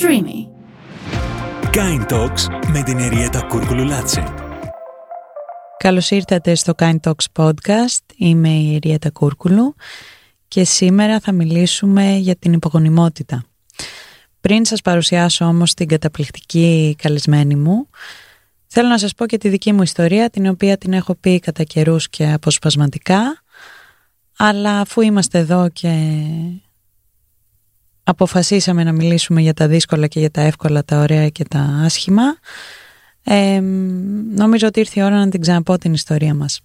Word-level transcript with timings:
Streamy. 0.00 0.48
Kind 1.72 2.12
Talks 2.12 2.68
με 2.72 2.82
την 2.82 2.98
Εριέτα 2.98 3.42
Κούρκουλου 3.42 3.84
Λάτσε. 3.84 4.24
Καλώς 5.78 6.10
ήρθατε 6.10 6.54
στο 6.54 6.72
Kind 6.78 6.96
Talks 7.02 7.24
Podcast. 7.32 8.00
Είμαι 8.16 8.48
η 8.48 8.74
Εριέτα 8.74 9.10
Κούρκουλου 9.10 9.74
και 10.48 10.64
σήμερα 10.64 11.20
θα 11.20 11.32
μιλήσουμε 11.32 12.16
για 12.16 12.36
την 12.36 12.52
υπογονιμότητα. 12.52 13.44
Πριν 14.40 14.64
σας 14.64 14.80
παρουσιάσω 14.80 15.44
όμως 15.44 15.74
την 15.74 15.88
καταπληκτική 15.88 16.96
καλεσμένη 17.02 17.54
μου, 17.54 17.88
θέλω 18.66 18.88
να 18.88 18.98
σας 18.98 19.14
πω 19.14 19.26
και 19.26 19.38
τη 19.38 19.48
δική 19.48 19.72
μου 19.72 19.82
ιστορία, 19.82 20.30
την 20.30 20.46
οποία 20.46 20.78
την 20.78 20.92
έχω 20.92 21.14
πει 21.14 21.38
κατά 21.38 21.62
καιρούς 21.62 22.08
και 22.08 22.32
αποσπασματικά, 22.32 23.42
αλλά 24.36 24.80
αφού 24.80 25.00
είμαστε 25.00 25.38
εδώ 25.38 25.68
και 25.68 26.12
αποφασίσαμε 28.08 28.84
να 28.84 28.92
μιλήσουμε 28.92 29.40
για 29.40 29.54
τα 29.54 29.68
δύσκολα 29.68 30.06
και 30.06 30.20
για 30.20 30.30
τα 30.30 30.40
εύκολα, 30.40 30.84
τα 30.84 30.98
ωραία 30.98 31.28
και 31.28 31.44
τα 31.44 31.60
άσχημα, 31.84 32.22
ε, 33.22 33.60
νομίζω 34.34 34.66
ότι 34.66 34.80
ήρθε 34.80 35.00
η 35.00 35.02
ώρα 35.02 35.16
να 35.16 35.28
την 35.28 35.40
ξαναπώ 35.40 35.78
την 35.78 35.92
ιστορία 35.92 36.34
μας. 36.34 36.60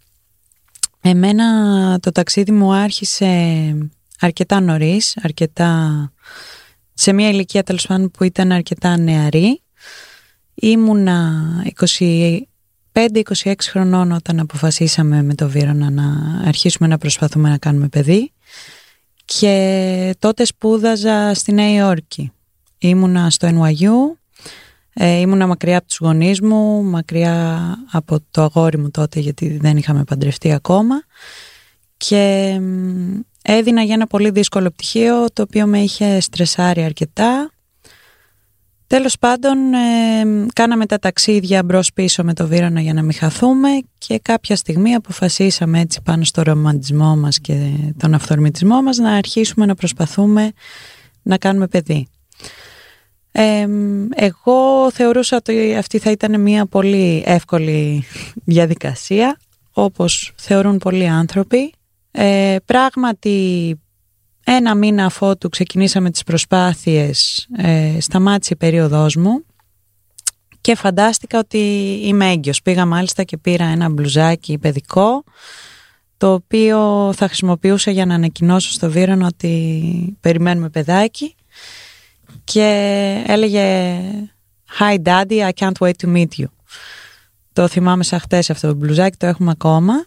Εμένα 1.02 1.46
το 2.00 2.12
ταξίδι 2.12 2.52
μου 2.52 2.74
άρχισε 2.74 3.28
αρκετά 4.20 4.60
νωρίς, 4.60 5.18
αρκετά 5.22 6.12
σε 6.94 7.14
μια 7.14 7.30
ηλικία 7.30 7.64
τέλος 7.64 7.88
πάντων 7.88 8.12
που 8.12 8.24
ήταν 8.24 8.52
αρκετά 8.52 8.98
νεαρή. 8.98 9.62
Ήμουνα 10.54 11.42
25-26 12.94 13.54
χρονών 13.62 14.12
όταν 14.12 14.40
αποφασίσαμε 14.40 15.24
με 15.24 15.36
το 15.36 15.50
Βίρονα 15.50 15.90
να 15.90 16.04
αρχίσουμε 16.46 16.88
να 16.88 16.98
προσπαθούμε 16.98 17.50
να 17.50 17.58
κάνουμε 17.58 17.88
παιδί 17.88 18.32
και 19.40 20.16
τότε 20.20 20.46
σπούδαζα 20.46 21.34
στη 21.34 21.52
Νέα 21.52 21.74
Υόρκη. 21.74 22.32
Ήμουνα 22.78 23.30
στο 23.30 23.48
NYU, 23.52 24.18
ε, 24.94 25.20
ήμουνα 25.20 25.48
μακριά 25.48 25.78
από 25.78 25.88
τους 25.88 25.98
γονείς 26.02 26.42
μου, 26.42 26.84
μακριά 26.84 27.60
από 27.92 28.18
το 28.32 28.42
αγόρι 28.42 28.78
μου 28.78 28.92
τότε 28.92 29.20
γιατί 29.20 29.58
δεν 29.58 29.78
είχαμε 29.78 30.04
παντρευτεί 30.04 30.52
ακόμα 30.52 31.04
και 31.98 32.60
έδινα 33.42 33.82
για 33.82 33.94
ένα 33.94 34.08
πολύ 34.08 34.30
δύσκολο 34.30 34.70
πτυχίο 34.70 35.26
το 35.34 35.42
οποίο 35.42 35.68
με 35.68 35.80
είχε 35.80 36.20
στρεσάρει 36.20 36.84
αρκετά. 36.84 37.52
Τέλος 38.92 39.18
πάντων 39.20 39.74
ε, 39.74 40.46
κάναμε 40.54 40.86
τα 40.86 41.00
ταξίδια 41.00 41.64
μπρος 41.64 41.94
πίσω 41.94 42.24
με 42.24 42.34
το 42.34 42.48
Βύρονα 42.48 42.82
για 42.82 42.94
να 42.94 43.02
μην 43.02 43.14
χαθούμε 43.14 43.70
και 43.98 44.20
κάποια 44.20 44.56
στιγμή 44.56 44.96
αποφασίσαμε 44.96 45.80
έτσι 45.80 46.02
πάνω 46.02 46.24
στο 46.24 46.42
ρομαντισμό 46.42 47.16
μας 47.16 47.40
και 47.40 47.72
τον 47.98 48.14
αυθορμητισμό 48.14 48.82
μας 48.82 48.98
να 48.98 49.12
αρχίσουμε 49.12 49.66
να 49.66 49.76
προσπαθούμε 49.76 50.52
να 51.22 51.38
κάνουμε 51.38 51.68
παιδί. 51.68 52.08
Ε, 53.32 53.68
εγώ 54.16 54.92
θεωρούσα 54.92 55.38
ότι 55.38 55.76
αυτή 55.76 56.00
θα 56.00 56.12
ήταν 56.12 56.42
μια 56.42 56.66
πολύ 56.66 57.24
εύκολη 57.26 58.04
διαδικασία 58.44 59.38
όπως 59.72 60.34
θεωρούν 60.36 60.78
πολλοί 60.78 61.08
άνθρωποι 61.08 61.74
ε, 62.12 62.56
πράγματι 62.66 63.80
ένα 64.56 64.76
μήνα 64.76 65.06
αφότου 65.06 65.50
ξεκινήσαμε 65.50 66.12
τις 66.12 66.24
προσπάθειες 66.24 67.48
ε, 67.58 67.98
σταμάτησε 68.00 68.54
η 68.54 68.58
περίοδός 68.58 69.16
μου 69.16 69.46
και 70.62 70.76
φαντάστηκα 70.76 71.40
ότι 71.40 71.58
είμαι 72.04 72.32
έγκυος. 72.32 72.62
Πήγα 72.62 72.86
μάλιστα 72.86 73.24
και 73.24 73.38
πήρα 73.38 73.66
ένα 73.66 73.90
μπλουζάκι 73.90 74.58
παιδικό 74.58 75.24
το 76.18 76.34
οποίο 76.34 77.12
θα 77.16 77.28
χρησιμοποιούσα 77.28 77.92
για 77.92 78.06
να 78.06 78.14
ανακοινώσω 78.14 78.72
στο 78.72 78.92
Βίρον 78.92 79.22
ότι 79.22 80.18
περιμένουμε 80.20 80.70
παιδάκι 80.70 81.36
και 82.44 83.24
έλεγε 83.28 83.98
Hi 84.80 84.98
daddy, 85.04 85.42
I 85.42 85.52
can't 85.52 85.78
wait 85.80 85.94
to 86.04 86.16
meet 86.16 86.28
you. 86.38 86.46
Το 87.54 87.68
θυμάμαι 87.68 88.04
σαν 88.04 88.20
χτες 88.20 88.50
αυτό 88.50 88.68
το 88.68 88.74
μπλουζάκι, 88.74 89.18
το 89.18 89.26
έχουμε 89.26 89.52
ακόμα 89.52 90.06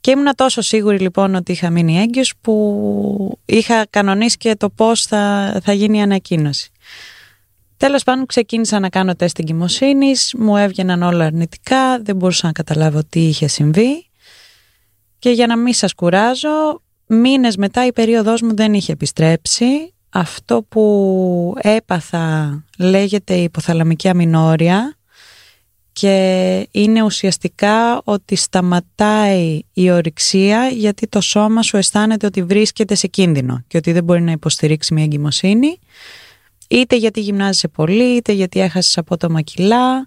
και 0.00 0.10
ήμουν 0.10 0.34
τόσο 0.34 0.60
σίγουρη 0.60 0.98
λοιπόν 0.98 1.34
ότι 1.34 1.52
είχα 1.52 1.70
μείνει 1.70 1.98
έγκυος 1.98 2.34
που 2.40 3.38
είχα 3.44 3.86
κανονίσει 3.90 4.36
και 4.36 4.56
το 4.56 4.70
πώς 4.70 5.02
θα, 5.02 5.54
θα 5.64 5.72
γίνει 5.72 5.98
η 5.98 6.00
ανακοίνωση. 6.00 6.70
Τέλος 7.76 8.02
πάντων 8.02 8.26
ξεκίνησα 8.26 8.78
να 8.78 8.88
κάνω 8.88 9.14
τεστ 9.14 9.38
εγκυμοσύνης, 9.38 10.34
μου 10.38 10.56
έβγαιναν 10.56 11.02
όλα 11.02 11.24
αρνητικά, 11.24 12.02
δεν 12.02 12.16
μπορούσα 12.16 12.46
να 12.46 12.52
καταλάβω 12.52 13.00
τι 13.08 13.20
είχε 13.20 13.46
συμβεί 13.46 14.08
και 15.18 15.30
για 15.30 15.46
να 15.46 15.56
μην 15.56 15.72
σας 15.72 15.94
κουράζω, 15.94 16.82
μήνες 17.06 17.56
μετά 17.56 17.86
η 17.86 17.92
περίοδός 17.92 18.42
μου 18.42 18.56
δεν 18.56 18.74
είχε 18.74 18.92
επιστρέψει. 18.92 19.94
Αυτό 20.10 20.62
που 20.62 21.54
έπαθα 21.60 22.64
λέγεται 22.78 23.34
υποθαλαμική 23.34 24.08
αμινόρια 24.08 24.97
και 26.00 26.68
είναι 26.70 27.02
ουσιαστικά 27.02 28.00
ότι 28.04 28.36
σταματάει 28.36 29.60
η 29.72 29.90
ορυξία 29.90 30.68
γιατί 30.68 31.06
το 31.06 31.20
σώμα 31.20 31.62
σου 31.62 31.76
αισθάνεται 31.76 32.26
ότι 32.26 32.42
βρίσκεται 32.42 32.94
σε 32.94 33.06
κίνδυνο 33.06 33.64
και 33.66 33.76
ότι 33.76 33.92
δεν 33.92 34.04
μπορεί 34.04 34.22
να 34.22 34.30
υποστηρίξει 34.30 34.94
μια 34.94 35.04
εγκυμοσύνη 35.04 35.78
είτε 36.68 36.96
γιατί 36.96 37.20
γυμνάζεσαι 37.20 37.68
πολύ, 37.68 38.16
είτε 38.16 38.32
γιατί 38.32 38.60
έχασες 38.60 38.98
απότομα 38.98 39.40
κιλά, 39.40 40.06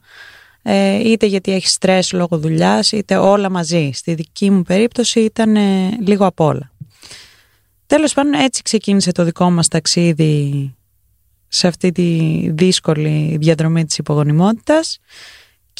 ε, 0.61 1.09
είτε 1.09 1.25
γιατί 1.25 1.51
έχεις 1.51 1.71
στρες 1.71 2.11
λόγω 2.11 2.37
δουλειάς, 2.37 2.91
είτε 2.91 3.17
όλα 3.17 3.49
μαζί. 3.49 3.91
Στη 3.93 4.13
δική 4.13 4.49
μου 4.49 4.61
περίπτωση 4.61 5.19
ήταν 5.19 5.55
ε, 5.55 5.97
λίγο 5.99 6.25
απ' 6.25 6.39
όλα. 6.39 6.71
Τέλος 7.87 8.13
πάντων 8.13 8.33
έτσι 8.33 8.61
ξεκίνησε 8.61 9.11
το 9.11 9.23
δικό 9.23 9.49
μας 9.49 9.67
ταξίδι 9.67 10.75
σε 11.47 11.67
αυτή 11.67 11.91
τη 11.91 12.29
δύσκολη 12.51 13.37
διαδρομή 13.39 13.85
της 13.85 13.97
υπογονιμότητας 13.97 14.99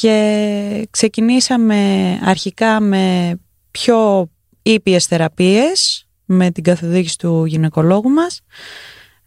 και 0.01 0.88
ξεκινήσαμε 0.91 2.19
αρχικά 2.23 2.79
με 2.79 3.35
πιο 3.72 4.29
ήπιες 4.62 5.06
θεραπείες 5.06 6.07
με 6.25 6.51
την 6.51 6.63
καθοδήγηση 6.63 7.17
του 7.17 7.45
γυναικολόγου 7.45 8.09
μας 8.09 8.41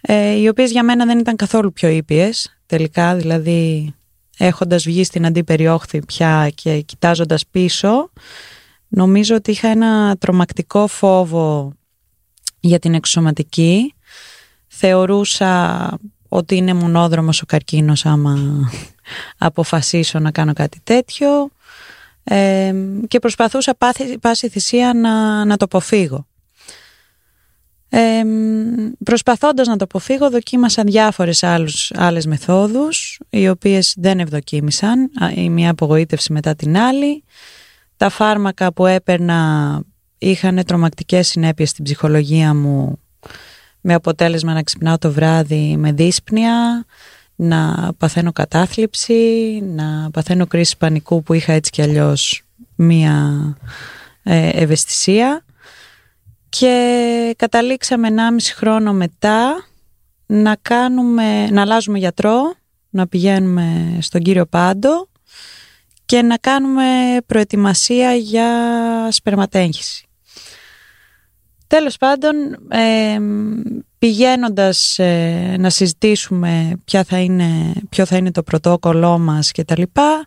ε, 0.00 0.30
οι 0.30 0.48
οποίες 0.48 0.70
για 0.70 0.82
μένα 0.82 1.06
δεν 1.06 1.18
ήταν 1.18 1.36
καθόλου 1.36 1.72
πιο 1.72 1.88
ήπιες 1.88 2.58
τελικά 2.66 3.14
δηλαδή 3.14 3.94
έχοντας 4.38 4.84
βγει 4.84 5.04
στην 5.04 5.26
αντίπεριόχθη 5.26 6.04
πια 6.06 6.50
και 6.54 6.80
κοιτάζοντας 6.80 7.46
πίσω 7.46 8.10
νομίζω 8.88 9.34
ότι 9.34 9.50
είχα 9.50 9.68
ένα 9.68 10.16
τρομακτικό 10.16 10.86
φόβο 10.86 11.72
για 12.60 12.78
την 12.78 12.94
εξωματική. 12.94 13.94
Θεωρούσα 14.66 15.88
ότι 16.36 16.56
είναι 16.56 16.74
μονόδρομος 16.74 17.42
ο 17.42 17.46
καρκίνος 17.46 18.06
άμα 18.06 18.38
αποφασίσω 19.38 20.18
να 20.18 20.30
κάνω 20.30 20.52
κάτι 20.52 20.80
τέτοιο. 20.84 21.50
Ε, 22.24 22.74
και 23.08 23.18
προσπαθούσα 23.18 23.74
πάση, 23.74 24.18
πάση 24.18 24.48
θυσία 24.48 24.94
να, 24.94 25.44
να 25.44 25.56
το 25.56 25.64
αποφύγω. 25.64 26.26
Ε, 27.88 28.22
προσπαθώντας 29.04 29.66
να 29.66 29.76
το 29.76 29.84
αποφύγω 29.84 30.30
δοκίμασα 30.30 30.82
διάφορες 30.82 31.42
άλλους, 31.42 31.92
άλλες 31.94 32.26
μεθόδους 32.26 33.20
οι 33.30 33.48
οποίες 33.48 33.94
δεν 33.96 34.18
ευδοκίμησαν. 34.18 35.10
Η 35.34 35.50
μία 35.50 35.70
απογοήτευση 35.70 36.32
μετά 36.32 36.54
την 36.54 36.76
άλλη. 36.76 37.24
Τα 37.96 38.08
φάρμακα 38.08 38.72
που 38.72 38.86
έπαιρνα 38.86 39.80
είχαν 40.18 40.64
τρομακτικές 40.64 41.28
συνέπειες 41.28 41.68
στην 41.68 41.84
ψυχολογία 41.84 42.54
μου 42.54 42.98
με 43.86 43.94
αποτέλεσμα 43.94 44.52
να 44.52 44.62
ξυπνάω 44.62 44.98
το 44.98 45.12
βράδυ 45.12 45.76
με 45.76 45.92
δύσπνοια 45.92 46.84
να 47.34 47.90
παθαίνω 47.98 48.32
κατάθλιψη, 48.32 49.60
να 49.64 50.10
παθαίνω 50.10 50.46
κρίση 50.46 50.76
πανικού 50.76 51.22
που 51.22 51.32
είχα 51.32 51.52
έτσι 51.52 51.70
κι 51.70 51.82
αλλιώς 51.82 52.42
μία 52.74 53.56
ε, 54.22 54.48
ευαισθησία 54.48 55.44
και 56.48 57.34
καταλήξαμε 57.38 58.08
1,5 58.08 58.14
χρόνο 58.54 58.92
μετά 58.92 59.66
να, 60.26 60.56
κάνουμε, 60.62 61.46
να 61.50 61.60
αλλάζουμε 61.60 61.98
γιατρό, 61.98 62.54
να 62.90 63.06
πηγαίνουμε 63.06 63.98
στον 64.00 64.22
κύριο 64.22 64.46
Πάντο 64.46 65.08
και 66.04 66.22
να 66.22 66.36
κάνουμε 66.36 66.84
προετοιμασία 67.26 68.14
για 68.14 68.48
σπερματέγχυση. 69.10 70.03
Τέλος 71.74 71.96
πάντων, 71.96 72.34
ε, 72.68 73.18
πηγαίνοντας 73.98 74.98
ε, 74.98 75.56
να 75.58 75.70
συζητήσουμε 75.70 76.72
ποια 76.84 77.04
θα 77.04 77.18
είναι, 77.18 77.72
ποιο 77.88 78.06
θα 78.06 78.16
είναι 78.16 78.30
το 78.30 78.42
πρωτόκολλό 78.42 79.18
μας 79.18 79.50
και 79.50 79.64
τα 79.64 79.78
λοιπά, 79.78 80.26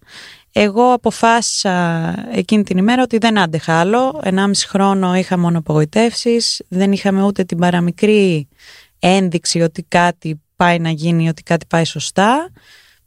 εγώ 0.51 0.93
αποφάσισα 0.93 2.15
εκείνη 2.31 2.63
την 2.63 2.77
ημέρα 2.77 3.01
ότι 3.01 3.17
δεν 3.17 3.39
άντεχα 3.39 3.79
άλλο. 3.79 4.21
Ενάμιση 4.23 4.67
χρόνο 4.67 5.15
είχα 5.15 5.37
μόνο 5.37 5.57
απογοητεύσεις, 5.57 6.61
δεν 6.67 6.91
είχαμε 6.91 7.23
ούτε 7.23 7.43
την 7.43 7.57
παραμικρή 7.57 8.47
ένδειξη 8.99 9.61
ότι 9.61 9.83
κάτι 9.87 10.41
πάει 10.55 10.79
να 10.79 10.89
γίνει, 10.89 11.29
ότι 11.29 11.43
κάτι 11.43 11.65
πάει 11.69 11.85
σωστά. 11.85 12.51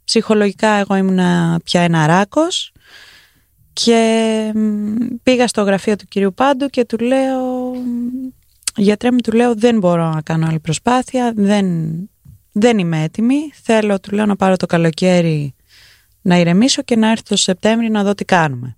Ψυχολογικά 0.04 0.70
εγώ 0.70 0.94
ήμουν 0.94 1.20
πια 1.64 1.80
ένα 1.80 2.06
ράκος 2.06 2.72
και 3.84 4.52
πήγα 5.22 5.46
στο 5.46 5.62
γραφείο 5.62 5.96
του 5.96 6.04
κυρίου 6.08 6.34
Πάντου 6.34 6.66
και 6.66 6.84
του 6.84 6.98
λέω 6.98 7.72
γιατρέ 8.76 9.10
μου 9.10 9.18
του 9.18 9.32
λέω 9.32 9.54
δεν 9.54 9.78
μπορώ 9.78 10.10
να 10.10 10.22
κάνω 10.22 10.46
άλλη 10.46 10.60
προσπάθεια 10.60 11.32
δεν, 11.36 11.66
δεν 12.52 12.78
είμαι 12.78 13.02
έτοιμη, 13.02 13.50
θέλω 13.62 14.00
του 14.00 14.14
λέω 14.14 14.26
να 14.26 14.36
πάρω 14.36 14.56
το 14.56 14.66
καλοκαίρι 14.66 15.54
να 16.22 16.36
ηρεμήσω 16.36 16.82
και 16.82 16.96
να 16.96 17.10
έρθω 17.10 17.22
το 17.28 17.36
Σεπτέμβρη 17.36 17.90
να 17.90 18.02
δω 18.02 18.14
τι 18.14 18.24
κάνουμε. 18.24 18.76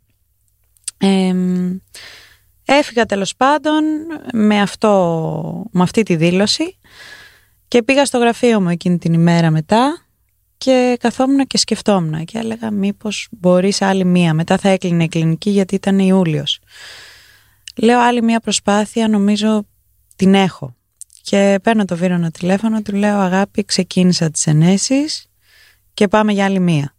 έφυγα 2.64 3.06
τέλος 3.06 3.37
πάντων 3.37 3.84
με, 4.32 4.60
αυτό, 4.60 5.66
με 5.70 5.82
αυτή 5.82 6.02
τη 6.02 6.16
δήλωση 6.16 6.78
και 7.69 7.82
πήγα 7.82 8.04
στο 8.04 8.19
γραφείο 8.19 8.60
μου 8.60 8.69
εκείνη 8.69 8.99
την 8.99 9.12
ημέρα 9.12 9.50
μετά 9.50 10.01
και 10.62 10.97
καθόμουν 11.00 11.47
και 11.47 11.59
σκεφτόμουν 11.59 12.25
και 12.25 12.38
έλεγα 12.38 12.70
μήπως 12.70 13.29
μπορείς 13.31 13.82
άλλη 13.82 14.05
μία. 14.05 14.35
Μετά 14.35 14.59
θα 14.59 14.69
έκλεινε 14.69 15.05
η 15.05 15.09
κλινική 15.09 15.50
γιατί 15.50 15.75
ήταν 15.75 15.99
Ιούλιος. 15.99 16.59
Λέω 17.76 18.00
άλλη 18.00 18.23
μία 18.23 18.41
προσπάθεια, 18.41 19.09
νομίζω 19.09 19.67
την 20.17 20.35
έχω. 20.35 20.75
Και 21.23 21.59
παίρνω 21.62 21.85
το 21.85 21.97
βίρονα 21.97 22.31
τηλέφωνο, 22.31 22.82
του 22.82 22.94
λέω 22.94 23.19
αγάπη 23.19 23.64
ξεκίνησα 23.64 24.31
τις 24.31 24.47
ενέσεις 24.47 25.26
και 25.94 26.09
πάμε 26.09 26.32
για 26.32 26.44
άλλη 26.44 26.61
μία. 26.61 26.94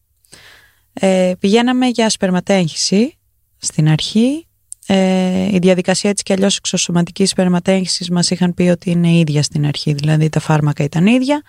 Ε, 0.93 1.33
πηγαίναμε 1.39 1.87
για 1.87 2.09
σπερματέγχυση 2.09 3.17
στην 3.57 3.89
αρχή. 3.89 4.47
Ε, 4.87 5.55
η 5.55 5.57
διαδικασία 5.61 6.09
έτσι 6.09 6.23
και 6.23 6.33
αλλιώς 6.33 6.57
εξωσωματικής 6.57 7.29
σπερματέγχυσης 7.29 8.09
μας 8.09 8.29
είχαν 8.29 8.53
πει 8.53 8.63
ότι 8.63 8.89
είναι 8.89 9.11
ίδια 9.11 9.43
στην 9.43 9.65
αρχή, 9.65 9.93
δηλαδή 9.93 10.29
τα 10.29 10.39
φάρμακα 10.39 10.83
ήταν 10.83 11.05
ίδια. 11.05 11.41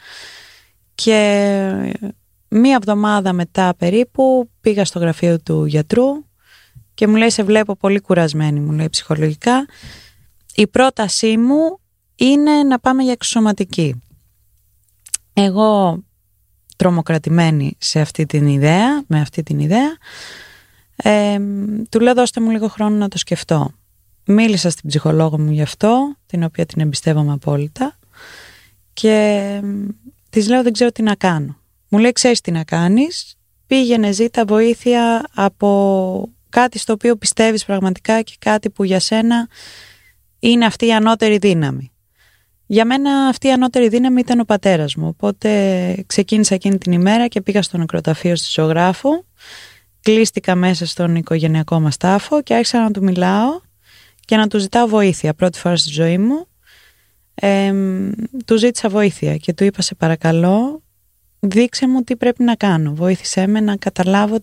Και 0.94 1.96
μία 2.48 2.74
εβδομάδα 2.74 3.32
μετά 3.32 3.74
περίπου 3.78 4.50
πήγα 4.60 4.84
στο 4.84 4.98
γραφείο 4.98 5.40
του 5.40 5.64
γιατρού 5.64 6.06
και 6.94 7.06
μου 7.06 7.16
λέει 7.16 7.30
σε 7.30 7.42
βλέπω 7.42 7.76
πολύ 7.76 8.00
κουρασμένη, 8.00 8.60
μου 8.60 8.72
λέει 8.72 8.88
ψυχολογικά. 8.88 9.66
Η 10.54 10.66
πρότασή 10.66 11.36
μου 11.36 11.78
είναι 12.14 12.62
να 12.62 12.78
πάμε 12.78 13.02
για 13.02 13.12
εξωσωματική. 13.12 14.02
Εγώ 15.32 16.02
τρομοκρατημένη 16.76 17.76
σε 17.78 18.00
αυτή 18.00 18.26
την 18.26 18.46
ιδέα, 18.46 19.02
με 19.06 19.20
αυτή 19.20 19.42
την 19.42 19.58
ιδέα, 19.58 19.96
ε, 20.96 21.38
του 21.88 22.00
λέω 22.00 22.14
δώστε 22.14 22.40
μου 22.40 22.50
λίγο 22.50 22.68
χρόνο 22.68 22.96
να 22.96 23.08
το 23.08 23.18
σκεφτώ. 23.18 23.70
Μίλησα 24.26 24.70
στην 24.70 24.88
ψυχολόγο 24.88 25.38
μου 25.38 25.50
γι' 25.50 25.62
αυτό, 25.62 26.16
την 26.26 26.42
οποία 26.42 26.66
την 26.66 26.80
εμπιστεύομαι 26.80 27.32
απόλυτα 27.32 27.98
και 28.92 29.60
Της 30.34 30.48
λέω 30.48 30.62
δεν 30.62 30.72
ξέρω 30.72 30.92
τι 30.92 31.02
να 31.02 31.14
κάνω. 31.14 31.56
Μου 31.88 31.98
λέει 31.98 32.12
ξέρεις 32.12 32.40
τι 32.40 32.50
να 32.50 32.64
κάνεις, 32.64 33.36
πήγαινε 33.66 34.12
ζήτα 34.12 34.44
βοήθεια 34.44 35.24
από 35.34 36.28
κάτι 36.48 36.78
στο 36.78 36.92
οποίο 36.92 37.16
πιστεύεις 37.16 37.64
πραγματικά 37.64 38.22
και 38.22 38.32
κάτι 38.38 38.70
που 38.70 38.84
για 38.84 39.00
σένα 39.00 39.48
είναι 40.38 40.64
αυτή 40.64 40.86
η 40.86 40.92
ανώτερη 40.92 41.38
δύναμη. 41.38 41.92
Για 42.66 42.84
μένα 42.84 43.26
αυτή 43.26 43.46
η 43.46 43.52
ανώτερη 43.52 43.88
δύναμη 43.88 44.20
ήταν 44.20 44.40
ο 44.40 44.44
πατέρας 44.44 44.94
μου, 44.94 45.08
οπότε 45.08 45.94
ξεκίνησα 46.06 46.54
εκείνη 46.54 46.78
την 46.78 46.92
ημέρα 46.92 47.28
και 47.28 47.40
πήγα 47.40 47.62
στο 47.62 47.78
νεκροταφείο 47.78 48.36
στη 48.36 48.48
ζωγράφου, 48.60 49.24
κλείστηκα 50.00 50.54
μέσα 50.54 50.86
στον 50.86 51.16
οικογενειακό 51.16 51.80
μας 51.80 51.96
τάφο 51.96 52.42
και 52.42 52.54
άρχισα 52.54 52.80
να 52.82 52.90
του 52.90 53.02
μιλάω 53.02 53.60
και 54.20 54.36
να 54.36 54.46
του 54.46 54.58
ζητάω 54.58 54.86
βοήθεια 54.86 55.34
πρώτη 55.34 55.58
φορά 55.58 55.76
στη 55.76 55.90
ζωή 55.90 56.18
μου 56.18 56.46
ε, 57.34 57.72
του 58.44 58.56
ζήτησα 58.56 58.88
βοήθεια 58.88 59.36
και 59.36 59.52
του 59.52 59.64
είπα 59.64 59.82
σε 59.82 59.94
παρακαλώ 59.94 60.82
δείξε 61.40 61.88
μου 61.88 62.02
τι 62.02 62.16
πρέπει 62.16 62.42
να 62.42 62.54
κάνω, 62.54 62.94
βοήθησέ 62.94 63.46
με 63.46 63.60
να 63.60 63.76
καταλάβω 63.76 64.36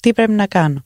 τι 0.00 0.12
πρέπει 0.12 0.32
να 0.32 0.46
κάνω. 0.46 0.82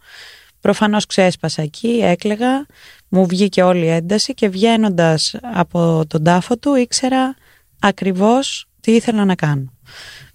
Προφανώς 0.61 1.07
ξέσπασα 1.07 1.63
εκεί, 1.63 2.01
έκλεγα, 2.03 2.67
μου 3.09 3.27
βγήκε 3.27 3.63
όλη 3.63 3.85
η 3.85 3.89
ένταση 3.89 4.35
και 4.35 4.49
βγαίνοντας 4.49 5.37
από 5.43 6.05
τον 6.09 6.25
τάφο 6.25 6.57
του 6.57 6.75
ήξερα 6.75 7.37
ακριβώς 7.79 8.69
τι 8.81 8.93
ήθελα 8.93 9.25
να 9.25 9.35
κάνω. 9.35 9.73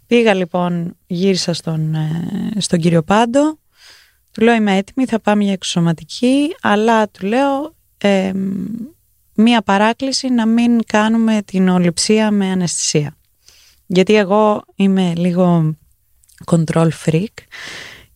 Πήγα 0.08 0.34
λοιπόν, 0.34 0.98
γύρισα 1.08 1.54
στον, 1.54 1.96
ε, 1.96 2.52
στον 2.58 2.80
κύριο 2.80 3.04
Πάντο, 3.04 3.60
του 4.32 4.42
λέω 4.42 4.54
είμαι 4.54 4.78
έτοιμη, 4.78 5.06
θα 5.06 5.20
πάμε 5.20 5.44
για 5.44 5.54
εξωματική, 5.54 6.56
αλλά 6.62 7.10
του 7.10 7.26
λέω 7.26 7.76
μία 9.42 9.62
παράκληση 9.62 10.30
να 10.30 10.46
μην 10.46 10.80
κάνουμε 10.86 11.42
την 11.46 11.70
ολυψία 11.70 12.32
με 12.32 12.52
αναισθησία. 12.52 13.18
Γιατί 13.86 14.16
εγώ 14.16 14.64
είμαι 14.76 15.14
λίγο 15.16 15.78
control 16.46 16.90
freak 17.06 17.34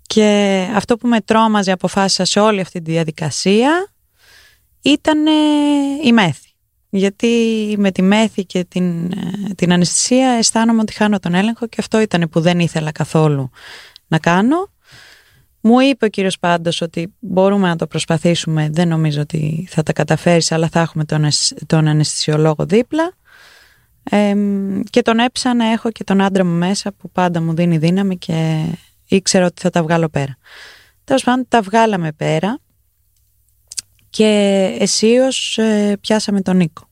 και 0.02 0.68
αυτό 0.76 0.98
που 0.98 1.08
με 1.08 1.22
τρόμαζε 1.22 1.72
αποφάσισα 1.72 2.26
σε 2.26 2.40
όλη 2.40 2.62
αυτή 2.62 2.82
τη 2.82 2.92
διαδικασία 2.92 3.94
ήταν 4.82 5.26
η 6.04 6.12
μέθη. 6.12 6.48
Γιατί 6.90 7.30
με 7.78 7.92
τη 7.92 8.02
μέθη 8.02 8.46
και 8.46 8.64
την, 8.64 9.12
την 9.56 9.74
αναισθησία 9.74 10.30
αισθάνομαι 10.30 10.82
ότι 10.82 10.94
χάνω 10.94 11.20
τον 11.20 11.34
έλεγχο 11.34 11.68
και 11.68 11.78
αυτό 11.80 12.00
ήταν 12.00 12.30
που 12.30 12.40
δεν 12.40 12.60
ήθελα 12.60 12.92
καθόλου 12.92 13.50
να 14.08 14.20
κάνω. 14.20 14.73
Μου 15.66 15.80
είπε 15.80 16.06
ο 16.06 16.10
κύριος 16.10 16.40
Πάντος 16.40 16.82
ότι 16.82 17.14
μπορούμε 17.20 17.68
να 17.68 17.76
το 17.76 17.88
προσπαθήσουμε, 17.88 18.70
δεν 18.72 18.88
νομίζω 18.88 19.22
ότι 19.22 19.68
θα 19.70 19.84
τα 19.84 19.94
καταφέρεις, 19.94 20.52
αλλά 20.52 20.70
θα 20.70 20.80
έχουμε 20.80 21.06
τον, 21.06 21.28
τον 21.66 21.88
αναισθησιολόγο 21.88 22.66
δίπλα. 22.66 23.14
και 24.90 25.02
τον 25.02 25.20
έψα 25.20 25.54
να 25.54 25.72
έχω 25.72 25.92
και 25.92 26.04
τον 26.04 26.22
άντρα 26.22 26.46
μου 26.46 26.58
μέσα 26.58 26.92
που 26.92 27.10
πάντα 27.12 27.42
μου 27.42 27.54
δίνει 27.54 27.78
δύναμη 27.78 28.18
και 28.18 28.66
ήξερα 29.08 29.46
ότι 29.46 29.62
θα 29.62 29.70
τα 29.70 29.84
βγάλω 29.84 30.10
πέρα. 30.10 30.38
Τέλος 31.04 31.24
πάντων 31.24 31.46
τα 31.48 31.62
βγάλαμε 31.62 32.12
πέρα 32.12 32.60
και 34.10 34.28
αισίως 34.80 35.58
ε, 35.58 35.98
πιάσαμε 36.02 36.42
τον 36.42 36.58
Νίκο. 36.58 36.90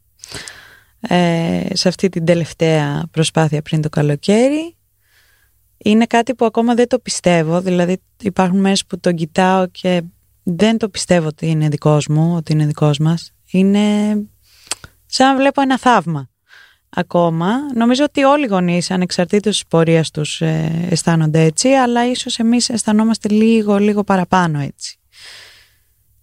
Ε, 1.00 1.66
σε 1.74 1.88
αυτή 1.88 2.10
την 2.10 2.26
τελευταία 2.26 3.08
προσπάθεια 3.12 3.62
πριν 3.62 3.82
το 3.82 3.90
καλοκαίρι 3.90 4.76
είναι 5.83 6.06
κάτι 6.06 6.36
που 6.36 6.45
ακόμα 6.45 6.74
δεν 6.74 6.88
το 6.88 7.00
πιστεύω. 7.00 7.62
Δηλαδή 7.62 8.01
υπάρχουν 8.22 8.60
μέρες 8.60 8.86
που 8.86 9.00
τον 9.00 9.16
κοιτάω 9.16 9.68
και 9.68 10.01
δεν 10.44 10.78
το 10.78 10.89
πιστεύω 10.89 11.28
ότι 11.28 11.48
είναι 11.48 11.68
δικός 11.68 12.07
μου, 12.07 12.36
ότι 12.36 12.51
είναι 12.51 12.66
δικός 12.66 12.98
μας. 12.98 13.31
Είναι 13.51 13.80
σαν 15.06 15.28
να 15.28 15.36
βλέπω 15.36 15.62
ένα 15.62 15.78
θαύμα 15.80 16.30
ακόμα. 16.89 17.51
Νομίζω 17.75 18.04
ότι 18.04 18.24
όλοι 18.24 18.44
οι 18.44 18.48
γονείς 18.48 18.92
ανεξαρτήτως 18.92 19.54
της 19.54 19.68
πορείας 19.68 20.12
τους 20.12 20.42
ε, 20.42 20.88
αισθάνονται 20.89 21.42
έτσι, 21.44 21.69
αλλά 21.69 22.10
ίσως 22.10 22.39
εμείς 22.39 22.69
αισθανόμαστε 22.69 23.30
λίγο, 23.30 23.77
λίγο 23.77 24.04
παραπάνω 24.04 24.60
έτσι. 24.60 24.95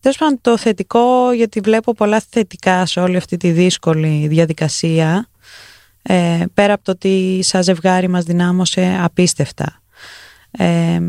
Τέλος 0.00 0.16
πάντων 0.16 0.38
το 0.40 0.56
θετικό, 0.56 1.32
γιατί 1.32 1.60
βλέπω 1.60 1.92
πολλά 1.92 2.20
θετικά 2.28 2.86
σε 2.86 3.00
όλη 3.00 3.16
αυτή 3.16 3.36
τη 3.36 3.50
δύσκολη 3.50 4.26
διαδικασία, 4.28 5.28
ε, 6.02 6.44
πέρα 6.54 6.72
από 6.72 6.84
το 6.84 6.90
ότι 6.90 7.40
σαν 7.42 7.62
ζευγάρι 7.62 8.08
μας 8.08 8.24
δυνάμωσε 8.24 8.98
απίστευτα. 9.00 9.82
Ε, 10.50 11.00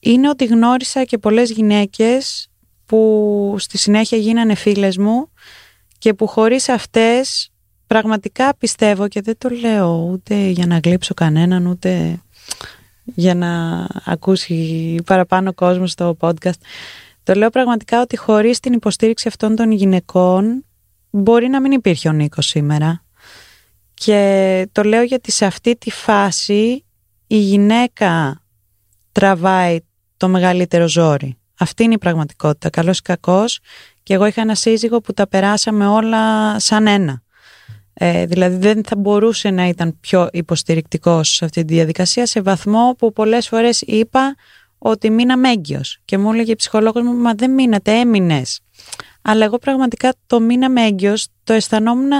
είναι 0.00 0.28
ότι 0.28 0.44
γνώρισα 0.44 1.04
και 1.04 1.18
πολλές 1.18 1.50
γυναίκες 1.50 2.48
που 2.86 3.54
στη 3.58 3.78
συνέχεια 3.78 4.18
γίνανε 4.18 4.54
φίλες 4.54 4.98
μου 4.98 5.28
και 5.98 6.14
που 6.14 6.26
χωρίς 6.26 6.68
αυτές 6.68 7.50
πραγματικά 7.86 8.56
πιστεύω 8.56 9.08
και 9.08 9.20
δεν 9.20 9.34
το 9.38 9.48
λέω 9.48 10.08
ούτε 10.12 10.46
για 10.46 10.66
να 10.66 10.80
γλύψω 10.84 11.14
κανέναν 11.14 11.66
ούτε 11.66 12.20
για 13.04 13.34
να 13.34 13.86
ακούσει 14.04 14.96
παραπάνω 15.06 15.52
κόσμο 15.52 15.86
στο 15.86 16.16
podcast. 16.20 16.60
Το 17.22 17.34
λέω 17.34 17.50
πραγματικά 17.50 18.00
ότι 18.00 18.16
χωρίς 18.16 18.60
την 18.60 18.72
υποστήριξη 18.72 19.28
αυτών 19.28 19.56
των 19.56 19.70
γυναικών 19.70 20.64
μπορεί 21.10 21.48
να 21.48 21.60
μην 21.60 21.72
υπήρχε 21.72 22.08
ο 22.08 22.12
Νίκος 22.12 22.46
σήμερα. 22.46 23.02
Και 24.04 24.68
το 24.72 24.82
λέω 24.82 25.02
γιατί 25.02 25.30
σε 25.32 25.44
αυτή 25.44 25.76
τη 25.76 25.90
φάση 25.90 26.84
η 27.26 27.36
γυναίκα 27.38 28.42
τραβάει 29.12 29.78
το 30.16 30.28
μεγαλύτερο 30.28 30.88
ζόρι. 30.88 31.38
Αυτή 31.58 31.82
είναι 31.82 31.94
η 31.94 31.98
πραγματικότητα, 31.98 32.70
καλός 32.70 32.98
ή 32.98 33.02
κακός. 33.02 33.60
Και 34.02 34.14
εγώ 34.14 34.26
είχα 34.26 34.40
ένα 34.40 34.54
σύζυγο 34.54 35.00
που 35.00 35.12
τα 35.12 35.28
περάσαμε 35.28 35.86
όλα 35.86 36.58
σαν 36.58 36.86
ένα. 36.86 37.22
Ε, 37.94 38.26
δηλαδή 38.26 38.56
δεν 38.56 38.84
θα 38.84 38.96
μπορούσε 38.96 39.50
να 39.50 39.68
ήταν 39.68 39.96
πιο 40.00 40.28
υποστηρικτικός 40.32 41.34
σε 41.34 41.44
αυτή 41.44 41.64
τη 41.64 41.74
διαδικασία 41.74 42.26
σε 42.26 42.40
βαθμό 42.40 42.94
που 42.98 43.12
πολλές 43.12 43.48
φορές 43.48 43.80
είπα 43.80 44.34
ότι 44.78 45.10
μείναμε 45.10 45.50
έγκυος. 45.50 45.98
Και 46.04 46.18
μου 46.18 46.32
έλεγε 46.32 46.52
η 46.52 46.56
ψυχολόγος 46.56 47.02
μου, 47.02 47.14
μα 47.14 47.34
δεν 47.34 47.50
μείνατε, 47.50 47.92
έμεινες. 47.92 48.60
Αλλά 49.22 49.44
εγώ 49.44 49.58
πραγματικά 49.58 50.14
το 50.26 50.40
μείναμε 50.40 50.84
έγκυος, 50.84 51.26
το 51.44 51.52
αισθανόμουν 51.52 52.10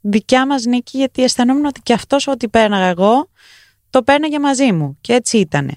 δικιά 0.00 0.46
μας 0.46 0.64
νίκη 0.64 0.96
γιατί 0.96 1.22
αισθανόμουν 1.22 1.64
ότι 1.64 1.80
και 1.80 1.92
αυτός 1.92 2.26
ό,τι 2.26 2.48
πέρναγα 2.48 2.86
εγώ 2.86 3.28
το 3.90 4.02
πέρναγε 4.02 4.38
μαζί 4.38 4.72
μου 4.72 4.98
και 5.00 5.12
έτσι 5.12 5.38
ήτανε. 5.38 5.72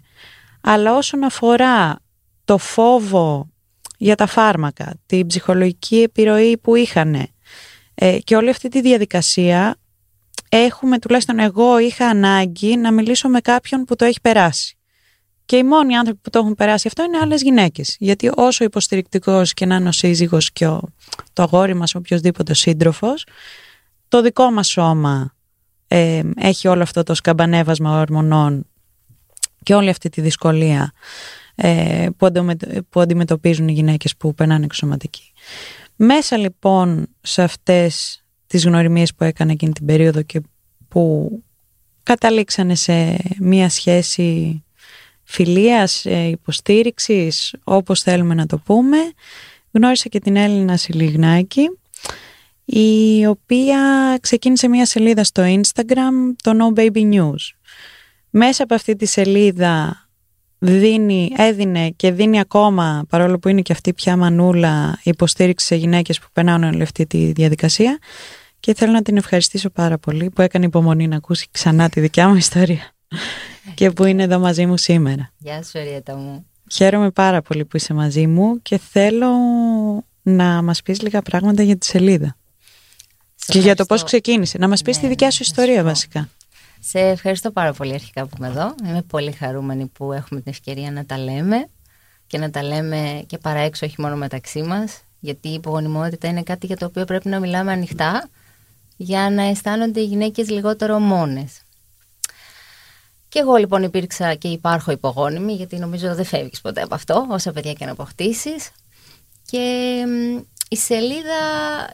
Αλλά 0.62 0.96
όσον 0.96 1.24
αφορά 1.24 2.00
το 2.46 2.58
φόβο 2.58 3.50
για 3.98 4.16
τα 4.16 4.25
φάρμακα, 4.25 4.94
την 5.06 5.28
ψυχολογική 5.28 6.01
επιρροή 6.01 6.58
που 6.58 6.75
είχαν 6.75 7.28
ε, 7.94 8.20
και 8.20 8.36
όλη 8.36 8.50
αυτή 8.50 8.70
τη 8.70 8.82
διαδικασία 8.82 9.75
έχουμε, 10.50 11.00
τουλάχιστον 11.00 11.40
εγώ 11.40 11.80
είχα 11.80 12.08
ανάγκη 12.08 12.78
να 12.78 12.92
μιλήσω 12.92 13.30
με 13.30 13.40
κάποιον 13.40 13.84
που 13.84 13.96
το 13.96 14.06
έχει 14.06 14.22
περάσει. 14.22 14.75
Και 15.46 15.58
οι 15.58 15.63
μόνοι 15.63 15.98
άνθρωποι 15.98 16.20
που 16.24 16.30
το 16.30 16.40
έχουν 16.40 16.56
περάσει 16.56 16.88
αυτό 16.88 17.04
είναι 17.04 17.18
άλλες 17.18 17.42
γυναίκες. 17.42 17.96
Γιατί 18.00 18.32
όσο 18.36 18.63
υποστηρικτικός 18.63 19.54
και 19.54 19.66
να 19.66 19.75
είναι 19.75 19.88
ο 19.88 19.92
σύζυγος 19.92 20.51
και 20.51 20.68
ο, 20.68 20.82
το 21.34 21.44
αγόρι 21.44 21.74
μας, 21.74 21.96
οποιοδήποτε 21.96 22.54
σύντροφος, 22.54 23.25
το 24.12 24.22
δικό 24.22 24.51
μας 24.51 24.68
σώμα 24.68 25.36
ε, 25.88 26.22
έχει 26.36 26.68
όλο 26.68 26.82
αυτό 26.82 27.03
το 27.03 27.13
σκαμπανέβασμα 27.13 28.00
ορμονών 28.00 28.65
και 29.63 29.74
όλη 29.74 29.89
αυτή 29.89 30.10
τη 30.10 30.22
δυσκολία 30.22 30.91
ε, 31.56 32.08
που 32.89 33.00
αντιμετωπίζουν 33.00 33.68
οι 33.68 33.72
γυναίκες 33.72 34.18
που 34.18 34.34
περνάνε 34.34 34.65
εξωματική. 34.65 35.32
Μέσα 35.96 36.38
λοιπόν 36.38 37.08
σε 37.22 37.44
αυτές 37.44 38.24
τις 38.48 38.65
γνωριμίες 38.65 39.15
που 39.15 39.24
έκανε 39.24 39.51
εκείνη 39.51 39.72
την 39.72 39.86
περίοδο 39.86 40.22
και 40.22 40.41
που 40.88 41.32
καταλήξανε 42.03 42.75
σε 42.75 43.18
μία 43.39 43.70
σχέση 43.70 44.63
φιλίας, 45.24 46.06
ε, 46.06 46.27
υποστήριξης, 46.27 47.56
όπως 47.63 48.01
θέλουμε 48.01 48.34
να 48.34 48.46
το 48.46 48.58
πούμε, 48.58 48.98
γνώρισα 49.72 50.10
και 50.10 50.20
την 50.20 50.36
Έλληνα 50.36 50.77
Σιλιγνάκη, 50.77 51.70
η 52.74 53.25
οποία 53.25 53.80
ξεκίνησε 54.22 54.68
μία 54.68 54.86
σελίδα 54.86 55.24
στο 55.24 55.44
Instagram, 55.46 56.36
το 56.44 56.51
No 56.60 56.80
Baby 56.80 57.13
News. 57.13 57.56
Μέσα 58.30 58.63
από 58.63 58.74
αυτή 58.74 58.96
τη 58.96 59.06
σελίδα 59.06 60.06
δίνει, 60.58 61.32
έδινε 61.38 61.90
και 61.90 62.12
δίνει 62.12 62.40
ακόμα, 62.40 63.06
παρόλο 63.10 63.40
που 63.40 63.48
είναι 63.48 63.62
και 63.62 63.74
αυτή 63.74 63.94
πια 63.94 64.18
μανούλα, 64.18 65.00
υποστήριξη 65.04 65.66
σε 65.66 65.75
γυναίκες 65.75 66.20
που 66.20 66.28
περνάνε 66.34 66.68
όλη 66.68 66.82
αυτή 66.82 67.06
τη 67.06 67.32
διαδικασία 67.32 68.00
και 68.60 68.74
θέλω 68.74 68.92
να 68.92 69.01
την 69.01 69.18
ευχαριστήσω 69.18 69.70
πάρα 69.70 69.98
πολύ 69.98 70.30
που 70.30 70.42
έκανε 70.42 70.66
υπομονή 70.66 71.08
να 71.08 71.16
ακούσει 71.16 71.48
ξανά 71.51 71.90
τη 71.90 72.00
δικιά 72.00 72.30
μου 72.30 72.36
ιστορία 72.36 72.92
και 73.75 73.92
που 73.92 74.06
είναι 74.06 74.24
εδώ 74.24 74.40
μαζί 74.40 74.66
μου 74.66 74.78
σήμερα. 74.78 75.32
Γεια 75.38 75.63
σου 75.63 75.80
Ριέτα 75.80 76.16
μου. 76.16 76.46
Χαίρομαι 76.72 77.12
πάρα 77.12 77.42
πολύ 77.42 77.66
που 77.66 77.78
είσαι 77.78 77.94
μαζί 77.94 78.28
μου 78.28 78.62
και 78.62 78.78
θέλω 78.78 79.30
να 80.22 80.62
μας 80.62 80.82
πεις 80.82 81.01
λίγα 81.01 81.22
πράγματα 81.22 81.63
για 81.63 81.78
τη 81.78 81.86
σελίδα. 81.86 82.36
Και 83.51 83.60
για 83.60 83.75
το 83.75 83.86
πώς 83.86 84.03
ξεκίνησε. 84.03 84.58
Να 84.58 84.67
μας 84.67 84.81
πεις 84.81 84.98
τη 84.98 85.03
ναι, 85.03 85.10
δικιά 85.10 85.31
σου 85.31 85.43
ιστορία 85.43 85.84
βασικά. 85.84 86.29
Σε 86.79 87.00
ευχαριστώ 87.00 87.51
πάρα 87.51 87.74
πολύ 87.74 87.93
αρχικά 87.93 88.25
που 88.25 88.36
είμαι 88.38 88.48
εδώ. 88.48 88.75
Είμαι 88.86 89.01
πολύ 89.01 89.31
χαρούμενη 89.31 89.86
που 89.86 90.13
έχουμε 90.13 90.41
την 90.41 90.51
ευκαιρία 90.51 90.91
να 90.91 91.05
τα 91.05 91.17
λέμε 91.17 91.67
και 92.27 92.38
να 92.38 92.50
τα 92.50 92.63
λέμε 92.63 93.24
και 93.27 93.38
παρά 93.38 93.60
έξω, 93.60 93.86
όχι 93.86 94.01
μόνο 94.01 94.15
μεταξύ 94.15 94.62
μας, 94.62 95.01
γιατί 95.20 95.50
η 95.50 95.53
υπογονιμότητα 95.53 96.27
είναι 96.27 96.43
κάτι 96.43 96.65
για 96.65 96.77
το 96.77 96.86
οποίο 96.86 97.05
πρέπει 97.05 97.29
να 97.29 97.39
μιλάμε 97.39 97.72
ανοιχτά 97.72 98.29
για 98.98 99.29
να 99.29 99.43
αισθάνονται 99.43 100.00
οι 100.00 100.05
γυναίκες 100.05 100.50
λιγότερο 100.50 101.00
μόνες. 101.00 101.62
Και 103.29 103.39
εγώ 103.39 103.55
λοιπόν 103.55 103.84
υπήρξα 103.84 104.36
και 104.36 104.48
υπάρχω 104.48 104.91
υπογόνιμη, 104.91 105.53
γιατί 105.53 105.77
νομίζω 105.77 106.15
δεν 106.15 106.25
φεύγεις 106.25 106.62
ποτέ 106.62 106.81
από 106.81 106.96
αυτό, 106.96 107.25
όσα 107.29 107.51
παιδιά 107.51 107.74
και 107.74 107.86
να 107.86 107.91
αποκτήσεις. 107.91 108.72
Και 109.46 110.03
η 110.74 110.78
σελίδα 110.78 111.40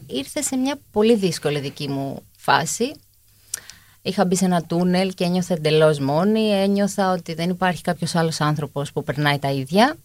ήρθε 0.07 0.41
σε 0.41 0.55
μια 0.55 0.79
πολύ 0.91 1.15
δύσκολη 1.15 1.59
δική 1.59 1.89
μου 1.89 2.21
φάση. 2.37 2.91
Είχα 4.01 4.25
μπει 4.25 4.35
σε 4.35 4.45
ένα 4.45 4.63
τούνελ 4.63 5.13
και 5.13 5.23
ένιωθα 5.23 5.53
εντελώς 5.53 5.99
μόνη. 5.99 6.51
Ένιωθα 6.51 7.11
ότι 7.11 7.33
δεν 7.33 7.49
υπάρχει 7.49 7.81
κάποιος 7.81 8.15
άλλος 8.15 8.41
άνθρωπος 8.41 8.91
που 8.91 9.03
περνάει 9.03 9.39
τα 9.39 9.51
ίδια. 9.51 9.95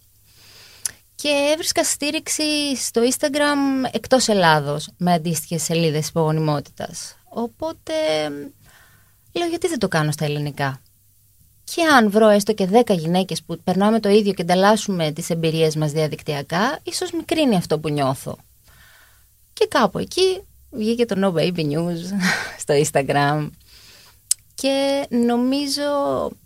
Και 1.15 1.29
έβρισκα 1.53 1.85
στήριξη 1.85 2.77
στο 2.77 3.03
Instagram 3.11 3.89
εκτός 3.93 4.29
Ελλάδος 4.29 4.89
με 4.97 5.13
αντίστοιχες 5.13 5.63
σελίδες 5.63 6.09
υπογονιμότητας. 6.09 7.17
Οπότε 7.29 7.93
λέω 9.33 9.49
γιατί 9.49 9.69
δεν 9.69 9.79
το 9.79 9.89
κάνω 9.89 10.11
στα 10.11 10.25
ελληνικά; 10.25 10.83
Και 11.65 11.83
αν 11.83 12.11
βρω 12.11 12.29
έστω 12.29 12.53
και 12.53 12.69
10 12.73 12.95
γυναίκες 12.95 13.43
που 13.43 13.59
περνάμε 13.65 14.01
το 14.01 14.09
ίδιο 14.09 14.33
και 14.33 14.43
ανταλλάσσουμε 14.43 15.13
τις 15.13 15.31
εμπειρίες 15.31 15.77
μας 15.77 15.93
διαδικτυακά, 15.93 16.79
ίσως 16.83 17.13
μικρύνει 17.13 17.57
αυτό 17.57 17.79
που 17.79 17.89
νιώθω. 17.89 18.39
Και 19.53 19.67
κάπου 19.67 19.99
εκεί 19.99 20.43
βγήκε 20.71 21.05
το 21.05 21.15
No 21.19 21.41
Baby 21.41 21.73
News 21.73 21.99
στο 22.63 22.75
Instagram. 22.75 23.51
Και 24.55 25.07
νομίζω 25.09 25.83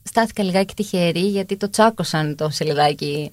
στάθηκα 0.03 0.43
λιγάκι 0.43 0.75
τυχερή 0.75 1.29
γιατί 1.29 1.57
το 1.57 1.71
τσάκωσαν 1.71 2.37
το 2.37 2.49
σελιδάκι 2.51 3.31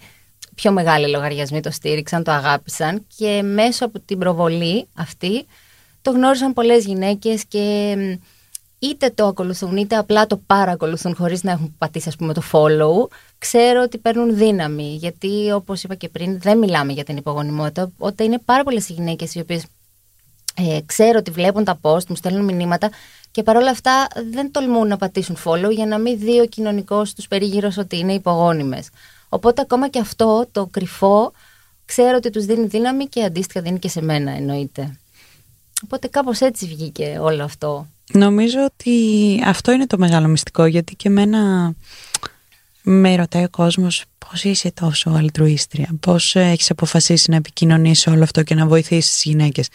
πιο 0.56 0.72
μεγάλοι 0.72 1.10
λογαριασμοί 1.10 1.60
το 1.60 1.72
στήριξαν, 1.72 2.24
το 2.24 2.32
αγάπησαν 2.32 3.06
και 3.18 3.42
μέσω 3.42 3.86
από 3.86 4.00
την 4.00 4.18
προβολή 4.18 4.88
αυτή 4.96 5.46
το 6.02 6.12
γνώρισαν 6.12 6.54
πολλές 6.54 6.86
γυναίκες 6.86 7.46
και 7.46 7.96
είτε 8.84 9.10
το 9.10 9.26
ακολουθούν 9.26 9.78
είτε 9.78 9.96
απλά 9.96 10.28
το 10.28 10.38
παρακολουθούν 10.38 11.16
χωρίς 11.16 11.44
να 11.44 11.52
έχουν 11.52 11.76
πατήσει 11.78 12.08
ας 12.08 12.16
πούμε 12.16 12.34
το 12.34 12.42
follow 12.52 13.08
ξέρω 13.38 13.82
ότι 13.82 13.98
παίρνουν 13.98 14.36
δύναμη 14.36 14.96
γιατί 15.00 15.52
όπως 15.52 15.84
είπα 15.84 15.96
και 15.96 16.10
πριν 16.10 16.40
δεν 16.40 16.58
μιλάμε 16.58 16.94
για 16.94 17.04
την 17.04 17.18
υπογονιμότητα 17.18 17.92
όταν 17.98 18.26
είναι 18.28 18.40
πάρα 18.46 18.64
πολλές 18.64 18.90
οι 18.90 18.94
γυναίκες 18.94 19.36
οι 19.36 19.40
οποίες 19.40 19.66
ε, 20.56 20.80
ξέρω 20.86 21.18
ότι 21.20 21.32
βλέπουν 21.32 21.64
τα 21.64 21.80
post, 21.82 22.06
μου 22.08 22.16
στέλνουν 22.16 22.46
μηνύματα 22.46 22.90
και 23.32 23.44
παρόλα 23.44 23.70
αυτά 23.70 24.08
δεν 24.32 24.52
τολμούν 24.52 24.88
να 24.88 24.98
πατήσουν 24.98 25.38
follow 25.46 25.72
για 25.72 25.86
να 25.86 25.98
μην 25.98 26.20
δει 26.20 26.40
ο 26.40 26.46
κοινωνικός 26.46 27.14
τους 27.14 27.28
περίγυρος 27.28 27.78
ότι 27.78 27.98
είναι 27.98 28.14
υπογόνιμες. 28.14 28.90
Οπότε 29.30 29.62
ακόμα 29.62 29.90
και 29.90 30.00
αυτό 30.00 30.48
το 30.52 30.66
κρυφό 30.72 31.32
ξέρω 31.86 32.16
ότι 32.18 32.30
τους 32.30 32.46
δίνει 32.46 32.66
δύναμη 32.66 33.06
και 33.06 33.24
αντίστοιχα 33.24 33.62
δίνει 33.62 33.80
και 33.80 33.90
σε 33.90 34.02
μένα 34.02 34.32
εννοείται. 34.32 34.98
Οπότε 35.84 36.08
κάπως 36.08 36.40
έτσι 36.40 36.66
βγήκε 36.66 37.18
όλο 37.22 37.44
αυτό. 37.44 37.88
Νομίζω 38.14 38.58
ότι 38.64 38.92
αυτό 39.46 39.72
είναι 39.72 39.88
το 39.88 39.98
μεγάλο 39.98 40.28
μυστικό 40.28 40.66
γιατί 40.66 40.96
και 40.96 41.08
εμένα 41.08 41.74
με 42.82 43.16
ρωτάει 43.16 43.44
ο 43.44 43.50
κόσμος 43.50 44.04
πώς 44.18 44.44
είσαι 44.44 44.72
τόσο 44.72 45.10
αλτρουίστρια, 45.10 45.90
πώς 46.00 46.36
έχεις 46.36 46.70
αποφασίσει 46.70 47.30
να 47.30 47.36
επικοινωνήσει 47.36 48.10
όλο 48.10 48.24
αυτό 48.24 48.44
και 48.44 48.56
να 48.56 48.68
βοηθήσεις 48.68 49.12
τις 49.12 49.24
γυναίκες; 49.24 49.68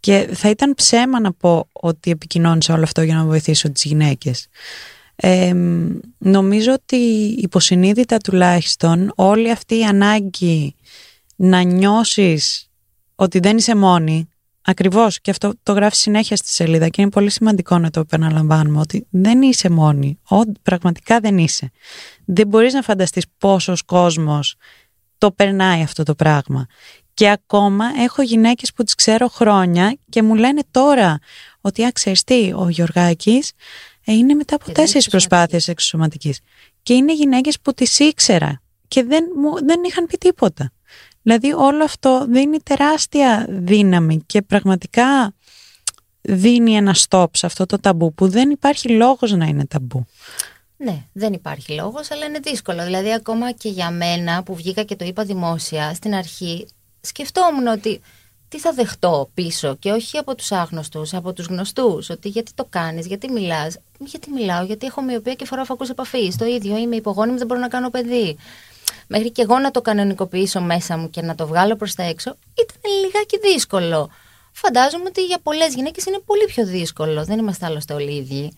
Και 0.00 0.28
θα 0.32 0.50
ήταν 0.50 0.74
ψέμα 0.74 1.20
να 1.20 1.32
πω 1.32 1.68
ότι 1.72 2.10
επικοινώνησα 2.10 2.74
όλο 2.74 2.82
αυτό 2.82 3.02
για 3.02 3.14
να 3.14 3.24
βοηθήσω 3.24 3.70
τις 3.70 3.84
γυναίκες 3.84 4.48
νομίζω 6.18 6.72
ότι 6.72 6.96
υποσυνείδητα 7.38 8.16
τουλάχιστον 8.18 9.12
όλη 9.14 9.50
αυτή 9.50 9.78
η 9.78 9.84
ανάγκη 9.84 10.74
να 11.36 11.60
νιώσεις 11.62 12.70
ότι 13.14 13.38
δεν 13.38 13.56
είσαι 13.56 13.74
μόνη 13.74 14.28
Ακριβώς 14.68 15.20
και 15.20 15.30
αυτό 15.30 15.52
το 15.62 15.72
γράφει 15.72 15.96
συνέχεια 15.96 16.36
στη 16.36 16.48
σελίδα 16.48 16.88
και 16.88 17.00
είναι 17.00 17.10
πολύ 17.10 17.30
σημαντικό 17.30 17.78
να 17.78 17.90
το 17.90 18.00
επαναλαμβάνουμε 18.00 18.80
ότι 18.80 19.06
δεν 19.10 19.42
είσαι 19.42 19.68
μόνη, 19.68 20.18
ο, 20.30 20.36
πραγματικά 20.62 21.20
δεν 21.20 21.38
είσαι. 21.38 21.70
Δεν 22.24 22.46
μπορείς 22.46 22.72
να 22.72 22.82
φανταστείς 22.82 23.24
πόσος 23.38 23.82
κόσμος 23.82 24.56
το 25.18 25.32
περνάει 25.32 25.82
αυτό 25.82 26.02
το 26.02 26.14
πράγμα. 26.14 26.66
Και 27.14 27.30
ακόμα 27.30 27.84
έχω 27.98 28.22
γυναίκες 28.22 28.72
που 28.72 28.82
τις 28.82 28.94
ξέρω 28.94 29.28
χρόνια 29.28 29.98
και 30.08 30.22
μου 30.22 30.34
λένε 30.34 30.62
τώρα 30.70 31.18
ότι 31.60 31.84
α, 31.84 31.92
τι, 32.24 32.52
ο 32.52 32.68
Γιωργάκης 32.68 33.52
ε, 34.04 34.12
είναι 34.12 34.34
μετά 34.34 34.54
από 34.54 34.72
τέσσερις 34.72 35.08
προσπάθειες 35.08 35.68
εξωσωματικής. 35.68 36.40
Και 36.82 36.94
είναι 36.94 37.14
γυναίκες 37.14 37.60
που 37.60 37.72
τις 37.72 37.98
ήξερα 37.98 38.62
και 38.88 39.04
δεν, 39.04 39.24
δεν 39.64 39.80
είχαν 39.84 40.06
πει 40.06 40.16
τίποτα. 40.16 40.72
Δηλαδή 41.26 41.52
όλο 41.52 41.84
αυτό 41.84 42.26
δίνει 42.28 42.58
τεράστια 42.58 43.46
δύναμη 43.48 44.22
και 44.26 44.42
πραγματικά 44.42 45.34
δίνει 46.20 46.76
ένα 46.76 46.96
stop 47.08 47.26
σε 47.32 47.46
αυτό 47.46 47.66
το 47.66 47.78
ταμπού 47.78 48.14
που 48.14 48.28
δεν 48.28 48.50
υπάρχει 48.50 48.88
λόγος 48.88 49.32
να 49.32 49.46
είναι 49.46 49.66
ταμπού. 49.66 50.06
Ναι, 50.76 51.04
δεν 51.12 51.32
υπάρχει 51.32 51.72
λόγος, 51.72 52.10
αλλά 52.10 52.24
είναι 52.24 52.38
δύσκολο. 52.38 52.84
Δηλαδή 52.84 53.12
ακόμα 53.12 53.52
και 53.52 53.68
για 53.68 53.90
μένα 53.90 54.42
που 54.42 54.54
βγήκα 54.54 54.82
και 54.82 54.96
το 54.96 55.04
είπα 55.04 55.24
δημόσια, 55.24 55.94
στην 55.94 56.14
αρχή 56.14 56.68
σκεφτόμουν 57.00 57.66
ότι 57.66 58.00
τι 58.48 58.58
θα 58.58 58.72
δεχτώ 58.72 59.30
πίσω 59.34 59.76
και 59.76 59.90
όχι 59.90 60.18
από 60.18 60.34
τους 60.34 60.52
άγνωστους, 60.52 61.14
από 61.14 61.32
τους 61.32 61.46
γνωστούς, 61.46 62.10
ότι 62.10 62.28
γιατί 62.28 62.52
το 62.54 62.66
κάνεις, 62.70 63.06
γιατί 63.06 63.30
μιλάς, 63.30 63.78
γιατί 63.98 64.30
μιλάω, 64.30 64.64
γιατί 64.64 64.86
έχω 64.86 65.02
μοιοπία 65.02 65.34
και 65.34 65.44
φοράω 65.44 65.64
φακούς 65.64 65.88
επαφής, 65.88 66.36
το 66.36 66.44
ίδιο 66.44 66.76
είμαι 66.76 66.96
υπογόνιμη, 66.96 67.38
δεν 67.38 67.46
μπορώ 67.46 67.60
να 67.60 67.68
κάνω 67.68 67.90
παιδί. 67.90 68.36
Μέχρι 69.06 69.30
και 69.30 69.42
εγώ 69.42 69.58
να 69.58 69.70
το 69.70 69.80
κανονικοποιήσω 69.80 70.60
μέσα 70.60 70.96
μου 70.96 71.10
και 71.10 71.22
να 71.22 71.34
το 71.34 71.46
βγάλω 71.46 71.76
προς 71.76 71.94
τα 71.94 72.02
έξω, 72.02 72.36
ήταν 72.54 72.92
λιγάκι 73.02 73.38
δύσκολο. 73.38 74.10
Φαντάζομαι 74.52 75.04
ότι 75.06 75.24
για 75.24 75.38
πολλές 75.42 75.74
γυναίκες 75.74 76.04
είναι 76.04 76.20
πολύ 76.26 76.44
πιο 76.44 76.66
δύσκολο, 76.66 77.24
δεν 77.24 77.38
είμαστε 77.38 77.66
άλλωστε 77.66 77.94
όλοι 77.94 78.14
ίδιοι. 78.16 78.52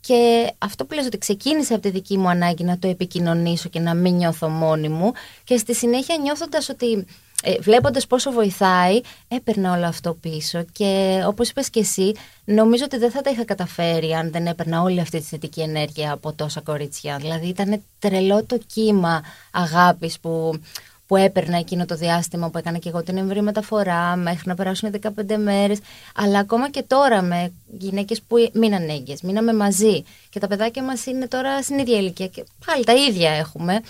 Και 0.00 0.52
αυτό 0.58 0.84
που 0.84 0.94
λες 0.94 1.06
ότι 1.06 1.18
ξεκίνησε 1.18 1.72
από 1.72 1.82
τη 1.82 1.90
δική 1.90 2.18
μου 2.18 2.28
ανάγκη 2.28 2.64
να 2.64 2.78
το 2.78 2.88
επικοινωνήσω 2.88 3.68
και 3.68 3.80
να 3.80 3.94
μην 3.94 4.14
νιώθω 4.14 4.48
μόνη 4.48 4.88
μου 4.88 5.12
και 5.44 5.56
στη 5.56 5.74
συνέχεια 5.74 6.16
νιώθοντας 6.16 6.68
ότι 6.68 7.06
ε, 7.46 7.58
βλέποντας 7.60 8.06
πόσο 8.06 8.30
βοηθάει, 8.30 9.00
έπαιρνα 9.28 9.72
όλο 9.72 9.86
αυτό 9.86 10.14
πίσω 10.14 10.64
και 10.72 11.22
όπως 11.26 11.48
είπες 11.48 11.70
και 11.70 11.80
εσύ, 11.80 12.12
νομίζω 12.44 12.84
ότι 12.84 12.96
δεν 12.96 13.10
θα 13.10 13.20
τα 13.20 13.30
είχα 13.30 13.44
καταφέρει 13.44 14.14
αν 14.14 14.30
δεν 14.30 14.46
έπαιρνα 14.46 14.82
όλη 14.82 15.00
αυτή 15.00 15.18
τη 15.18 15.24
θετική 15.24 15.60
ενέργεια 15.60 16.12
από 16.12 16.32
τόσα 16.32 16.60
κορίτσια. 16.60 17.16
Δηλαδή 17.16 17.46
ήταν 17.46 17.82
τρελό 17.98 18.44
το 18.44 18.58
κύμα 18.74 19.22
αγάπης 19.50 20.20
που, 20.20 20.60
που 21.06 21.16
έπαιρνα 21.16 21.58
εκείνο 21.58 21.84
το 21.84 21.94
διάστημα 21.94 22.50
που 22.50 22.58
έκανα 22.58 22.78
και 22.78 22.88
εγώ 22.88 23.02
την 23.02 23.16
εμβρή 23.16 23.42
μεταφορά 23.42 24.16
μέχρι 24.16 24.48
να 24.48 24.54
περάσουν 24.54 24.94
15 25.02 25.36
μέρες 25.36 25.78
αλλά 26.14 26.38
ακόμα 26.38 26.70
και 26.70 26.82
τώρα 26.82 27.22
με 27.22 27.52
γυναίκες 27.78 28.22
που 28.22 28.36
μείναν 28.52 28.88
έγκυες, 28.88 29.22
μείναμε 29.22 29.54
μαζί 29.54 30.04
και 30.30 30.38
τα 30.38 30.46
παιδάκια 30.46 30.82
μας 30.82 31.06
είναι 31.06 31.28
τώρα 31.28 31.62
στην 31.62 31.78
ίδια 31.78 31.98
ηλικία 31.98 32.26
και 32.26 32.44
πάλι 32.66 32.84
τα 32.84 32.94
ίδια 32.94 33.30
έχουμε 33.30 33.80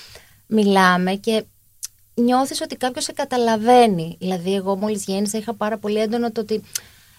μιλάμε 0.46 1.14
και 1.14 1.44
νιώθεις 2.14 2.60
ότι 2.60 2.76
κάποιος 2.76 3.04
σε 3.04 3.12
καταλαβαίνει. 3.12 4.16
Δηλαδή 4.18 4.54
εγώ 4.54 4.76
μόλις 4.76 5.04
γέννησα 5.04 5.38
είχα 5.38 5.54
πάρα 5.54 5.78
πολύ 5.78 6.00
έντονο 6.00 6.32
το 6.32 6.40
ότι 6.40 6.62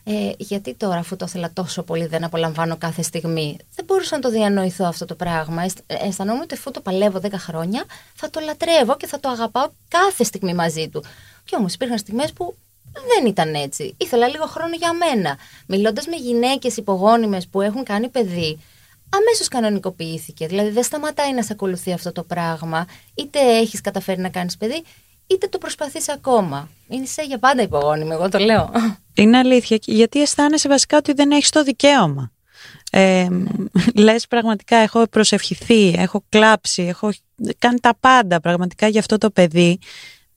Ε, 0.07 0.31
γιατί 0.37 0.73
τώρα, 0.73 0.95
αφού 0.95 1.15
το 1.15 1.25
ήθελα 1.27 1.51
τόσο 1.53 1.83
πολύ, 1.83 2.05
δεν 2.05 2.23
απολαμβάνω 2.23 2.77
κάθε 2.77 3.01
στιγμή. 3.01 3.57
Δεν 3.75 3.85
μπορούσα 3.85 4.15
να 4.15 4.21
το 4.21 4.29
διανοηθώ 4.29 4.85
αυτό 4.85 5.05
το 5.05 5.15
πράγμα. 5.15 5.63
Ε, 5.63 5.95
αισθανόμουν 6.07 6.41
ότι 6.41 6.53
αφού 6.53 6.71
το 6.71 6.81
παλεύω 6.81 7.19
10 7.23 7.29
χρόνια, 7.37 7.83
θα 8.15 8.29
το 8.29 8.39
λατρεύω 8.39 8.97
και 8.97 9.07
θα 9.07 9.19
το 9.19 9.29
αγαπάω 9.29 9.67
κάθε 9.87 10.23
στιγμή 10.23 10.53
μαζί 10.53 10.89
του. 10.89 11.03
Και 11.45 11.55
όμως 11.55 11.73
υπήρχαν 11.73 11.97
στιγμές 11.97 12.33
που 12.33 12.55
δεν 12.93 13.25
ήταν 13.25 13.53
έτσι. 13.53 13.93
Ήθελα 13.97 14.27
λίγο 14.27 14.45
χρόνο 14.45 14.75
για 14.75 14.93
μένα. 14.93 15.37
Μιλώντας 15.67 16.07
με 16.07 16.15
γυναίκες 16.15 16.77
υπογόνιμες 16.77 17.47
που 17.47 17.61
έχουν 17.61 17.83
κάνει 17.83 18.09
παιδί, 18.09 18.59
αμέσως 19.15 19.47
κανονικοποιήθηκε. 19.47 20.47
Δηλαδή 20.47 20.69
δεν 20.69 20.83
σταματάει 20.83 21.33
να 21.33 21.43
σε 21.43 21.49
ακολουθεί 21.51 21.93
αυτό 21.93 22.11
το 22.11 22.23
πράγμα. 22.23 22.85
Είτε 23.13 23.39
έχεις 23.39 23.81
καταφέρει 23.81 24.21
να 24.21 24.29
κάνεις 24.29 24.57
παιδί, 24.57 24.83
είτε 25.27 25.47
το 25.47 25.57
προσπαθείς 25.57 26.09
ακόμα. 26.09 26.69
Είναι 26.87 27.05
σε 27.05 27.21
για 27.23 27.39
πάντα 27.39 27.61
υπογόνιμη, 27.61 28.11
εγώ 28.11 28.29
το 28.29 28.37
λέω. 28.37 28.71
Είναι 29.13 29.37
αλήθεια, 29.37 29.77
γιατί 29.85 30.21
αισθάνεσαι 30.21 30.67
βασικά 30.67 30.97
ότι 30.97 31.13
δεν 31.13 31.31
έχεις 31.31 31.49
το 31.49 31.63
δικαίωμα. 31.63 32.31
Ε, 32.91 33.27
λες 33.95 34.27
πραγματικά 34.27 34.77
έχω 34.77 35.07
προσευχηθεί, 35.07 35.93
έχω 35.97 36.23
κλάψει, 36.29 36.83
έχω 36.83 37.11
κάνει 37.59 37.79
τα 37.79 37.95
πάντα 37.99 38.39
πραγματικά 38.39 38.87
για 38.87 38.99
αυτό 38.99 39.17
το 39.17 39.29
παιδί. 39.31 39.79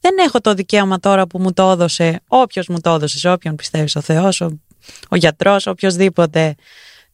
Δεν 0.00 0.14
έχω 0.26 0.40
το 0.40 0.54
δικαίωμα 0.54 0.99
τώρα 1.00 1.26
που 1.26 1.38
μου 1.38 1.52
το 1.52 1.70
έδωσε 1.70 2.20
όποιος 2.26 2.68
μου 2.68 2.80
το 2.80 2.90
έδωσε, 2.90 3.18
σε 3.18 3.30
όποιον 3.30 3.54
πιστεύεις 3.54 3.97
ο 3.97 4.00
Θεός, 4.00 4.40
ο, 4.40 4.61
ο 5.08 5.16
γιατρός, 5.16 5.66
οποιοδήποτε 5.66 6.54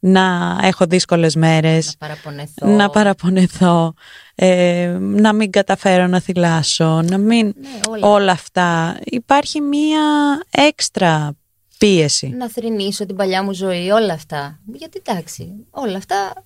να 0.05 0.57
έχω 0.61 0.85
δύσκολες 0.85 1.35
μέρες, 1.35 1.85
να 1.85 2.07
παραπονεθώ, 2.07 2.67
να, 2.67 2.89
παραπονεθώ, 2.89 3.93
ε, 4.35 4.97
να 4.99 5.33
μην 5.33 5.51
καταφέρω 5.51 6.07
να 6.07 6.19
θυλάσω, 6.19 7.01
να 7.01 7.17
μην... 7.17 7.45
Ναι, 7.45 7.97
όλα. 8.07 8.31
αυτά. 8.31 8.99
Υπάρχει 9.03 9.61
μία 9.61 10.01
έξτρα 10.49 11.35
πίεση. 11.77 12.27
Να 12.27 12.49
θρηνήσω 12.49 13.05
την 13.05 13.15
παλιά 13.15 13.43
μου 13.43 13.53
ζωή, 13.53 13.89
όλα 13.89 14.13
αυτά. 14.13 14.59
Γιατί 14.73 15.01
εντάξει, 15.05 15.65
όλα 15.69 15.97
αυτά 15.97 16.45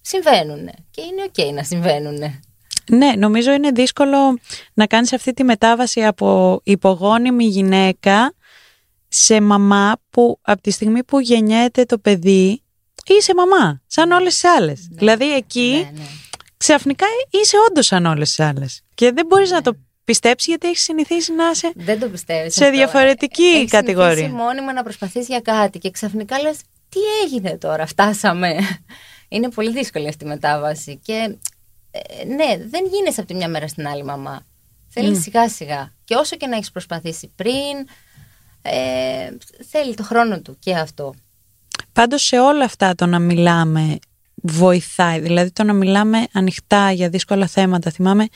συμβαίνουν 0.00 0.68
και 0.90 1.00
είναι 1.00 1.22
οκ 1.26 1.54
να 1.54 1.62
συμβαίνουν. 1.62 2.18
Ναι, 2.90 3.12
νομίζω 3.16 3.52
είναι 3.52 3.70
δύσκολο 3.70 4.38
να 4.74 4.86
κάνεις 4.86 5.12
αυτή 5.12 5.32
τη 5.32 5.44
μετάβαση 5.44 6.04
από 6.04 6.60
υπογόνιμη 6.64 7.44
γυναίκα 7.44 8.32
σε 9.08 9.40
μαμά 9.40 9.96
που 10.10 10.38
από 10.42 10.60
τη 10.62 10.70
στιγμή 10.70 11.04
που 11.04 11.20
γεννιέται 11.20 11.84
το 11.84 11.98
παιδί 11.98 12.62
είσαι 13.12 13.32
μαμά, 13.34 13.80
σαν 13.86 14.10
όλες 14.10 14.32
τις 14.32 14.44
άλλες. 14.44 14.86
Ναι. 14.90 14.96
Δηλαδή 14.98 15.34
εκεί 15.34 15.70
Ναι, 15.92 15.98
ναι. 15.98 16.06
ξαφνικά 16.56 17.06
είσαι 17.30 17.56
όντως 17.70 17.86
σαν 17.86 18.06
όλες 18.06 18.28
τις 18.28 18.40
άλλες. 18.40 18.82
Και 18.94 19.12
δεν 19.12 19.26
μπορείς 19.26 19.50
Ναι. 19.50 19.56
να 19.56 19.62
το 19.62 19.76
πιστέψεις 20.04 20.48
γιατί 20.48 20.66
έχεις 20.68 20.82
συνηθίσει 20.82 21.32
να 21.32 21.50
είσαι 21.50 21.72
Δεν 21.74 22.00
το 22.00 22.08
πιστεύεις. 22.08 22.54
σε 22.54 22.70
διαφορετική 22.70 23.64
κατηγορία. 23.70 24.12
Έχεις 24.24 24.28
μόνιμα 24.32 24.72
να 24.72 24.82
προσπαθείς 24.82 25.26
για 25.26 25.40
κάτι 25.40 25.78
και 25.78 25.90
ξαφνικά 25.90 26.40
λες, 26.40 26.56
τι 26.88 26.98
έγινε 27.24 27.58
τώρα, 27.58 27.86
φτάσαμε. 27.86 28.56
Είναι 29.28 29.50
πολύ 29.50 29.70
δύσκολη 29.70 30.08
αυτή 30.08 30.24
η 30.24 30.28
μετάβαση. 30.28 31.00
Και 31.02 31.36
ε, 31.90 32.24
ναι, 32.24 32.56
δεν 32.68 32.86
γίνεσαι 32.92 33.20
από 33.20 33.28
τη 33.28 33.34
μια 33.34 33.48
μέρα 33.48 33.68
στην 33.68 33.86
άλλη 33.88 34.04
μαμά. 34.04 34.46
Θέλεις 34.88 35.22
σιγά 35.22 35.48
σιγά. 35.48 35.94
Και 36.04 36.14
όσο 36.14 36.36
και 36.36 36.46
να 36.46 36.56
έχεις 36.56 36.70
προσπαθήσει 36.70 37.32
πριν, 37.36 37.86
ε, 38.62 39.28
θέλει 39.70 39.94
το 39.94 40.02
χρόνο 40.02 40.40
του 40.40 40.56
και 40.58 40.74
αυτό. 40.74 41.14
Πάντως 41.92 42.22
σε 42.22 42.38
όλα 42.38 42.64
αυτά 42.64 42.94
το 42.94 43.06
να 43.06 43.18
μιλάμε 43.18 43.98
βοηθάει, 44.34 45.20
δηλαδή 45.20 45.50
το 45.50 45.64
να 45.64 45.72
μιλάμε 45.72 46.26
ανοιχτά 46.32 46.90
για 46.92 47.08
δύσκολα 47.08 47.46
θέματα. 47.46 47.90
Θυμάμαι 47.90 48.26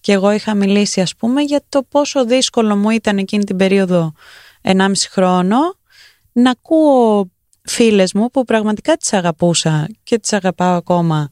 και 0.00 0.12
εγώ 0.12 0.30
είχα 0.30 0.54
μιλήσει 0.54 1.00
ας 1.00 1.16
πούμε 1.16 1.42
για 1.42 1.62
το 1.68 1.82
πόσο 1.82 2.24
δύσκολο 2.24 2.76
μου 2.76 2.90
ήταν 2.90 3.18
εκείνη 3.18 3.44
την 3.44 3.56
περίοδο 3.56 4.12
1,5 4.62 4.92
χρόνο 5.10 5.56
να 6.32 6.50
ακούω 6.50 7.30
φίλες 7.62 8.12
μου 8.12 8.30
που 8.30 8.44
πραγματικά 8.44 8.96
τις 8.96 9.12
αγαπούσα 9.12 9.88
και 10.02 10.18
τις 10.18 10.32
αγαπάω 10.32 10.76
ακόμα 10.76 11.30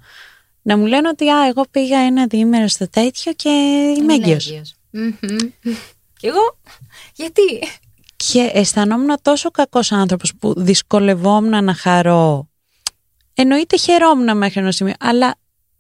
να 0.63 0.77
μου 0.77 0.87
λένε 0.87 1.09
ότι 1.09 1.29
α, 1.29 1.47
εγώ 1.47 1.65
πήγα 1.71 1.99
ένα 1.99 2.27
διήμερο 2.27 2.69
στο 2.69 2.89
τέτοιο 2.91 3.33
και 3.33 3.49
είμαι 3.49 4.13
Είναι 4.13 4.15
έγκυος. 4.15 4.47
έγκυος. 4.51 4.75
Μμμ. 4.91 5.37
Και 6.17 6.27
εγώ, 6.27 6.59
γιατί. 7.15 7.43
Και 8.29 8.51
αισθανόμουν 8.53 9.17
τόσο 9.23 9.51
κακός 9.51 9.93
άνθρωπος 9.93 10.33
που 10.39 10.55
δυσκολευόμουν 10.57 11.65
να 11.65 11.75
χαρώ. 11.75 12.49
Εννοείται 13.35 13.77
χαιρόμουν 13.77 14.37
μέχρι 14.37 14.61
ένα 14.61 14.73
σημείο, 14.73 14.95
αλλά 15.01 15.35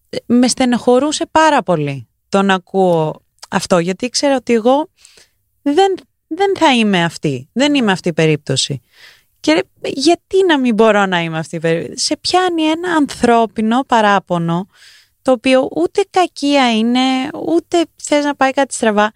ε, 0.08 0.16
με 0.26 0.48
στενοχωρούσε 0.48 1.26
πάρα 1.30 1.62
πολύ 1.62 2.08
το 2.28 2.42
να 2.42 2.54
ακούω 2.54 3.22
αυτό, 3.50 3.78
γιατί 3.78 4.04
ήξερα 4.04 4.36
ότι 4.36 4.52
εγώ 4.52 4.88
δεν, 5.62 5.94
δεν 6.26 6.56
θα 6.56 6.74
είμαι 6.74 7.04
αυτή. 7.04 7.48
Δεν 7.52 7.74
είμαι 7.74 7.92
αυτή 7.92 8.08
η 8.08 8.12
περίπτωση. 8.12 8.80
Και 9.40 9.52
ρε, 9.52 9.60
γιατί 9.82 10.44
να 10.46 10.58
μην 10.58 10.74
μπορώ 10.74 11.06
να 11.06 11.20
είμαι 11.20 11.38
αυτή 11.38 11.56
η 11.56 11.60
περίπτωση. 11.60 12.04
Σε 12.04 12.16
πιάνει 12.16 12.62
ένα 12.62 12.92
ανθρώπινο 12.92 13.84
παράπονο, 13.86 14.66
το 15.22 15.32
οποίο 15.32 15.68
ούτε 15.76 16.04
κακία 16.10 16.76
είναι, 16.76 17.00
ούτε 17.46 17.84
θες 18.02 18.24
να 18.24 18.34
πάει 18.34 18.50
κάτι 18.50 18.74
στραβά. 18.74 19.12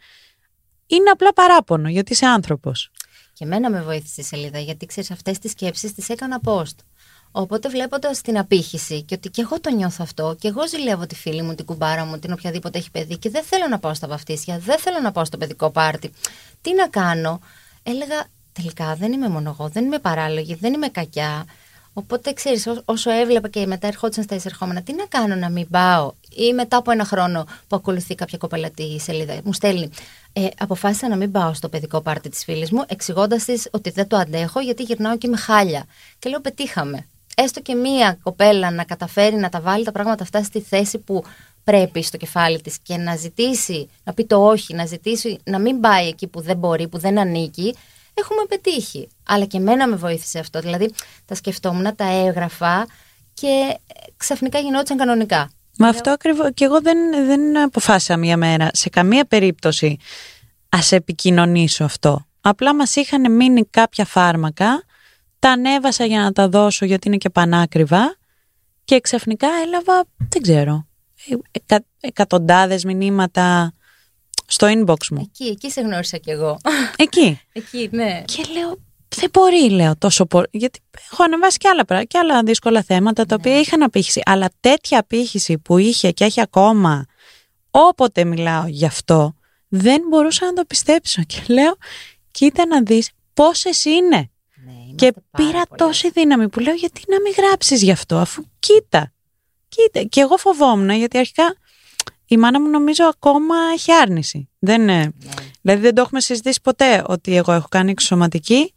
Είναι 0.87 1.11
απλά 1.11 1.33
παράπονο, 1.33 1.89
γιατί 1.89 2.13
είσαι 2.13 2.27
άνθρωπος. 2.27 2.91
Και 3.35 3.45
εμένα 3.45 3.71
με 3.71 3.83
βοήθησε 3.83 4.21
η 4.21 4.25
σελίδα, 4.25 4.59
γιατί 4.59 4.87
ξέρεις, 4.87 5.11
αυτές 5.11 5.39
τις 5.39 5.51
σκέψεις 5.51 5.95
τις 5.95 6.09
έκανα 6.09 6.41
post. 6.45 6.77
Οπότε 7.37 7.69
βλέποντας 7.69 8.21
την 8.21 8.39
απήχηση 8.39 9.03
και 9.03 9.15
ότι 9.15 9.29
και 9.31 9.41
εγώ 9.41 9.61
το 9.61 9.71
νιώθω 9.71 10.03
αυτό, 10.03 10.37
και 10.39 10.49
εγώ 10.49 10.69
ζηλεύω 10.69 11.07
τη 11.07 11.15
φίλη 11.15 11.43
μου, 11.43 11.55
την 11.55 11.65
κουμπάρα 11.65 12.05
μου, 12.05 12.19
την 12.19 12.33
οποιαδήποτε 12.33 12.79
έχει 12.79 12.91
παιδί, 12.91 13.19
και 13.19 13.31
δεν 13.31 13.45
θέλω 13.45 13.67
να 13.69 13.79
πάω 13.79 13.95
στα 13.95 14.09
βαφτίσια, 14.09 14.59
δεν 14.59 14.79
θέλω 14.79 15.01
να 15.01 15.13
πάω 15.13 15.25
στο 15.25 15.39
παιδικό 15.39 15.71
πάρτι. 15.71 16.13
Τι 16.61 16.75
να 16.75 16.89
κάνω, 16.89 17.41
έλεγα 17.83 18.27
τελικά 18.53 18.95
δεν 18.95 19.13
είμαι 19.13 19.29
μόνο 19.29 19.57
εγώ, 19.59 19.69
δεν 19.69 19.85
είμαι 19.85 19.99
παράλογη, 19.99 20.55
δεν 20.55 20.73
είμαι 20.73 20.89
κακιά. 20.89 21.45
Οπότε 21.97 22.33
ξέρεις, 22.33 22.69
όσο 22.85 23.11
έβλεπα 23.11 23.49
και 23.49 23.67
μετά 23.67 23.87
ερχόντουσαν 23.87 24.25
στα 24.25 24.35
εισερχόμενα, 24.35 24.83
τι 24.83 24.95
να 24.95 25.07
κάνω 25.07 25.35
να 25.35 25.49
μην 25.51 25.69
πάω; 25.71 26.13
Ή 26.31 26.53
μετά 26.53 26.77
από 26.77 26.91
ένα 26.91 27.05
χρόνο 27.05 27.45
που 27.69 27.77
ακολουθεί 27.77 28.15
κάποια 28.15 28.39
κοπέλα 28.39 28.71
τη 28.71 28.99
σελίδα, 28.99 29.41
μου 29.45 29.53
στέλνει. 29.53 29.91
Ε, 30.33 30.47
αποφάσισα 30.59 31.09
να 31.09 31.17
μην 31.17 31.31
πάω 31.31 31.55
στο 31.55 31.69
παιδικό 31.69 32.01
πάρτι 32.01 32.29
της 32.29 32.45
φίλης 32.45 32.71
μου, 32.71 32.85
εξηγώντας 32.87 33.45
της 33.45 33.69
ότι 33.71 33.91
δεν 33.91 34.07
το 34.07 34.17
αντέχω 34.17 34.61
γιατί 34.61 34.83
γυρνάω 34.83 35.19
και 35.19 35.29
με 35.29 35.37
χάλια. 35.37 35.85
Και 36.19 36.29
λέω: 36.29 36.41
Πετύχαμε. 36.41 37.07
Έστω 37.37 37.61
και 37.61 37.75
μία 37.75 38.19
κοπέλα 38.23 38.71
να 38.71 38.85
καταφέρει 38.85 39.37
να 39.37 39.49
τα 39.49 39.61
βάλει 39.61 39.85
τα 39.85 39.93
πράγματα 39.93 40.23
αυτά 40.23 40.43
στη 40.43 40.61
θέση 40.61 40.99
που 40.99 41.25
πρέπει 41.65 42.03
στο 42.03 42.17
κεφάλι 42.17 42.61
της 42.61 42.79
και 42.79 42.97
να 42.97 43.17
ζητήσει, 43.17 43.89
να 44.05 44.13
πει 44.13 44.25
το 44.25 44.47
όχι, 44.47 44.75
να 44.75 44.87
ζητήσει 44.87 45.39
να 45.45 45.59
μην 45.59 45.81
πάει 45.81 46.09
εκεί 46.09 46.27
που 46.27 46.41
δεν 46.41 46.57
μπορεί, 46.57 46.89
που 46.89 46.99
δεν 46.99 47.19
ανήκει, 47.19 47.75
έχουμε 48.15 48.45
πετύχει. 48.49 49.09
Αλλά 49.27 49.45
και 49.45 49.57
εμένα 49.57 49.89
με 49.89 49.97
βοήθησε 49.97 50.39
αυτό. 50.39 50.61
Δηλαδή, 50.61 50.91
τα 51.25 51.35
σκεφτόμουν, 51.35 51.97
τα 51.97 52.05
έγραφα 52.05 52.87
και 53.35 53.79
ξαφνικά 54.17 54.59
γινόντουσαν 54.59 54.97
κανονικά. 54.97 55.51
Μα 55.79 55.89
αυτό 55.89 56.11
ακριβώς. 56.11 56.49
Και 56.55 56.65
εγώ 56.65 56.81
δεν, 56.81 56.97
δεν 57.27 57.59
αποφάσισα 57.59 58.17
μία 58.17 58.37
μέρα 58.37 58.69
σε 58.73 58.89
καμία 58.89 59.25
περίπτωση 59.25 59.99
ας 60.69 60.93
επικοινωνήσω 60.93 61.85
αυτό. 61.85 62.27
Απλά 62.41 62.75
μας 62.75 62.97
είχαν 62.97 63.33
μείνει 63.33 63.65
κάποια 63.65 64.05
φάρμακα, 64.05 64.83
τα 65.39 65.51
ανέβασα 65.51 66.05
για 66.05 66.21
να 66.21 66.33
τα 66.33 66.49
δώσω 66.49 66.85
γιατί 66.85 67.09
είναι 67.09 67.17
και 67.17 67.31
πανάκριβα 67.31 68.17
και 68.85 69.01
ξαφνικά 69.01 69.49
έλαβα, 69.67 70.05
δεν 70.29 70.43
ξέρω, 70.43 70.87
εκα, 71.51 71.85
εκατοντάδες 72.01 72.85
μηνύματα 72.85 73.73
στο 74.47 74.67
inbox 74.67 75.09
μου. 75.11 75.21
Εκεί, 75.21 75.45
εκεί 75.45 75.71
σε 75.71 75.81
γνώρισα 75.81 76.17
κι 76.17 76.31
εγώ. 76.31 76.59
Εκεί. 76.97 77.41
εκεί, 77.53 77.89
ναι. 77.93 78.23
Και 78.25 78.43
λέω, 78.53 78.79
δεν 79.17 79.31
μπορεί, 79.33 79.71
λέω, 79.71 79.97
τόσο 79.97 80.27
πολύ. 80.27 80.47
Γιατί 80.51 80.81
έχω 81.13 81.23
ανεβάσει 81.23 81.59
και 81.59 81.69
άλλα, 81.69 81.85
πράγματα, 81.85 82.11
και 82.11 82.19
άλλα 82.19 82.43
δύσκολα 82.43 82.83
θέματα 82.83 83.27
τα 83.27 83.35
οποία 83.39 83.61
είχαν 83.61 83.83
απήχηση. 83.83 84.21
Αλλά 84.25 84.51
τέτοια 84.61 84.99
απήχηση 84.99 85.59
που 85.59 85.79
είχε 85.79 86.11
και 86.11 86.25
έχει 86.25 86.41
ακόμα, 86.41 87.07
όποτε 87.71 88.25
μιλάω 88.25 88.67
γι' 88.67 88.87
αυτό, 88.87 89.35
δεν 89.69 90.03
μπορούσα 90.09 90.47
να 90.47 90.53
το 90.53 90.65
πιστέψω. 90.65 91.23
Και 91.23 91.43
λέω, 91.49 91.77
κοίτα 92.31 92.67
να 92.67 92.83
δεις 92.83 93.11
πόσες 93.35 93.85
είναι. 93.85 94.31
Ναι, 94.65 94.73
και 94.95 95.05
είμαστε 95.05 95.23
πάρα 95.31 95.51
πήρα 95.51 95.67
πολλές. 95.67 95.87
τόση 95.87 96.11
δύναμη 96.11 96.49
που 96.49 96.61
λέω, 96.61 96.75
γιατί 96.75 97.03
να 97.09 97.21
μην 97.21 97.33
γράψεις 97.37 97.83
γι' 97.83 97.91
αυτό, 97.91 98.17
αφού 98.19 98.45
κοίτα. 98.59 99.13
Κοίτα. 99.69 100.03
Και 100.03 100.21
εγώ 100.21 100.37
φοβόμουν, 100.37 100.91
γιατί 100.91 101.19
αρχικά 101.19 101.57
η 102.27 102.37
μάνα 102.37 102.61
μου 102.61 102.69
νομίζω 102.69 103.05
ακόμα 103.05 103.55
έχει 103.75 103.93
άρνηση. 103.93 104.49
Δεν, 104.59 104.83
είναι- 104.83 105.03
Ναι. 105.05 105.33
Δηλαδή 105.63 105.81
δεν 105.83 105.95
το 105.95 106.01
έχουμε 106.01 106.21
συζητήσει 106.21 106.61
ποτέ 106.63 107.03
ότι 107.07 107.37
εγώ 107.37 107.53
έχω 107.53 107.67
κάνει 107.71 107.91
εξωματική. 107.91 108.75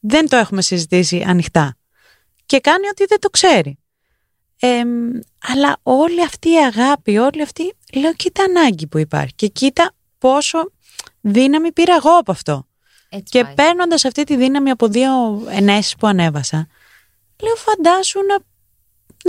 Δεν 0.00 0.28
το 0.28 0.36
έχουμε 0.36 0.62
συζητήσει 0.62 1.24
ανοιχτά. 1.26 1.76
Και 2.46 2.60
κάνει 2.60 2.86
ότι 2.88 3.04
δεν 3.04 3.20
το 3.20 3.28
ξέρει. 3.30 3.78
Ε, 4.60 4.82
αλλά 5.48 5.76
όλη 5.82 6.22
αυτή 6.22 6.48
η 6.50 6.56
αγάπη, 6.56 7.18
όλη 7.18 7.42
αυτή, 7.42 7.74
λέω 7.94 8.14
κοίτα 8.14 8.42
ανάγκη 8.42 8.86
που 8.86 8.98
υπάρχει 8.98 9.34
και 9.34 9.46
κοίτα 9.46 9.92
πόσο 10.18 10.72
δύναμη 11.20 11.72
πήρα 11.72 11.94
εγώ 11.94 12.16
από 12.18 12.30
αυτό. 12.32 12.66
Έτσι 13.08 13.24
Και 13.30 13.42
πάει. 13.44 13.54
παίρνοντας 13.54 14.04
αυτή 14.04 14.24
τη 14.24 14.36
δύναμη 14.36 14.70
από 14.70 14.88
δύο 14.88 15.10
ενέσεις 15.48 15.96
που 15.96 16.06
ανέβασα, 16.06 16.68
λέω 17.42 17.54
φαντάσου 17.54 18.18
να, 18.20 18.38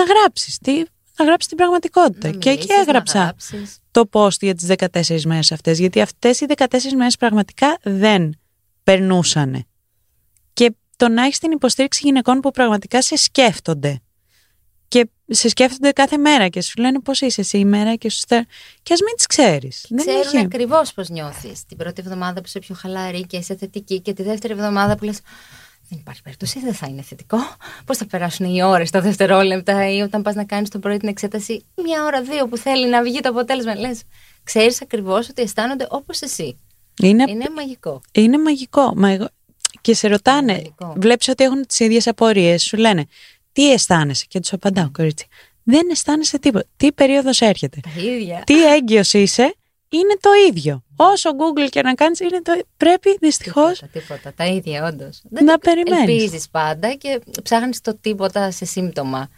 να 0.04 0.14
γράψεις, 0.14 0.58
τι, 0.58 0.84
να 1.18 1.26
γράψεις 1.26 1.48
την 1.48 1.58
πραγματικότητα. 1.58 2.28
Να 2.28 2.38
και 2.38 2.50
εκεί 2.50 2.60
μιλήσεις, 2.60 2.76
να 2.76 2.82
έγραψα 2.82 3.20
γράψεις. 3.20 3.80
το 3.92 4.10
post 4.12 4.40
για 4.40 4.56
τις 4.56 4.68
14 4.68 5.22
μέρες 5.26 5.52
αυτές, 5.52 5.80
γιατί 5.80 6.02
αυτές 6.02 6.40
οι 6.42 6.46
14 6.58 6.66
μέρες 6.96 7.18
πραγματικά 7.18 7.78
δεν 7.84 8.40
περνούσανε. 8.84 9.66
Και 10.54 10.76
το 10.96 11.10
να 11.10 11.24
έχεις 11.24 11.40
την 11.40 11.52
υποστήριξη 11.52 12.02
γυναικών 12.04 12.40
που 12.40 12.52
πραγματικά 12.52 13.02
σε 13.02 13.16
σκέφτονται. 13.16 14.02
Και 14.88 15.10
σε 15.28 15.50
σκέφτονται 15.50 15.92
κάθε 15.92 16.18
μέρα 16.18 16.48
και 16.48 16.62
σου 16.62 16.82
λένε 16.82 17.00
πώς 17.00 17.22
είσαι 17.22 17.42
σήμερα 17.42 17.96
και 17.96 18.10
σου 18.10 18.18
στέλνουν. 18.18 18.48
Και 18.84 18.94
ας 18.94 19.00
μην 19.02 19.16
τις 19.16 19.26
ξέρεις. 19.26 19.86
Ξέρουν 19.96 20.22
έχει... 20.22 20.40
ακριβώς 20.40 20.94
πώς 20.94 21.10
νιώθεις. 21.10 21.66
Την 21.66 21.78
πρώτη 21.78 22.02
εβδομάδα 22.06 22.34
που 22.34 22.46
είσαι 22.46 22.60
πιο 22.60 22.76
χαλαρή 22.76 23.26
και 23.26 23.38
είσαι 23.38 23.56
θετική, 23.56 24.02
και 24.02 24.14
τη 24.14 24.24
δεύτερη 24.24 24.54
εβδομάδα 24.54 24.98
που 24.98 25.04
λες. 25.04 25.20
Δεν 25.90 26.00
υπάρχει 26.00 26.22
περίπτωση, 26.22 26.60
δεν 26.60 26.74
θα 26.74 26.88
είναι 26.90 27.02
θετικό. 27.02 27.38
Πώς 27.86 27.98
θα 27.98 28.06
περάσουν 28.06 28.56
οι 28.56 28.64
ώρες, 28.64 28.90
τα 28.90 29.02
δευτερόλεπτα, 29.02 29.92
ή 29.92 30.02
όταν 30.02 30.22
πας 30.22 30.36
να 30.36 30.44
κάνεις 30.44 30.70
το 30.70 30.80
πρωί 30.80 30.98
την 30.98 31.08
εξέταση, 31.08 31.66
μια 31.84 32.04
ώρα, 32.04 32.22
δύο 32.22 32.48
που 32.48 32.58
θέλει 32.58 32.90
να 32.90 33.04
βγει 33.04 33.20
το 33.20 33.30
αποτέλεσμα. 33.30 33.76
Λες, 33.76 34.02
ξέρεις 34.44 34.82
ακριβώς 34.82 35.30
ότι 35.30 35.42
αισθάνονται 35.42 35.88
όπως 35.90 36.22
εσύ. 36.22 36.58
Είναι, 37.02 37.24
είναι 37.28 37.46
μαγικό. 37.56 38.02
Είναι 38.12 38.38
μαγικό. 38.40 38.94
Μα 38.96 39.10
εγώ... 39.10 39.28
Και 39.82 39.94
σε 39.94 40.08
ρωτάνε, 40.08 40.62
βλέπεις 40.96 41.28
ότι 41.28 41.44
έχουν 41.44 41.66
τις 41.68 41.80
ίδιες 41.80 42.08
απορίες, 42.08 42.64
σου 42.64 42.78
λένε 42.78 43.06
τι 43.52 43.72
αισθάνεσαι. 43.72 44.26
Και 44.28 44.40
τους 44.40 44.54
απαντάω, 44.54 44.92
κορίτσι, 44.92 45.28
δεν 45.64 45.90
αισθάνεσαι 45.92 46.40
τίποτα. 46.40 46.66
Τι 46.78 46.92
περίοδος 46.92 47.42
έρχεται; 47.42 47.80
Τα 47.82 48.02
ίδια. 48.02 48.42
Τι 48.46 48.74
έγκυος 48.74 49.14
είσαι, 49.14 49.56
είναι 49.90 50.18
το 50.20 50.30
ίδιο. 50.50 50.84
Όσο 50.96 51.30
Google 51.30 51.70
και 51.70 51.82
να 51.82 51.94
κάνεις, 51.94 52.20
είναι 52.20 52.42
το. 52.42 52.62
Πρέπει 52.78 53.18
δυστυχώς. 53.20 53.80
Τίποτα, 53.80 54.00
τίποτα. 54.00 54.34
Τα 54.34 54.46
ίδια, 54.46 54.86
όντως. 54.86 55.22
Να 55.30 55.58
περιμένεις. 55.58 56.10
Ελπίζεις 56.10 56.50
πάντα 56.50 56.94
και 56.94 57.22
ψάχνεις 57.44 57.82
το 57.82 57.98
τίποτα 58.02 58.52
σε 58.52 58.66
σύμπτωμα. 58.66 59.30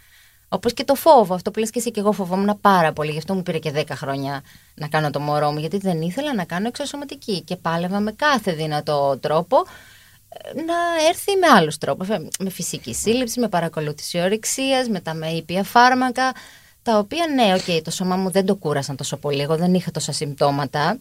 Όπως 0.49 0.73
και 0.73 0.83
το 0.83 0.95
φόβο, 0.95 1.33
αυτό 1.33 1.51
που 1.51 1.59
λες 1.59 1.69
και 1.69 1.79
εσύ 1.79 1.91
και 1.91 1.99
εγώ 1.99 2.11
φοβόμουν 2.11 2.57
πάρα 2.61 2.93
πολύ. 2.93 3.11
Γι' 3.11 3.17
αυτό 3.17 3.33
μου 3.33 3.43
πήρε 3.43 3.57
και 3.57 3.71
10 3.75 3.83
χρόνια 3.89 4.43
να 4.75 4.87
κάνω 4.87 5.09
το 5.09 5.19
μωρό 5.19 5.51
μου, 5.51 5.59
γιατί 5.59 5.77
δεν 5.77 6.01
ήθελα 6.01 6.33
να 6.33 6.45
κάνω 6.45 6.67
εξωσωματική. 6.67 7.41
Και 7.41 7.55
πάλευα 7.55 7.99
με 7.99 8.11
κάθε 8.11 8.51
δυνατό 8.51 9.17
τρόπο 9.21 9.57
ε, 10.29 10.61
να 10.61 10.75
έρθει 11.09 11.35
με 11.35 11.47
άλλους 11.47 11.77
τρόπους. 11.77 12.07
Με 12.39 12.49
φυσική 12.49 12.93
σύλληψη, 12.93 13.39
με 13.39 13.47
παρακολούθηση 13.49 14.19
ωορρηξίας, 14.19 14.87
με 14.87 14.99
τα 14.99 15.13
με 15.13 15.27
ήπια 15.27 15.63
φάρμακα. 15.63 16.31
Τα 16.83 16.97
οποία 16.97 17.27
ναι, 17.27 17.53
οκ, 17.53 17.83
το 17.83 17.91
σώμα 17.91 18.15
μου 18.15 18.31
δεν 18.31 18.45
το 18.45 18.55
κούρασαν 18.55 18.95
τόσο 18.95 19.17
πολύ. 19.17 19.41
Εγώ 19.41 19.57
δεν 19.57 19.73
είχα 19.73 19.91
τόσα 19.91 20.11
συμπτώματα. 20.11 20.99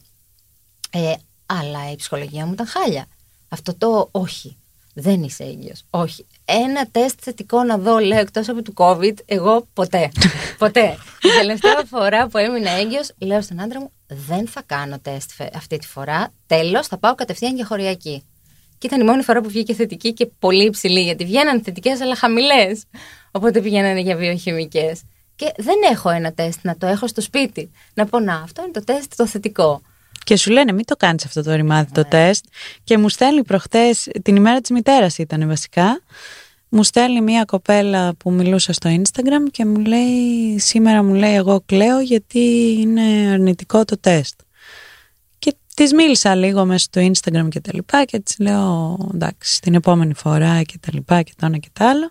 Ε, 0.91 1.13
αλλά 1.47 1.91
η 1.93 1.97
ψυχολογία 1.97 2.47
μου 2.47 2.53
ήταν 2.53 2.67
χάλια. 2.67 3.07
Αυτό 3.49 3.75
το 3.75 4.09
όχι. 4.11 4.57
Δεν 4.95 5.23
είσαι 5.23 5.45
έγκυος. 5.45 5.73
Όχι. 5.91 6.27
Ένα 6.45 6.87
τεστ 6.91 7.19
θετικό 7.23 7.63
να 7.63 7.79
δω, 7.79 7.99
λέω, 7.99 8.19
εκτός 8.19 8.49
από 8.49 8.63
του 8.63 8.73
COVID, 8.77 9.15
εγώ 9.25 9.67
ποτέ. 9.73 10.11
ποτέ. 10.59 10.99
Την 11.21 11.31
τελευταία 11.39 11.83
φορά 11.87 12.29
που 12.29 12.39
έμεινα 12.39 12.71
έγκυος, 12.71 13.13
λέω 13.19 13.43
στον 13.43 13.61
άντρα 13.61 13.81
μου, 13.81 13.91
δεν 14.07 14.49
θα 14.49 14.63
κάνω 14.67 14.99
τεστ 14.99 15.31
αυτή 15.55 15.77
τη 15.77 15.87
φορά. 15.87 16.33
Τέλος, 16.47 16.87
θα 16.87 16.99
πάω 16.99 17.15
κατευθείαν 17.15 17.55
για 17.55 17.65
χοριακή. 17.65 18.23
Και 18.79 18.87
ήταν 18.87 19.01
η 19.01 19.05
μόνη 19.05 19.23
φορά 19.23 19.41
που 19.41 19.49
βγήκε 19.49 19.75
θετική 19.75 20.13
και 20.13 20.27
πολύ 20.39 20.65
υψηλή, 20.65 21.01
γιατί 21.01 21.25
βγαίναν 21.25 21.63
θετικές 21.63 22.01
αλλά 22.01 22.15
χαμηλές. 22.15 22.85
Οπότε 23.31 23.61
πηγαίνανε 23.61 24.01
για 24.01 24.17
βιοχημικές. 24.17 25.03
Και 25.39 25.53
δεν 25.57 25.77
έχω 25.91 26.11
ένα 26.11 26.33
τεστ 26.33 26.59
να 26.63 26.77
το 26.77 26.87
έχω 26.87 27.07
στο 27.07 27.21
σπίτι. 27.21 27.71
Να 27.95 28.07
πω, 28.07 28.21
να, 28.21 28.35
αυτό 28.35 28.63
είναι 28.63 28.71
το 28.71 28.85
τεστ 28.85 29.13
το 29.17 29.27
θετικό. 29.27 29.83
Και 30.25 30.37
σου 30.37 30.51
λένε 30.51 30.73
μην 30.73 30.85
το 30.85 30.97
κάνεις 30.97 31.25
αυτό 31.25 31.43
το 31.43 31.55
ρημάδι 31.55 31.93
το 31.93 32.01
ναι. 32.01 32.09
τεστ 32.09 32.45
και 32.85 32.99
μου 32.99 33.09
στέλνει 33.09 33.45
προχτές, 33.45 34.09
την 34.23 34.37
ημέρα 34.37 34.61
της 34.61 34.71
μητέρας 34.71 35.19
ήταν 35.19 35.49
βασικά, 35.49 36.01
μου 36.69 36.83
στέλνει 36.83 37.21
μια 37.21 37.45
κοπέλα 37.45 38.15
που 38.15 38.33
μιλούσα 38.33 38.73
στο 38.73 38.91
Instagram 38.91 39.51
και 39.51 39.65
μου 39.65 39.79
λέει 39.79 40.59
σήμερα 40.59 41.03
μου 41.03 41.15
λέει 41.15 41.35
εγώ 41.35 41.63
κλαίω 41.67 42.01
γιατί 42.01 42.77
είναι 42.81 43.31
αρνητικό 43.33 43.85
το 43.85 43.99
τεστ. 43.99 44.41
Και 45.39 45.55
της 45.75 45.93
μίλησα 45.93 46.35
λίγο 46.35 46.65
μέσα 46.65 46.89
στο 46.91 47.01
Instagram 47.01 47.49
και 47.49 47.61
τα 47.61 47.71
λοιπά 47.75 48.05
και 48.05 48.19
της 48.19 48.39
λέω 48.39 48.97
εντάξει 49.15 49.61
την 49.61 49.75
επόμενη 49.75 50.15
φορά 50.15 50.63
και 50.63 50.79
τα 50.81 50.89
λοιπά 50.93 51.23
και 51.23 51.33
το 51.37 51.47
ένα 51.47 51.57
και 51.57 51.69
το 51.73 51.85
άλλο 51.85 52.11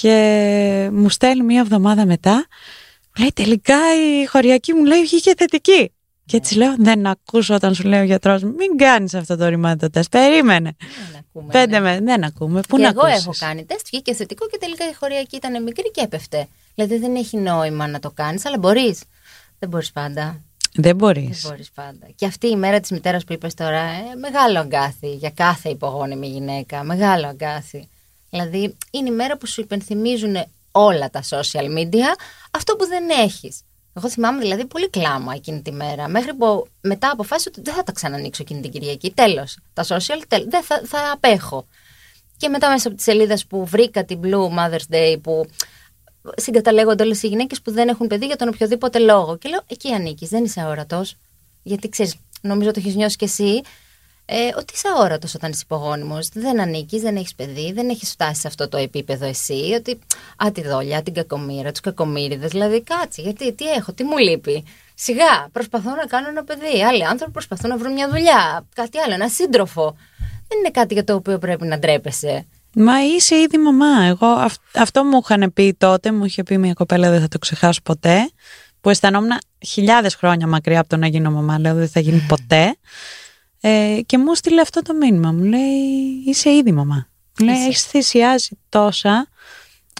και 0.00 0.88
μου 0.92 1.08
στέλνει 1.08 1.42
μια 1.42 1.60
εβδομάδα 1.60 2.06
μετά 2.06 2.34
μου 2.34 3.18
λέει 3.18 3.32
τελικά 3.34 3.76
η 3.94 4.26
χωριακή 4.26 4.72
μου 4.72 4.84
λέει 4.84 5.02
βγήκε 5.02 5.32
θετική. 5.36 5.92
Και 6.26 6.36
έτσι 6.36 6.56
λέω: 6.56 6.74
Δεν 6.78 7.06
ακούσω 7.06 7.54
όταν 7.54 7.74
σου 7.74 7.88
λέει 7.88 8.00
ο 8.00 8.04
γιατρός, 8.04 8.42
μην 8.42 8.76
κάνεις 8.76 9.14
αυτό 9.14 9.36
το 9.36 9.48
ρημάδι 9.48 9.78
το 9.78 9.90
τεστ. 9.90 10.10
Περίμενε. 10.10 10.76
Δεν 10.78 11.24
ακούμε. 11.28 11.52
Πέντε 11.52 11.78
ναι. 11.78 11.90
με, 11.90 12.00
δεν 12.00 12.24
ακούμε. 12.24 12.60
Πού 12.68 12.76
και 12.76 12.82
να 12.82 12.88
εγώ 12.88 13.06
έχω 13.06 13.32
κάνει 13.38 13.64
τεστ, 13.64 13.86
βγήκε 13.90 14.14
θετικό 14.14 14.46
και 14.46 14.58
τελικά 14.60 14.88
η 14.88 14.94
χωριακή 14.94 15.36
ήταν 15.36 15.62
μικρή 15.62 15.90
και 15.90 16.00
έπεφτε. 16.00 16.48
Δηλαδή 16.74 16.98
δεν 16.98 17.14
έχει 17.14 17.36
νόημα 17.36 17.86
να 17.86 17.98
το 17.98 18.10
κάνεις, 18.10 18.46
αλλά 18.46 18.58
μπορείς. 18.58 19.02
Δεν 19.58 19.68
μπορείς 19.68 19.92
πάντα. 19.92 20.40
Δεν 20.74 20.96
μπορείς. 20.96 21.40
Δεν 21.40 21.50
μπορείς 21.50 21.70
πάντα. 21.70 22.06
Και 22.14 22.26
αυτή 22.26 22.46
η 22.48 22.56
μέρα 22.56 22.80
της 22.80 22.90
μητέρας 22.90 23.24
που 23.24 23.32
είπες 23.32 23.54
τώρα, 23.54 23.80
ε, 23.80 24.14
μεγάλο 24.20 24.58
αγκάθι 24.58 25.14
για 25.14 25.30
κάθε 25.30 25.68
υπογόνιμη 25.68 26.26
γυναίκα. 26.26 26.82
Μεγάλο 26.82 27.26
αγκάθι. 27.26 27.88
Δηλαδή 28.30 28.76
είναι 28.90 29.08
η 29.08 29.12
μέρα 29.12 29.36
που 29.36 29.46
σου 29.46 29.60
υπενθυμίζουν 29.60 30.36
όλα 30.70 31.10
τα 31.10 31.22
social 31.28 31.78
media 31.78 32.16
αυτό 32.50 32.76
που 32.76 32.86
δεν 32.86 33.08
έχεις. 33.08 33.60
Εγώ 33.96 34.08
θυμάμαι 34.08 34.40
δηλαδή 34.40 34.66
πολύ 34.66 34.90
κλάμα 34.90 35.34
εκείνη 35.34 35.62
τη 35.62 35.72
μέρα. 35.72 36.08
Μέχρι 36.08 36.34
που 36.34 36.66
μετά 36.80 37.10
αποφάσισα 37.10 37.50
ότι 37.52 37.60
δεν 37.60 37.74
θα 37.74 37.82
τα 37.82 37.92
ξανανοίξω 37.92 38.42
εκείνη 38.42 38.60
την 38.60 38.70
Κυριακή. 38.70 39.10
Τέλος. 39.10 39.58
Τα 39.72 39.84
social, 39.84 40.22
τέλος. 40.28 40.46
Δεν 40.48 40.62
θα, 40.62 40.82
θα 40.84 41.10
απέχω. 41.12 41.66
Και 42.36 42.48
μετά 42.48 42.70
μέσα 42.70 42.86
από 42.88 42.96
τις 42.96 43.04
σελίδες 43.04 43.46
που 43.46 43.66
βρήκα 43.66 44.04
την 44.04 44.20
Blue 44.22 44.48
Mother's 44.48 44.94
Day 44.94 45.16
που 45.22 45.46
συγκαταλέγονται 46.36 47.02
όλες 47.02 47.22
οι 47.22 47.26
γυναίκες 47.28 47.62
που 47.62 47.70
δεν 47.70 47.88
έχουν 47.88 48.06
παιδί 48.06 48.26
για 48.26 48.36
τον 48.36 48.48
οποιοδήποτε 48.48 48.98
λόγο. 48.98 49.36
Και 49.36 49.48
λέω, 49.48 49.60
εκεί 49.66 49.92
ανήκεις, 49.92 50.28
δεν 50.28 50.44
είσαι 50.44 50.60
αόρατος. 50.60 51.16
Γιατί 51.62 51.88
ξέρεις, 51.88 52.14
νομίζω 52.40 52.70
το 52.70 52.80
έχεις 52.80 52.94
νιώσει 52.94 53.16
κι 53.16 53.24
εσύ 53.24 53.60
ε, 54.32 54.52
ότι 54.56 54.72
είσαι 54.74 54.88
αόρατος 54.96 55.34
όταν 55.34 55.50
είσαι 55.50 55.60
υπογόνιμος. 55.64 56.28
Δεν 56.32 56.60
ανήκεις, 56.60 57.02
δεν 57.02 57.16
έχεις 57.16 57.34
παιδί, 57.34 57.72
δεν 57.72 57.88
έχεις 57.88 58.10
φτάσει 58.10 58.40
σε 58.40 58.46
αυτό 58.46 58.68
το 58.68 58.76
επίπεδο 58.76 59.26
εσύ. 59.26 59.74
Ότι 59.78 59.98
α, 60.44 60.52
τη 60.52 60.62
δόλια, 60.62 61.02
την 61.02 61.14
κακομήρα, 61.14 61.70
τους 61.70 61.80
κακομύριδες. 61.80 62.50
Δηλαδή, 62.50 62.82
κάτσε, 62.82 63.22
γιατί, 63.22 63.52
τι 63.52 63.70
έχω, 63.70 63.92
τι 63.92 64.04
μου 64.04 64.18
λείπει. 64.18 64.64
Σιγά, 64.94 65.48
προσπαθώ 65.52 65.90
να 65.90 66.04
κάνω 66.06 66.28
ένα 66.28 66.44
παιδί. 66.44 66.84
Άλλοι 66.88 67.06
άνθρωποι 67.06 67.32
προσπαθούν 67.32 67.70
να 67.70 67.76
βρουν 67.76 67.92
μια 67.92 68.08
δουλειά, 68.08 68.66
κάτι 68.74 68.98
άλλο, 68.98 69.14
ένα 69.14 69.28
σύντροφο. 69.28 69.96
Δεν 70.48 70.58
είναι 70.58 70.70
κάτι 70.70 70.94
για 70.94 71.04
το 71.04 71.14
οποίο 71.14 71.38
πρέπει 71.38 71.66
να 71.66 71.78
ντρέπεσαι. 71.78 72.46
Μα 72.74 73.04
είσαι 73.04 73.36
ήδη 73.36 73.58
μαμά. 73.58 74.04
Εγώ 74.04 74.26
αυτό 74.74 75.04
μου 75.04 75.20
είχαν 75.22 75.52
πει 75.52 75.74
τότε, 75.78 76.12
μου 76.12 76.24
είχε 76.24 76.42
πει 76.42 76.58
μια 76.58 76.72
κοπέλα, 76.72 77.10
δεν 77.10 77.20
θα 77.20 77.28
το 77.28 77.38
ξεχάσω 77.38 77.80
ποτέ, 77.82 78.30
που 78.80 78.90
αισθανόμουν 78.90 79.30
χιλιάδες 79.66 80.14
χρόνια 80.14 80.46
μακριά 80.46 80.80
από 80.80 80.88
το 80.88 80.96
να 80.96 81.06
γίνω 81.06 81.30
μαμά. 81.30 81.58
Λέω 81.58 81.74
δεν 81.74 81.88
θα 81.88 82.00
γίνει 82.00 82.24
ποτέ. 82.28 82.76
Ε, 83.60 84.00
και 84.06 84.18
μου 84.18 84.34
στείλε 84.34 84.60
αυτό 84.60 84.82
το 84.82 84.94
μήνυμα. 84.94 85.32
Μου 85.32 85.44
λέει, 85.44 86.22
είσαι 86.26 86.50
ήδη 86.50 86.72
μαμά. 86.72 87.08
Μου 87.38 87.46
λέει, 87.46 87.64
έχεις 87.64 87.82
θυσιάσει 87.82 88.58
τόσα, 88.68 89.28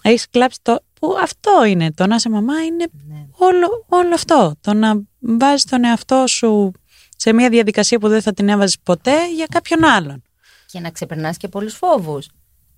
έχεις 0.02 0.28
κλάψει 0.30 0.58
το. 0.62 0.78
Που 1.00 1.16
αυτό 1.22 1.64
είναι. 1.64 1.92
Το 1.92 2.06
να 2.06 2.14
είσαι 2.14 2.28
μαμά 2.28 2.64
είναι 2.64 2.86
ναι. 3.08 3.26
όλο, 3.32 3.84
όλο 3.88 4.14
αυτό. 4.14 4.54
Το 4.60 4.74
να 4.74 5.00
βάζεις 5.18 5.64
τον 5.64 5.84
εαυτό 5.84 6.24
σου 6.26 6.72
σε 7.16 7.32
μια 7.32 7.48
διαδικασία 7.48 7.98
που 7.98 8.08
δεν 8.08 8.22
θα 8.22 8.32
την 8.32 8.48
έβαζες 8.48 8.78
ποτέ 8.82 9.32
για 9.34 9.46
κάποιον 9.50 9.84
άλλον. 9.84 10.22
Και 10.66 10.80
να 10.80 10.90
ξεπερνάς 10.90 11.36
και 11.36 11.48
πολλούς 11.48 11.74
φόβους. 11.74 12.28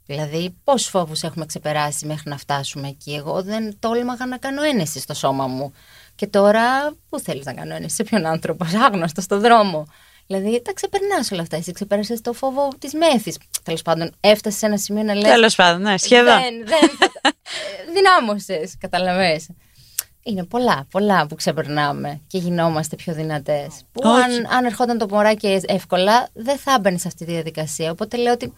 Δηλαδή, 0.07 0.57
πόσους 0.65 0.89
φόβους 0.89 1.23
έχουμε 1.23 1.47
ξεπεράσει 1.47 2.07
μέχρι 2.07 2.31
να 2.31 2.37
φτάσουμε 2.37 2.89
εκεί; 2.89 3.15
Εγώ 3.15 3.43
δεν 3.43 3.79
τόλμαγα 3.79 4.27
να 4.27 4.37
κάνω 4.37 4.63
ένεση 4.63 5.01
στο 5.01 5.15
σώμα 5.15 5.47
μου. 5.47 5.73
Και 6.15 6.27
τώρα, 6.27 6.95
πού 7.09 7.19
θέλεις 7.21 7.45
να 7.45 7.55
κάνω 7.55 7.75
ένεση, 7.75 7.95
σε 7.95 8.03
ποιον 8.03 8.27
άνθρωπο, 8.27 8.67
άγνωστο 8.85 9.21
στον 9.21 9.41
δρόμο. 9.41 9.87
Δηλαδή 10.27 10.63
τα 10.63 10.73
ξεπερνάς 10.73 11.31
όλα 11.33 11.41
αυτά. 11.41 11.57
Εσύ 11.57 11.73
ξεπέρασες 11.73 12.21
το 12.21 12.33
φόβο 12.33 12.69
της 12.79 12.95
μέθης. 12.95 13.39
Τέλος 13.63 13.83
πάντων, 13.83 14.11
έφτασες 14.21 14.59
σε 14.59 14.67
ένα 14.67 14.77
σημείο 14.77 15.03
να 15.03 15.15
λες. 15.15 15.31
Τέλος 15.31 15.55
πάντων, 15.55 15.81
ναι, 15.81 15.99
σχεδόν. 15.99 16.35
Δεν, 16.35 16.65
δεν. 16.65 17.11
Δυνάμωσες, 17.95 18.75
καταλαβέ. 18.79 19.41
Είναι 20.23 20.45
πολλά, 20.45 20.87
πολλά 20.91 21.27
που 21.27 21.35
ξεπερνάμε 21.35 22.21
και 22.27 22.39
γινόμαστε 22.39 22.97
πιο 22.97 23.15
δυνατές. 23.15 23.69
Που 23.93 24.09
αν, 24.09 24.47
αν 24.57 24.65
ερχόταν 24.65 24.99
το 24.99 25.07
μωράκι 25.11 25.61
εύκολα, 25.67 26.29
δεν 26.33 26.59
θα 26.59 26.73
έμπαινε 26.73 26.99
σε 26.99 27.09
αυτή 27.09 27.25
τη 27.25 27.33
διαδικασία. 27.33 27.91
Οπότε 27.91 28.17
λέω 28.17 28.33
ότι 28.33 28.53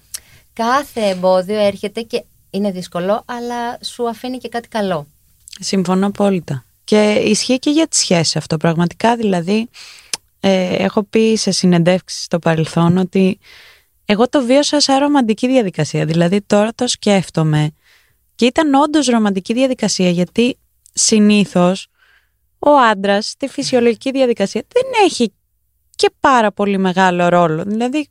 κάθε 0.53 1.01
εμπόδιο 1.09 1.59
έρχεται 1.59 2.01
και 2.01 2.25
είναι 2.51 2.71
δύσκολο, 2.71 3.23
αλλά 3.25 3.79
σου 3.85 4.09
αφήνει 4.09 4.39
και 4.39 4.49
κάτι 4.49 4.69
καλό. 4.69 5.07
Συμφωνώ 5.61 6.07
απόλυτα. 6.07 6.65
Και 6.85 7.13
ισχύει 7.13 7.59
και 7.59 7.71
για 7.71 7.87
τις 7.87 7.99
σχέσεις 7.99 8.37
αυτό. 8.37 8.57
Πραγματικά 8.57 9.17
δηλαδή 9.17 9.69
ε, 10.47 10.75
έχω 10.85 11.03
πει 11.03 11.37
σε 11.37 11.51
συνεντεύξεις 11.51 12.25
στο 12.25 12.39
παρελθόν 12.39 12.97
ότι 12.97 13.39
εγώ 14.05 14.29
το 14.29 14.45
βίωσα 14.45 14.81
σαν 14.81 14.99
ρομαντική 14.99 15.47
διαδικασία. 15.47 16.05
Δηλαδή 16.05 16.41
τώρα 16.41 16.73
το 16.75 16.87
σκέφτομαι 16.87 17.71
και 18.35 18.45
ήταν 18.45 18.75
όντως 18.75 19.07
ρομαντική 19.07 19.53
διαδικασία 19.53 20.11
γιατί 20.11 20.59
συνήθως 20.93 21.89
ο 22.59 22.71
άντρας 22.71 23.27
στη 23.27 23.49
φυσιολογική 23.49 24.11
διαδικασία 24.11 24.63
δεν 24.69 24.83
έχει 25.05 25.33
και 25.97 26.11
πάρα 26.21 26.53
πολύ 26.53 26.79
μεγάλο 26.79 27.29
ρόλο. 27.29 27.63
Δηλαδή 27.63 28.09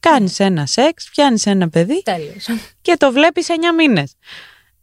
κάνεις 0.00 0.40
ένα 0.40 0.66
σεξ, 0.66 1.08
πιάνεις 1.10 1.46
ένα 1.46 1.68
παιδί 1.68 2.02
Τέλειος. 2.02 2.46
και 2.82 2.96
το 2.98 3.12
βλέπεις 3.12 3.46
9 3.48 3.52
μήνες. 3.76 4.14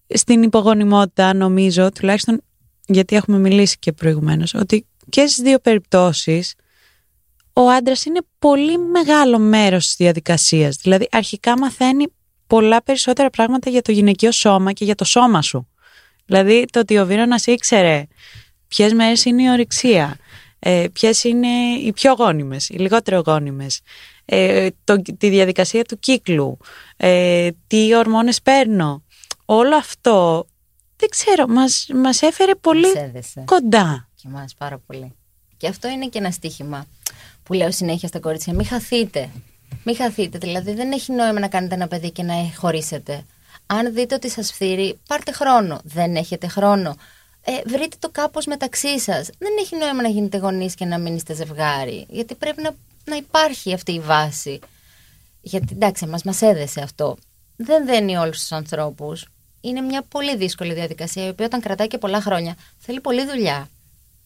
Στην 0.07 0.43
υπογονιμότητα 0.43 1.33
νομίζω, 1.33 1.91
τουλάχιστον 1.91 2.41
γιατί 2.85 3.15
έχουμε 3.15 3.37
μιλήσει 3.37 3.77
και 3.79 3.91
προηγουμένως, 3.91 4.53
ότι 4.53 4.85
και 5.09 5.27
στις 5.27 5.43
δύο 5.43 5.59
περιπτώσεις 5.59 6.55
ο 7.57 7.69
άντρας 7.69 8.05
είναι 8.05 8.19
πολύ 8.39 8.77
μεγάλο 8.77 9.39
μέρος 9.39 9.85
της 9.85 9.95
διαδικασίας. 9.95 10.75
Δηλαδή 10.81 11.07
αρχικά 11.11 11.57
μαθαίνει 11.57 12.05
πολλά 12.47 12.83
περισσότερα 12.83 13.29
πράγματα 13.29 13.69
για 13.69 13.81
το 13.81 13.91
γυναικείο 13.91 14.31
σώμα 14.31 14.71
και 14.71 14.85
για 14.85 14.95
το 14.95 15.05
σώμα 15.05 15.41
σου. 15.41 15.67
Δηλαδή 16.25 16.65
το 16.71 16.79
ότι 16.79 16.97
ο 16.97 17.05
Βίρονας 17.05 17.45
ήξερε 17.45 18.07
ποιες 18.67 18.93
μέρες 18.93 19.25
είναι 19.25 19.43
η 19.43 19.49
ορυξία, 19.49 20.17
ε, 20.59 20.85
ποιες 20.93 21.23
είναι 21.23 21.47
οι 21.83 21.93
πιο 21.93 22.13
γόνιμες, 22.13 22.69
οι 22.69 22.73
λιγότερο 22.73 23.21
γόνιμες, 23.25 23.81
ε, 24.25 24.67
το, 24.83 25.01
τη 25.01 25.29
διαδικασία 25.29 25.83
του 25.83 25.99
κύκλου, 25.99 26.57
ε, 26.97 27.49
τι 27.67 27.95
ορμόνες 27.95 28.41
παίρνω. 28.41 29.03
Όλο 29.45 29.75
αυτό, 29.75 30.45
δεν 30.95 31.09
ξέρω, 31.09 31.47
μας, 31.47 31.87
μας 31.93 32.21
έφερε 32.21 32.55
πολύ 32.55 32.81
Μας 32.87 32.95
έδεσε. 32.95 33.43
κοντά. 33.45 34.09
Και 34.15 34.27
εμάς 34.27 34.53
πάρα 34.57 34.77
πολύ. 34.85 35.15
Και 35.57 35.67
αυτό 35.67 35.87
είναι 35.87 36.07
και 36.07 36.17
ένα 36.17 36.31
στίχημα 36.31 36.85
που 37.45 37.53
λέω 37.53 37.71
συνέχεια 37.71 38.07
στα 38.07 38.19
κορίτσια. 38.19 38.53
Μην 38.53 38.65
χαθείτε. 38.65 39.29
Μην 39.83 39.95
χαθείτε. 39.95 40.37
Δηλαδή 40.37 40.73
δεν 40.73 40.91
έχει 40.91 41.11
νόημα 41.11 41.39
να 41.39 41.47
κάνετε 41.47 41.75
ένα 41.75 41.87
παιδί 41.87 42.11
και 42.11 42.23
να 42.23 42.33
χωρίσετε. 42.55 43.25
Αν 43.65 43.93
δείτε 43.93 44.15
ότι 44.15 44.29
σας 44.29 44.51
φθείρει, 44.51 44.99
πάρτε 45.07 45.31
χρόνο. 45.31 45.79
Δεν 45.83 46.15
έχετε 46.15 46.47
χρόνο. 46.47 46.95
Ε, 47.45 47.51
βρείτε 47.65 47.95
το 47.99 48.09
κάπως 48.09 48.45
μεταξύ 48.45 48.99
σας. 48.99 49.29
Δεν 49.37 49.51
έχει 49.59 49.75
νόημα 49.77 50.01
να 50.01 50.07
γίνετε 50.07 50.37
γονείς 50.37 50.75
και 50.75 50.85
να 50.85 50.97
μην 50.97 51.15
είστε 51.15 51.33
ζευγάρι. 51.33 52.05
Γιατί 52.09 52.35
πρέπει 52.35 52.61
να, 52.61 52.75
να 53.05 53.15
υπάρχει 53.15 53.73
αυτή 53.73 53.91
η 53.91 53.99
βάση. 53.99 54.59
Γιατί 55.41 55.67
εντάξει, 55.71 56.05
μας, 56.05 56.23
μας 56.23 56.41
έδεσε 56.41 56.81
αυτό. 56.81 57.17
Δεν 57.55 57.85
δένει 57.85 58.17
όλους 58.17 58.39
τους 58.39 58.51
ανθρώπους. 58.51 59.25
Είναι 59.61 59.81
μια 59.81 60.01
πολύ 60.09 60.35
δύσκολη 60.35 60.73
διαδικασία, 60.73 61.25
η 61.25 61.29
οποία 61.29 61.45
όταν 61.45 61.61
κρατάει 61.61 61.87
και 61.87 61.97
πολλά 61.97 62.21
χρόνια, 62.21 62.55
θέλει 62.77 62.99
πολλή 62.99 63.25
δουλειά. 63.25 63.69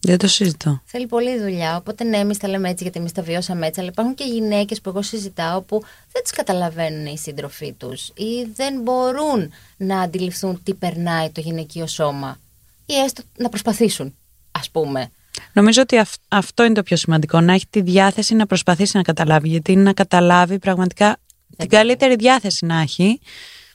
Δεν 0.01 0.17
το 0.17 0.27
συζητώ. 0.27 0.81
Θέλει 0.85 1.07
πολλή 1.07 1.39
δουλειά. 1.39 1.75
Οπότε 1.75 2.03
ναι, 2.03 2.17
εμείς 2.17 2.37
τα 2.37 2.47
λέμε 2.47 2.69
έτσι 2.69 2.83
γιατί 2.83 2.99
εμείς 2.99 3.11
τα 3.11 3.21
βιώσαμε 3.21 3.67
έτσι. 3.67 3.79
Αλλά 3.79 3.89
υπάρχουν 3.89 4.15
και 4.15 4.23
γυναίκες 4.23 4.81
που 4.81 4.89
εγώ 4.89 5.01
συζητάω 5.01 5.61
που 5.61 5.83
δεν 6.11 6.23
τις 6.23 6.31
καταλαβαίνουν 6.31 7.05
οι 7.05 7.17
σύντροφοί 7.17 7.73
τους 7.73 8.07
ή 8.07 8.43
δεν 8.55 8.81
μπορούν 8.81 9.51
να 9.77 9.99
αντιληφθούν 10.01 10.63
τι 10.63 10.73
περνάει 10.73 11.29
το 11.29 11.41
γυναικείο 11.41 11.87
σώμα. 11.87 12.39
Ή 12.85 12.93
έστω 12.93 13.21
να 13.37 13.49
προσπαθήσουν, 13.49 14.15
ας 14.51 14.69
πούμε. 14.69 15.11
Νομίζω 15.53 15.81
ότι 15.81 15.97
αυ- 15.97 16.21
αυτό 16.27 16.63
είναι 16.63 16.73
το 16.73 16.83
πιο 16.83 16.95
σημαντικό. 16.97 17.41
Να 17.41 17.53
έχει 17.53 17.67
τη 17.69 17.81
διάθεση 17.81 18.35
να 18.35 18.45
προσπαθήσει 18.45 18.97
να 18.97 19.03
καταλάβει. 19.03 19.47
Γιατί 19.49 19.71
είναι 19.71 19.81
να 19.81 19.93
καταλάβει 19.93 20.59
πραγματικά 20.59 21.17
την 21.57 21.69
καλύτερη 21.69 22.15
διάθεση 22.15 22.65
να 22.65 22.79
έχει, 22.81 23.19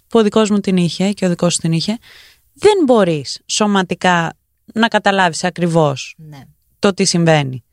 που 0.09 0.19
ο 0.19 0.23
δικός 0.23 0.51
μου 0.51 0.61
την 0.61 0.77
είχε 0.77 1.13
και 1.13 1.27
ο 1.27 1.29
δικός 1.29 1.55
σου 1.55 1.61
την 1.61 1.73
είχε. 1.73 1.99
Δεν 2.53 2.73
μπορείς 2.87 3.41
σωματικά 3.47 4.37
να 4.72 4.88
καταλάβεις 4.88 5.44
ακριβώς 5.44 6.14
Ναι. 6.18 6.40
το 6.79 6.94
τι 6.94 7.05
συμβαίνει. 7.05 7.64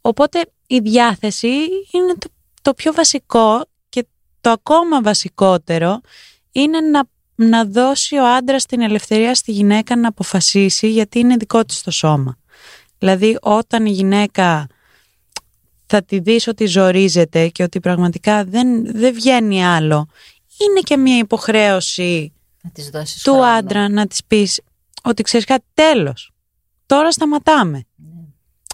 Οπότε 0.00 0.50
η 0.66 0.78
διάθεση 0.78 1.48
είναι 1.92 2.14
το, 2.18 2.28
το 2.62 2.74
πιο 2.74 2.92
βασικό 2.92 3.64
και 3.88 4.06
το 4.40 4.50
ακόμα 4.50 5.02
βασικότερο 5.02 6.00
είναι 6.52 6.80
να, 6.80 7.02
να 7.34 7.64
δώσει 7.64 8.16
ο 8.16 8.34
άντρας 8.34 8.66
την 8.66 8.80
ελευθερία 8.80 9.34
στη 9.34 9.52
γυναίκα 9.52 9.96
να 9.96 10.08
αποφασίσει 10.08 10.88
γιατί 10.90 11.18
είναι 11.18 11.36
δικό 11.36 11.64
της 11.64 11.82
το 11.82 11.90
σώμα. 11.90 12.38
Δηλαδή 12.98 13.38
όταν 13.40 13.86
η 13.86 13.90
γυναίκα 13.90 14.66
θα 15.86 16.02
τη 16.02 16.18
δεις 16.18 16.46
ότι 16.46 16.66
ζορίζεται 16.66 17.48
και 17.48 17.62
ότι 17.62 17.80
πραγματικά 17.80 18.44
δεν, 18.44 18.96
δεν 18.96 19.14
βγαίνει 19.14 19.64
άλλο, 19.64 20.08
είναι 20.60 20.80
και 20.80 20.96
μια 20.96 21.18
υποχρέωση 21.18 22.32
Να 22.62 22.70
της 22.70 22.90
δώσεις 22.90 23.22
του 23.22 23.44
άντρα 23.44 23.88
να 23.88 24.06
της 24.06 24.24
πεις 24.24 24.60
ότι 25.02 25.22
ξέρεις 25.22 25.46
κάτι 25.46 25.64
τέλος. 25.74 26.32
Τώρα 26.86 27.12
σταματάμε. 27.12 27.84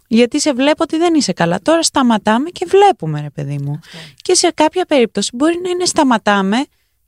Γιατί 0.09 0.41
σε 0.41 0.53
βλέπω 0.53 0.83
ότι 0.83 0.97
δεν 0.97 1.15
είσαι 1.15 1.33
καλά. 1.33 1.61
Τώρα 1.63 1.83
σταματάμε 1.83 2.51
και 2.51 2.67
βλέπουμε 2.69 3.21
ρε 3.21 3.31
παιδί 3.31 3.59
μου. 3.59 3.79
Και 4.17 4.35
σε 4.35 4.51
κάποια 4.51 4.85
περίπτωση 4.85 5.31
μπορεί 5.35 5.61
να 5.63 5.69
είναι 5.71 5.85
σταματάμε 5.85 6.57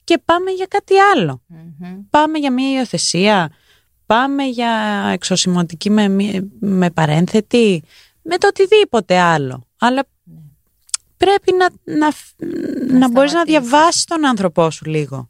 και 0.04 0.18
πάμε 0.24 0.50
για 0.50 0.66
κάτι 0.66 0.94
άλλο. 1.14 1.42
Πάμε 2.10 2.38
για 2.38 2.52
μια 2.52 2.70
υιοθεσία, 2.78 3.50
πάμε 4.06 4.44
για 4.44 4.70
εξωσημωτική 5.12 5.90
με, 5.90 6.08
μη- 6.08 6.42
με 6.60 6.90
παρένθετη, 6.90 7.82
με 8.22 8.38
το 8.38 8.46
οτιδήποτε 8.46 9.18
άλλο. 9.18 9.66
Αλλά 9.78 10.06
πρέπει 11.16 11.52
να, 11.52 11.94
να, 11.96 12.06
να, 12.98 13.08
μπορείς 13.10 13.32
να 13.32 13.40
σταματήσεις. 13.40 13.44
διαβάσεις 13.44 14.04
τον 14.04 14.24
άνθρωπό 14.24 14.70
σου 14.70 14.84
λίγο. 14.84 15.28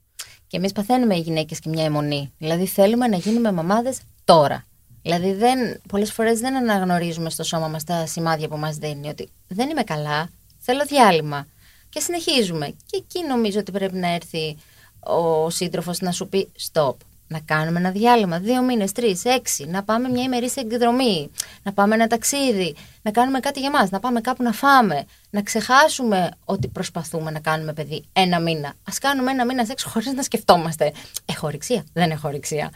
Και 0.49 0.57
εμείς 0.57 0.73
παθαίνουμε 0.73 1.17
οι 1.17 1.21
γυναίκες 1.21 1.59
και 1.59 1.69
μια 1.69 1.85
αιμονή. 1.85 2.33
Δηλαδή 2.39 2.67
θέλουμε 2.67 3.07
να 3.07 3.17
γίνουμε 3.17 3.53
μαμάδες 3.53 4.01
τώρα. 4.25 4.67
Δηλαδή 5.03 5.33
δεν, 5.33 5.81
πολλές 5.89 6.13
φορές 6.13 6.41
δεν 6.41 6.57
αναγνωρίζουμε 6.57 7.31
στο 7.31 7.43
σώμα 7.43 7.69
μας 7.69 7.85
τα 7.85 8.07
σημάδια 8.07 8.49
που 8.49 8.57
μας 8.57 8.77
δίνει 8.77 9.09
ότι 9.09 9.29
δεν 9.49 9.71
είμαι 9.71 9.83
καλά, 9.83 10.29
θέλω 10.59 10.85
διάλειμμα. 10.85 11.47
Και 11.89 12.01
συνεχίζουμε. 12.01 12.67
Και 12.67 12.97
εκεί 12.97 13.27
νομίζω 13.29 13.59
ότι 13.59 13.73
πρέπει 13.73 13.97
να 13.97 14.15
έρθει 14.15 14.57
ο 15.01 15.51
σύντροφος 15.51 16.01
να 16.01 16.13
σου 16.13 16.29
πει 16.29 16.49
stop. 16.73 16.95
Να 17.31 17.41
κάνουμε 17.45 17.79
ένα 17.79 17.91
διάλειμμα, 17.91 18.39
δύο 18.39 18.63
μήνες, 18.63 18.93
τρεις, 18.93 19.25
έξι, 19.25 19.65
να 19.65 19.83
πάμε 19.83 20.09
μια 20.09 20.23
ημερήσια 20.23 20.63
εκδρομή, 20.67 21.31
να 21.63 21.73
πάμε 21.73 21.95
ένα 21.95 22.07
ταξίδι, 22.07 22.75
να 23.03 23.11
κάνουμε 23.11 23.41
κάτι 23.41 23.61
για 23.61 23.71
μας, 23.71 23.91
να 23.91 24.01
πάμε 24.01 24.21
κάπου 24.21 24.43
να 24.43 24.53
φάμε, 24.53 25.05
να 25.31 25.43
ξεχάσουμε 25.43 26.31
ότι 26.45 26.69
προσπαθούμε 26.69 27.31
να 27.31 27.41
κάνουμε 27.41 27.73
παιδί 27.73 28.05
ένα 28.13 28.41
μήνα. 28.41 28.75
Ας 28.89 28.99
κάνουμε 28.99 29.31
ένα 29.31 29.45
μήνα 29.45 29.65
σεξ 29.65 29.83
χωρίς 29.83 30.13
να 30.13 30.23
σκεφτόμαστε. 30.23 30.93
Έχω 31.25 31.47
ορυξία, 31.47 31.85
δεν 31.93 32.11
έχω 32.11 32.29
ορυξία. 32.29 32.73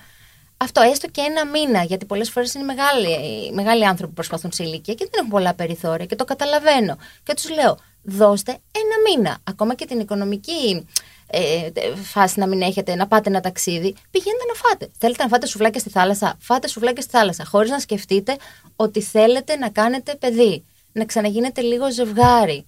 Αυτό 0.57 0.81
έστω 0.81 1.09
και 1.09 1.21
ένα 1.21 1.47
μήνα, 1.47 1.83
γιατί 1.83 2.05
πολλές 2.05 2.31
φορές 2.31 2.55
είναι 2.55 2.65
μεγάλοι, 2.65 3.17
μεγάλοι 3.53 3.87
άνθρωποι 3.87 4.09
που 4.09 4.15
προσπαθούν 4.15 4.53
σε 4.53 4.63
ηλικία 4.63 4.95
και 4.95 5.05
δεν 5.05 5.13
έχουν 5.19 5.31
πολλά 5.31 5.55
περιθώρια 5.55 6.07
και 6.07 6.17
το 6.17 6.25
καταλαβαίνω. 6.25 6.97
Και 7.23 7.35
τους 7.35 7.51
λέω, 7.51 7.79
δώστε 8.03 8.51
ένα 8.51 9.17
μήνα. 9.17 9.39
Ακόμα 9.45 9.75
και 9.75 9.87
την 9.87 10.01
οικονομική 10.01 10.87
ε, 11.33 11.71
φάση 12.03 12.39
να 12.39 12.47
μην 12.47 12.63
έχετε, 12.63 12.95
να 12.95 13.07
πάτε 13.07 13.29
ένα 13.29 13.41
ταξίδι, 13.41 13.95
πηγαίνετε 14.11 14.45
να 14.49 14.55
φάτε. 14.69 14.91
Θέλετε 14.99 15.23
να 15.23 15.29
φάτε 15.29 15.47
σουβλάκια 15.47 15.81
στη 15.81 15.91
θάλασσα, 15.91 16.37
φάτε 16.41 16.69
σουβλάκια 16.69 17.03
στη 17.03 17.11
θάλασσα, 17.11 17.45
χωρίς 17.45 17.71
να 17.71 17.79
σκεφτείτε 17.79 18.37
ότι 18.77 19.01
θέλετε 19.03 19.57
να 19.57 19.69
κάνετε 19.69 20.15
παιδί. 20.15 20.65
Να 20.93 21.05
ξαναγίνετε 21.05 21.61
λίγο 21.61 21.93
ζευγάρι. 21.93 22.67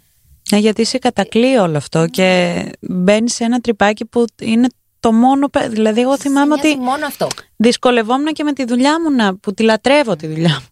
Ναι, 0.51 0.59
γιατί 0.59 0.85
σε 0.85 0.99
κατακλεί 0.99 1.57
όλο 1.57 1.77
αυτό 1.77 2.07
και 2.07 2.63
μπαίνει 2.81 3.31
σε 3.31 3.45
ένα 3.45 3.61
τρυπάκι 3.61 4.05
που 4.05 4.25
είναι 4.41 4.69
το 5.01 5.13
μόνο. 5.13 5.49
πε- 5.49 5.69
Δηλαδή, 5.69 6.01
εγώ 6.01 6.19
θυμάμαι 6.19 6.55
Νοιάζει 6.55 6.69
ότι 6.69 6.79
Μόνο 6.79 7.07
αυτό. 7.07 7.27
δυσκολευόμουν 7.57 8.33
και 8.33 8.45
με 8.45 8.53
τη 8.53 8.65
δουλειά 8.65 9.01
μου, 9.01 9.11
να, 9.11 9.37
που 9.37 9.55
τη 9.55 9.63
λατρεύω 9.63 10.17
τη 10.17 10.27
δουλειά 10.27 10.51
μου. 10.61 10.67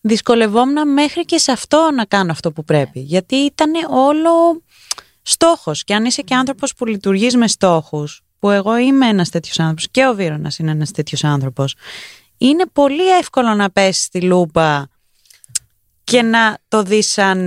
Δυσκολευόμουν 0.00 0.92
μέχρι 0.92 1.24
και 1.24 1.38
σε 1.38 1.52
αυτό 1.52 1.90
να 1.94 2.04
κάνω 2.04 2.32
αυτό 2.32 2.52
που 2.52 2.64
πρέπει. 2.64 3.00
Γιατί 3.00 3.36
ήταν 3.36 3.70
όλο 3.90 4.62
στόχος. 5.22 5.84
Και 5.84 5.94
αν 5.94 6.04
είσαι 6.04 6.22
και 6.22 6.34
άνθρωπος 6.34 6.74
που 6.74 6.86
λειτουργείς 6.86 7.36
με 7.36 7.48
στόχους, 7.48 8.22
που 8.38 8.50
εγώ 8.50 8.76
είμαι 8.78 9.06
ένας 9.08 9.28
τέτοιος 9.28 9.58
άνθρωπος 9.58 9.88
και 9.90 10.06
ο 10.06 10.14
Βίρονας 10.14 10.58
είναι 10.58 10.70
ένας 10.70 10.90
τέτοιος 10.90 11.24
άνθρωπος, 11.24 11.74
είναι 12.38 12.64
πολύ 12.72 13.16
εύκολο 13.18 13.54
να 13.54 13.70
πέσεις 13.70 14.04
στη 14.04 14.22
λούπα 14.22 14.88
και 16.04 16.22
να 16.22 16.58
το 16.68 16.82
δεις 16.82 17.12
σαν 17.12 17.38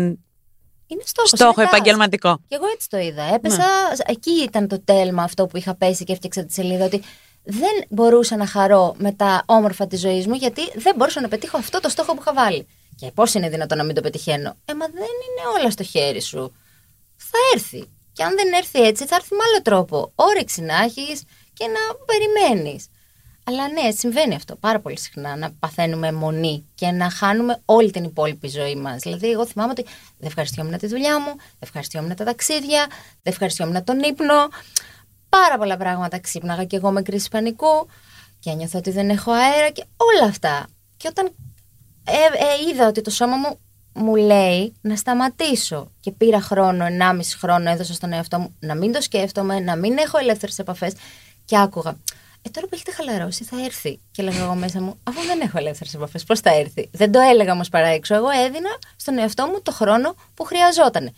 Είναι 0.88 1.02
στόχος, 1.06 1.30
στόχο 1.30 1.54
είναι 1.62 1.70
task. 1.70 1.74
επαγγελματικό. 1.74 2.40
Και 2.48 2.56
εγώ 2.56 2.66
έτσι 2.74 2.90
το 2.90 2.98
είδα. 2.98 3.24
Έπεσα. 3.34 3.66
Εκεί 4.06 4.32
ήταν 4.32 4.68
το 4.68 4.82
τέλμα 4.84 5.24
αυτό 5.24 5.46
που 5.46 5.58
είχα 5.58 5.76
πέσει 5.76 6.04
και 6.04 6.14
έφτιαξα 6.14 6.46
τη 6.46 6.54
σελίδα. 6.54 6.86
Ότι 6.86 7.02
δεν 7.44 7.70
μπορούσα 7.90 8.36
να 8.36 8.46
χαρώ 8.48 8.96
με 8.98 9.12
τα 9.12 9.44
όμορφα 9.46 9.88
της 9.88 10.00
ζωής 10.00 10.28
μου, 10.28 10.34
γιατί 10.34 10.62
δεν 10.76 10.96
μπορούσα 10.96 11.22
να 11.22 11.28
πετύχω 11.28 11.58
αυτό 11.58 11.80
το 11.80 11.90
στόχο 11.90 12.14
που 12.14 12.22
είχα 12.22 12.34
βάλει. 12.34 12.68
Και 12.96 13.12
πώς 13.14 13.34
είναι 13.34 13.50
δυνατόν 13.50 13.78
να 13.78 13.84
μην 13.84 13.96
το 13.96 14.02
πετυχαίνω; 14.02 14.56
Ε, 14.66 14.74
μα 14.74 14.86
δεν 14.86 14.94
είναι 15.04 15.60
όλα 15.60 15.72
στο 15.72 15.84
χέρι 15.84 16.22
σου. 16.22 16.54
Θα 17.36 17.42
έρθει. 17.54 17.90
Και 18.14 18.24
αν 18.24 18.36
δεν 18.36 18.54
έρθει 18.54 18.82
έτσι, 18.82 19.06
θα 19.06 19.16
έρθει 19.16 19.34
με 19.34 19.44
άλλο 19.48 19.62
τρόπο. 19.62 20.12
Όρεξη 20.16 20.62
να 20.62 20.82
έχεις 20.84 21.24
και 21.54 21.66
να 21.66 21.80
περιμένεις. 22.06 22.88
Αλλά 23.44 23.68
ναι, 23.68 23.92
συμβαίνει 23.92 24.36
αυτό 24.36 24.56
πάρα 24.56 24.80
πολύ 24.80 25.00
συχνά. 25.00 25.36
Να 25.36 25.52
παθαίνουμε 25.60 26.12
μονή 26.12 26.66
και 26.76 26.92
να 26.92 27.10
χάνουμε 27.10 27.62
όλη 27.66 27.92
την 27.92 28.04
υπόλοιπη 28.04 28.48
ζωή 28.48 28.76
μας. 28.76 29.02
Δηλαδή, 29.02 29.32
εγώ 29.32 29.46
θυμάμαι 29.46 29.72
ότι 29.72 29.84
δεν 30.18 30.28
ευχαριστιόμουν 30.28 30.78
τη 30.78 30.88
δουλειά 30.88 31.20
μου, 31.20 31.36
δεν 31.36 31.60
ευχαριστιόμουν 31.60 32.16
τα 32.16 32.24
ταξίδια, 32.24 32.86
δεν 33.22 33.34
ευχαριστιόμουν 33.34 33.84
τον 33.84 34.00
ύπνο. 34.00 34.48
Πάρα 35.30 35.58
πολλά 35.58 35.78
πράγματα 35.78 36.20
ξύπναγα 36.20 36.64
και 36.66 36.76
εγώ 36.76 36.92
με 36.92 37.02
κρίση 37.02 37.30
πανικού 37.30 37.88
και 38.40 38.50
ένιωθα 38.50 38.78
ότι 38.78 38.92
δεν 38.92 39.10
έχω 39.10 39.32
αέρα 39.32 39.70
και 39.70 39.84
όλα 39.96 40.30
αυτά. 40.30 40.68
Και 40.98 41.08
όταν 41.08 41.26
ε, 42.06 42.12
ε, 42.12 42.70
είδα 42.70 42.88
ότι 42.88 43.02
το 43.02 43.10
σώμα 43.10 43.36
μου 43.36 43.60
μου 43.96 44.16
λέει 44.16 44.74
να 44.82 44.96
σταματήσω 44.96 45.92
και 46.00 46.12
πήρα 46.12 46.42
χρόνο, 46.42 46.86
1,5 46.86 47.20
χρόνο 47.40 47.70
έδωσα 47.70 47.94
στον 47.94 48.14
εαυτό 48.14 48.40
μου 48.40 48.56
να 48.60 48.76
μην 48.76 48.92
το 48.92 49.02
σκέφτομαι, 49.02 49.60
να 49.60 49.76
μην 49.76 49.98
έχω 49.98 50.18
ελεύθερες 50.18 50.60
επαφές 50.60 50.94
και 51.46 51.58
άκουγα 51.58 51.98
ε, 52.48 52.50
τώρα 52.50 52.68
που 52.68 52.76
έχετε 52.76 52.92
χαλαρώσει 52.92 53.44
θα 53.44 53.64
έρθει. 53.64 54.00
Και 54.12 54.22
έλεγα 54.22 54.44
εγώ 54.44 54.56
μέσα 54.56 54.82
μου, 54.82 55.00
αφού 55.04 55.26
δεν 55.26 55.42
έχω 55.42 55.58
ελεύθερες 55.58 55.94
επαφές, 55.94 56.24
πώς 56.24 56.40
θα 56.40 56.54
έρθει. 56.54 56.90
Δεν 56.92 57.12
το 57.12 57.20
έλεγα 57.20 57.52
όμως 57.52 57.70
παρά 57.70 57.88
έξω. 57.88 58.16
Εγώ 58.16 58.30
έδινα 58.30 58.70
στον 58.96 59.18
εαυτό 59.18 59.46
μου 59.46 59.62
το 59.62 59.72
χρόνο 59.72 60.16
που 60.34 60.44
χρειαζόταν. 60.44 61.12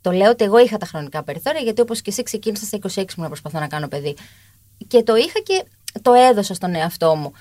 Το 0.00 0.10
λέω 0.10 0.30
ότι 0.30 0.44
εγώ 0.44 0.58
είχα 0.58 0.76
τα 0.76 0.86
χρονικά 0.86 1.22
περιθώρια, 1.22 1.60
γιατί 1.60 1.80
όπως 1.80 2.02
και 2.02 2.10
εσύ 2.10 2.22
ξεκίνησα 2.22 2.64
στα 2.64 2.78
26 3.02 3.14
μου 3.16 3.22
να 3.22 3.26
προσπαθώ 3.26 3.58
να 3.58 3.66
κάνω 3.66 3.88
παιδί. 3.88 4.16
Και 4.86 5.02
το 5.02 5.16
είχα 5.16 5.38
και 5.40 5.64
το 6.02 6.12
έδωσα 6.12 6.54
στον 6.54 6.74
εαυτό 6.74 7.14
μου. 7.14 7.32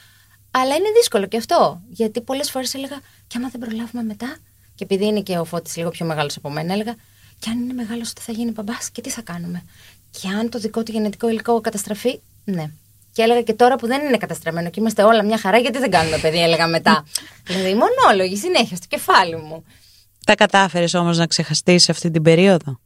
Αλλά 0.51 0.75
είναι 0.75 0.89
δύσκολο 0.97 1.25
και 1.25 1.37
αυτό. 1.37 1.81
Γιατί 1.89 2.21
πολλές 2.21 2.51
φορές 2.51 2.73
έλεγα, 2.73 2.99
και 3.27 3.37
άμα 3.37 3.49
δεν 3.49 3.59
προλάβουμε 3.59 4.03
μετά. 4.03 4.37
Και 4.77 4.83
επειδή 4.83 5.05
είναι 5.05 5.21
και 5.21 5.37
ο 5.37 5.45
Φώτης 5.45 5.75
λίγο 5.75 5.89
πιο 5.89 6.05
μεγάλος 6.05 6.37
από 6.37 6.49
μένα, 6.49 6.73
έλεγα, 6.73 6.95
και 7.39 7.49
αν 7.49 7.59
είναι 7.59 7.73
μεγάλος, 7.73 8.09
ότι 8.09 8.21
θα 8.21 8.31
γίνει 8.31 8.51
μπαμπάς 8.51 8.89
και 8.89 9.01
τι 9.01 9.09
θα 9.09 9.21
κάνουμε. 9.21 9.63
Και 10.09 10.27
αν 10.27 10.49
το 10.49 10.59
δικό 10.59 10.83
του 10.83 10.91
γενετικό 10.91 11.29
υλικό 11.29 11.61
καταστραφεί, 11.61 12.19
ναι. 12.43 12.71
Και 13.11 13.21
έλεγα 13.21 13.41
και 13.41 13.53
τώρα 13.53 13.75
που 13.75 13.87
δεν 13.87 14.05
είναι 14.05 14.17
καταστραμμένο 14.17 14.69
και 14.69 14.79
είμαστε 14.79 15.03
όλα 15.03 15.23
μια 15.23 15.37
χαρά, 15.37 15.57
γιατί 15.57 15.79
δεν 15.79 15.91
κάνουμε 15.91 16.17
παιδί, 16.17 16.41
έλεγα 16.41 16.67
μετά. 16.67 17.05
δηλαδή, 17.47 17.75
μονόλογοι 17.75 18.37
συνέχεια 18.37 18.75
στο 18.75 18.85
κεφάλι 18.89 19.35
μου. 19.35 19.63
Τα 20.25 20.35
κατάφερες 20.35 20.93
όμως 20.93 21.17
να 21.17 21.27
ξεχαστείς 21.27 21.89
αυτή 21.89 22.11
την 22.11 22.21
περίοδο; 22.21 22.79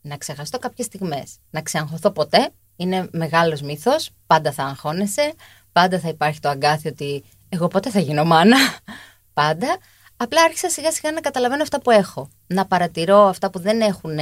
Να 0.00 0.16
ξεχαστώ 0.16 0.58
κάποιες 0.58 0.86
στιγμές. 0.86 1.36
Να 1.50 1.62
ξεαγχωθώ 1.62 2.10
ποτέ. 2.10 2.50
Είναι 2.76 3.08
μεγάλος 3.12 3.60
μύθος. 3.60 4.10
Πάντα 4.26 4.52
θα 4.52 4.64
αγχώνεσαι. 4.64 5.34
Πάντα 5.72 6.00
θα 6.00 6.08
υπάρχει 6.08 6.40
το 6.40 6.48
αγκάθι 6.48 6.88
ότι 6.88 7.24
εγώ 7.48 7.68
πότε 7.68 7.90
θα 7.90 8.00
γίνω 8.00 8.24
μάνα. 8.24 8.56
Πάντα. 9.38 9.78
Απλά 10.20 10.42
άρχισα 10.42 10.68
σιγά 10.68 10.92
σιγά 10.92 11.12
να 11.12 11.20
καταλαβαίνω 11.20 11.62
αυτά 11.62 11.80
που 11.80 11.90
έχω. 11.90 12.28
Να 12.46 12.66
παρατηρώ 12.66 13.18
αυτά 13.18 13.50
που 13.50 13.58
δεν 13.58 13.80
έχουν 13.80 14.18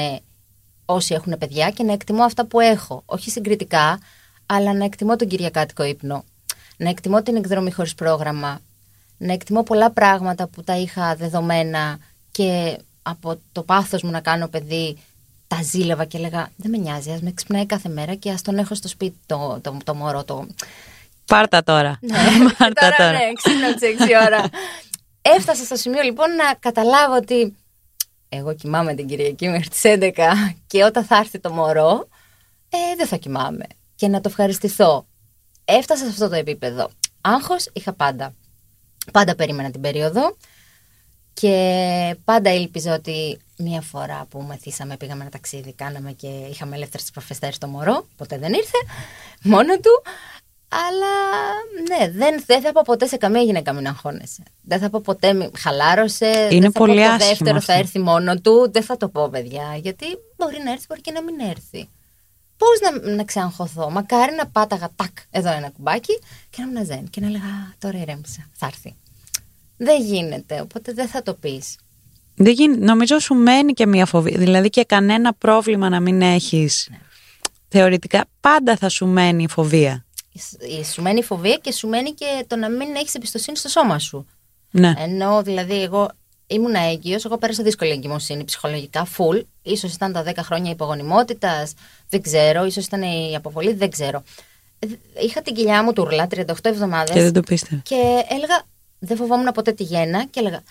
όσοι 0.85 1.15
έχουν 1.15 1.39
παιδιά 1.39 1.71
και 1.71 1.83
να 1.83 1.93
εκτιμώ 1.93 2.25
αυτά 2.25 2.47
που 2.47 2.61
έχω. 2.61 3.03
Όχι 3.07 3.31
συγκριτικά, 3.31 3.99
αλλά 4.47 4.73
να 4.73 4.85
εκτιμώ 4.85 5.17
τον 5.17 5.29
Κυριακάτικο 5.29 5.85
ύπνο. 5.85 6.25
Να 6.77 6.89
εκτιμώ 6.89 7.23
την 7.23 7.37
εκδρομή 7.37 7.73
χωρίς 7.73 7.95
πρόγραμμα. 7.95 8.61
Να 9.19 9.33
εκτιμώ 9.33 9.63
πολλά 9.63 9.91
πράγματα 9.91 10.47
που 10.47 10.63
τα 10.63 10.77
είχα 10.77 11.15
δεδομένα 11.17 11.99
και 12.31 12.79
από 13.03 13.39
το 13.53 13.63
πάθος 13.63 14.03
μου 14.03 14.11
να 14.11 14.21
κάνω 14.21 14.49
παιδί 14.49 14.99
τα 15.49 15.63
ζήλευα 15.63 16.05
και 16.05 16.17
έλεγα 16.17 16.49
δεν 16.57 16.71
με 16.71 16.77
νοιάζει, 16.77 17.11
ας 17.11 17.21
με 17.21 17.33
ξυπνάει 17.33 17.67
κάθε 17.67 17.89
μέρα 17.89 18.15
και 18.15 18.31
ας 18.31 18.43
τον 18.43 18.59
έχω 18.59 18.75
στο 18.75 18.89
σπίτι 18.89 19.17
το, 19.27 19.59
το, 19.63 19.77
το, 19.85 19.95
μωρό 19.95 20.25
το... 20.25 20.47
Πάρτα 21.27 21.63
τώρα. 21.63 21.99
Ναι, 22.01 22.17
Πάρτα 22.59 22.81
τώρα, 22.81 22.97
τώρα. 22.97 23.11
ναι, 23.11 23.33
ξύπνα 23.33 23.69
6 24.21 24.27
ώρα. 24.27 24.45
Έφτασα 25.35 25.65
στο 25.65 25.77
σημείο 25.77 26.03
λοιπόν 26.03 26.35
να 26.35 26.55
καταλάβω 26.55 27.17
ότι 27.17 27.57
εγώ 28.29 28.55
κοιμάμαι 28.55 28.95
την 28.95 29.07
Κυριακή 29.07 29.49
μέχρι 29.49 29.69
τις 29.69 29.81
11 29.85 30.11
και 30.67 30.85
όταν 30.85 31.05
θα 31.05 31.17
έρθει 31.17 31.39
το 31.39 31.51
μωρό 31.51 32.09
ε, 32.69 32.97
δεν 32.97 33.07
θα 33.07 33.17
κοιμάμαι 33.17 33.65
και 33.95 34.09
να 34.09 34.21
το 34.21 34.29
ευχαριστηθώ. 34.29 35.07
Έφτασα 35.65 36.05
σε 36.05 36.11
αυτό 36.11 36.29
το 36.29 36.35
επίπεδο. 36.35 36.91
Άγχος 37.21 37.71
είχα 37.73 37.93
πάντα. 37.93 38.35
Πάντα 39.13 39.35
περίμενα 39.35 39.71
την 39.71 39.81
περίοδο 39.81 40.37
και 41.33 42.17
πάντα 42.25 42.55
ήλπιζα 42.55 42.95
ότι 42.95 43.39
μία 43.57 43.81
φορά 43.81 44.27
που 44.31 44.43
μεθύσαμε, 44.43 44.97
πήγαμε 44.97 45.21
ένα 45.21 45.31
ταξίδι, 45.31 45.73
κάναμε 45.73 46.13
και 46.13 46.27
είχαμε 46.27 46.77
ελεύθερες 46.77 47.11
προφεστέρε 47.11 47.53
στο 47.53 47.67
μωρό. 47.67 48.07
Ποτέ 48.17 48.39
δεν 48.39 48.53
ήρθε, 48.53 48.79
μόνο 49.43 49.79
του. 49.79 50.03
Αλλά 50.85 51.15
ναι, 51.89 52.11
δεν, 52.11 52.43
δεν 52.47 52.61
θα 52.61 52.73
πω 52.73 52.81
ποτέ 52.85 53.07
σε 53.07 53.17
καμία 53.17 53.43
γυναίκα 53.43 53.73
μην 53.73 53.87
αγχώνεσαι. 53.87 54.43
Δεν 54.63 54.79
θα 54.79 54.91
πω 54.91 55.01
ποτέ 55.01 55.51
χαλάρωσε. 55.59 56.49
Είναι 56.51 56.61
δεν 56.61 56.73
θα 56.73 56.79
πολύ 56.79 57.03
πω 57.03 57.11
το 57.11 57.17
δεύτερο 57.17 57.61
θα 57.61 57.73
έρθει 57.73 57.99
μόνο 57.99 58.37
του. 58.41 58.71
Δεν 58.73 58.83
θα 58.83 58.97
το 58.97 59.09
πω, 59.09 59.29
παιδιά. 59.29 59.79
Γιατί 59.83 60.07
μπορεί 60.37 60.57
να 60.65 60.73
έρθει, 60.73 60.85
μπορεί 60.89 61.01
και 61.01 61.13
να 61.13 61.23
μην 61.23 61.35
έρθει. 61.41 61.89
Πώς 62.57 63.03
να, 63.03 63.15
να 63.15 63.25
ξεαγχωθώ; 63.25 63.91
Μακάρι 63.91 64.35
να 64.35 64.47
πάταγα 64.47 64.91
τάκ 64.97 65.17
εδώ 65.31 65.53
ένα 65.53 65.71
κουμπάκι 65.71 66.21
και 66.51 66.63
να 66.63 66.67
μην 66.67 66.85
ζεν 66.85 67.09
και 67.11 67.21
να 67.21 67.29
λέγα 67.31 67.75
τώρα 67.79 67.99
ηρέμησα. 67.99 68.49
Θα 68.53 68.67
έρθει. 68.67 68.95
Δεν 69.77 70.03
γίνεται, 70.03 70.61
οπότε 70.61 70.93
δεν 70.93 71.09
θα 71.09 71.23
το 71.23 71.35
πεις. 71.35 71.77
Δεν 72.35 72.53
γίνει. 72.53 72.77
Νομίζω 72.77 73.19
σου 73.19 73.35
μένει 73.35 73.73
και 73.73 73.87
μια 73.87 74.07
φοβία. 74.07 74.39
Δηλαδή 74.39 74.71
και 74.71 74.85
κανένα 74.85 75.35
πρόβλημα 75.35 75.89
να 75.89 76.01
μην 76.01 76.23
έχεις. 76.23 76.89
Ναι. 76.91 76.99
Θεωρητικά 77.69 78.25
πάντα 78.41 78.77
θα 78.77 78.89
σου 78.89 79.07
μένει 79.07 79.43
η 79.43 79.49
φοβία. 79.49 80.06
Σου 80.93 81.03
μένει 81.03 81.19
η 81.19 81.23
φοβία 81.23 81.57
και 81.57 81.73
σου 81.73 81.89
μένει 81.89 82.13
και 82.13 82.45
το 82.47 82.57
να 82.57 82.69
μην 82.69 82.95
έχεις 82.95 83.15
εμπιστοσύνη 83.15 83.57
στο 83.57 83.69
σώμα 83.69 83.99
σου. 83.99 84.27
Ναι. 84.71 84.95
Ενώ 84.99 85.43
δηλαδή 85.43 85.83
εγώ 85.83 86.11
ήμουν 86.47 86.75
έγκυος, 86.75 87.25
εγώ 87.25 87.39
πέρασα 87.39 87.63
δύσκολη 87.63 87.91
εγκυμοσύνη 87.91 88.45
ψυχολογικά, 88.45 89.07
full. 89.17 89.43
σω 89.77 89.87
ήταν 89.87 90.13
τα 90.13 90.25
10 90.27 90.33
χρόνια 90.37 90.71
υπογονιμότητας, 90.71 91.75
δεν 92.09 92.23
ξέρω, 92.23 92.65
ίσως 92.65 92.85
ήταν 92.85 93.03
η 93.03 93.35
αποβολή, 93.37 93.73
δεν 93.73 93.91
ξέρω. 93.91 94.23
Ε, 94.79 94.87
είχα 95.25 95.43
την 95.43 95.55
κοιλιά 95.55 95.83
μου 95.83 95.93
τουρλά 95.93 96.27
38 96.31 96.45
εβδομάδες. 96.63 97.15
Και 97.15 97.23
δεν 97.23 97.33
το 97.33 97.41
πίστευα. 97.41 97.81
Και 97.85 98.25
έλεγα, 98.29 98.63
δεν 98.99 99.17
φοβόμουν 99.17 99.53
ποτέ 99.53 99.73
τη 99.73 99.83
γέννα 99.83 100.25
και 100.25 100.41
έλεγα, 100.41 100.63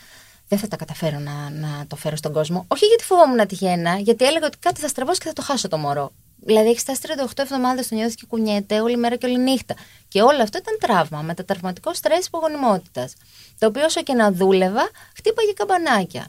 δεν 0.48 0.60
θα 0.60 0.68
τα 0.68 0.76
καταφέρω 0.76 1.20
να, 1.20 1.50
να 1.50 1.86
το 1.88 1.96
φέρω 1.96 2.16
στον 2.16 2.34
κόσμο. 2.34 2.66
Όχι 2.68 2.86
γιατί 2.86 3.04
φοβόμουν 3.04 3.48
τη 3.48 3.56
γέννα, 3.56 3.98
γιατί 3.98 4.26
έλεγα 4.26 4.46
ότι 4.46 4.58
κάτι 4.58 4.82
θα 4.82 4.88
στραβώσει 4.88 5.20
και 5.20 5.28
θα 5.28 5.34
το 5.34 5.42
χάσω 5.42 5.68
το 5.68 5.78
μωρό. 5.78 6.12
Δηλαδή, 6.38 6.70
έχεις 6.70 6.82
φτάσει 6.82 7.02
38 7.02 7.44
εβδομάδες, 7.44 7.88
το 7.88 7.96
νιώθεις 7.96 8.16
και 8.16 8.26
κουνιέται 8.28 8.82
όλη 8.82 8.98
μέρα 8.98 9.16
και 9.16 9.26
όλη 9.26 9.40
νύχτα. 9.40 9.76
Και 10.08 10.22
όλο 10.22 10.42
αυτό 10.42 10.58
ήταν 10.58 10.78
τραύμα, 10.80 11.22
μετατραυματικό 11.22 11.94
στρες 11.94 12.26
υπογονιμότητας. 12.26 13.14
Το 13.60 13.68
οποίο 13.68 13.86
όσο 13.86 14.04
και 14.04 14.14
να 14.14 14.32
δούλευα, 14.32 14.90
χτύπαγε 15.16 15.52
καμπανάκια. 15.52 16.28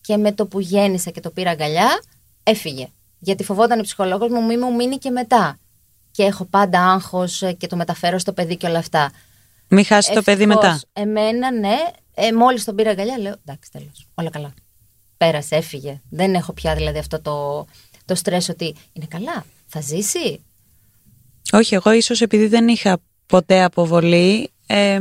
Και 0.00 0.16
με 0.16 0.32
το 0.32 0.46
που 0.46 0.60
γέννησα 0.60 1.10
και 1.10 1.20
το 1.20 1.30
πήρα 1.30 1.50
αγκαλιά, 1.50 2.02
έφυγε. 2.42 2.88
Γιατί 3.18 3.44
φοβόταν 3.44 3.78
η 3.78 3.82
ψυχολόγος 3.82 4.30
μου, 4.30 4.44
μη 4.44 4.56
μου 4.56 4.74
μείνει 4.74 4.98
και 4.98 5.10
μετά. 5.10 5.58
Και 6.10 6.22
έχω 6.22 6.44
πάντα 6.44 6.92
άγχος 6.92 7.42
και 7.58 7.66
το 7.66 7.76
μεταφέρω 7.76 8.18
στο 8.18 8.32
παιδί 8.32 8.56
και 8.56 8.66
όλα 8.66 8.78
αυτά. 8.78 9.10
Μην 9.68 9.84
χάσεις 9.84 10.14
το 10.14 10.22
παιδί 10.22 10.46
μετά. 10.46 10.80
Εμένα, 10.92 11.52
ναι. 11.52 11.76
Ε, 12.14 12.32
Μόλις 12.32 12.64
τον 12.64 12.74
πήρα 12.74 12.90
αγκαλιά, 12.90 13.18
λέω 13.18 13.34
εντάξει, 13.46 13.70
τέλος. 13.70 14.06
Όλα 14.14 14.30
καλά. 14.30 14.54
Πέρασε, 15.16 15.56
έφυγε. 15.56 16.00
Δεν 16.10 16.34
έχω 16.34 16.52
πια 16.52 16.74
δηλαδή 16.74 16.98
αυτό 16.98 17.20
το, 17.20 17.66
το 18.12 18.18
στρες 18.18 18.48
ότι 18.48 18.74
είναι 18.92 19.06
καλά. 19.08 19.44
Θα 19.66 19.80
ζήσει; 19.80 20.44
Όχι, 21.52 21.74
εγώ 21.74 21.92
ίσως 21.92 22.20
επειδή 22.20 22.46
δεν 22.46 22.68
είχα 22.68 22.98
ποτέ 23.26 23.62
αποβολή, 23.62 24.50
ε, 24.66 24.98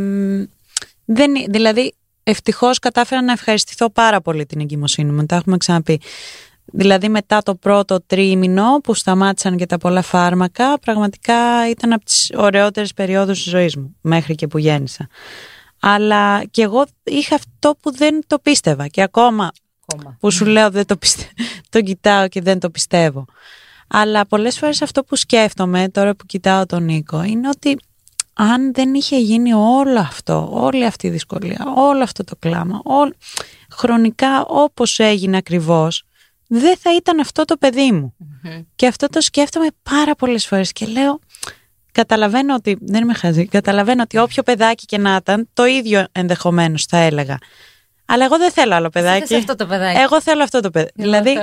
δεν, 1.05 1.33
δηλαδή 1.49 1.93
ευτυχώς 2.23 2.79
κατάφερα 2.79 3.21
να 3.21 3.31
ευχαριστηθώ 3.31 3.89
πάρα 3.89 4.21
πολύ 4.21 4.45
την 4.45 4.59
εγκυμοσύνη 4.59 5.11
μου, 5.11 5.25
τα 5.25 5.35
έχουμε 5.35 5.57
ξαναπεί. 5.57 6.01
Δηλαδή 6.65 7.09
μετά 7.09 7.41
το 7.41 7.55
πρώτο 7.55 8.01
τρίμηνο 8.05 8.79
που 8.83 8.93
σταμάτησαν 8.93 9.57
και 9.57 9.65
τα 9.65 9.77
πολλά 9.77 10.01
φάρμακα, 10.01 10.79
πραγματικά 10.79 11.69
ήταν 11.69 11.93
από 11.93 12.05
τις 12.05 12.31
ωραιότερες 12.35 12.93
περιόδους 12.93 13.43
της 13.43 13.51
ζωής 13.51 13.75
μου, 13.75 13.95
μέχρι 14.01 14.35
και 14.35 14.47
που 14.47 14.57
γέννησα. 14.57 15.07
Αλλά 15.79 16.43
και 16.45 16.61
εγώ 16.61 16.85
είχα 17.03 17.35
αυτό 17.35 17.75
που 17.81 17.95
δεν 17.95 18.21
το 18.27 18.39
πίστευα 18.39 18.87
και 18.87 19.01
ακόμα, 19.01 19.51
που 20.19 20.31
σου 20.31 20.45
λέω 20.45 20.69
δεν 20.69 20.85
το 20.85 20.97
πιστεύω, 20.97 21.31
το 21.69 21.81
κοιτάω 21.81 22.27
και 22.27 22.41
δεν 22.41 22.59
το 22.59 22.69
πιστεύω. 22.69 23.25
Αλλά 23.87 24.25
πολλές 24.25 24.57
φορές 24.57 24.81
αυτό 24.81 25.03
που 25.03 25.15
σκέφτομαι 25.15 25.89
τώρα 25.89 26.15
που 26.15 26.25
κοιτάω 26.25 26.65
τον 26.65 26.83
Νίκο 26.83 27.23
είναι 27.23 27.47
ότι 27.47 27.77
αν 28.33 28.73
δεν 28.73 28.93
είχε 28.93 29.19
γίνει 29.19 29.53
όλο 29.53 29.99
αυτό, 29.99 30.49
όλη 30.51 30.85
αυτή 30.85 31.07
η 31.07 31.09
δυσκολία, 31.09 31.65
όλο 31.75 32.03
αυτό 32.03 32.23
το 32.23 32.35
κλάμα, 32.39 32.77
ό, 32.77 33.15
χρονικά 33.71 34.45
όπως 34.45 34.99
έγινε 34.99 35.37
ακριβώς, 35.37 36.03
δεν 36.47 36.77
θα 36.77 36.95
ήταν 36.95 37.19
αυτό 37.19 37.45
το 37.45 37.57
παιδί 37.57 37.91
μου. 37.91 38.15
Και 38.75 38.87
αυτό 38.87 39.07
το 39.07 39.21
σκέφτομαι 39.21 39.67
πάρα 39.83 40.15
πολλές 40.15 40.47
φορές 40.47 40.71
και 40.71 40.85
λέω, 40.85 41.19
καταλαβαίνω 41.91 42.55
ότι, 42.55 42.77
δεν 42.81 43.05
με 43.05 43.13
χαζεί, 43.13 43.45
καταλαβαίνω 43.45 44.01
ότι 44.01 44.17
όποιο 44.17 44.43
παιδάκι 44.43 44.85
και 44.85 44.97
να 44.97 45.15
ήταν, 45.15 45.49
το 45.53 45.65
ίδιο 45.65 46.05
ενδεχομένως 46.11 46.85
θα 46.85 46.97
έλεγα. 46.97 47.37
Αλλά 48.11 48.25
εγώ 48.25 48.37
δεν 48.37 48.51
θέλω 48.51 48.75
άλλο 48.75 48.89
παιδάκι. 48.89 49.35
αυτό 49.35 49.55
το 49.55 49.65
παιδάκι. 49.65 49.99
Εγώ 49.99 50.21
θέλω 50.21 50.43
αυτό 50.43 50.59
το 50.59 50.69
παιδάκι. 50.69 50.93
δηλαδή, 50.95 51.37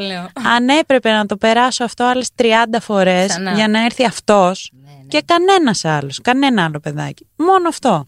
αν 0.54 0.68
έπρεπε 0.68 1.12
να 1.12 1.26
το 1.26 1.36
περάσω 1.36 1.84
αυτό 1.84 2.04
άλλες 2.04 2.28
30 2.36 2.44
φορές 2.80 3.38
για 3.54 3.68
να 3.68 3.84
έρθει 3.84 4.04
αυτός 4.04 4.70
ναι, 4.72 4.90
ναι. 4.90 5.06
και 5.08 5.22
κανένας 5.24 5.84
άλλος, 5.84 6.20
κανένα 6.22 6.64
άλλο 6.64 6.80
παιδάκι. 6.80 7.26
Μόνο 7.36 7.68
αυτό. 7.68 8.06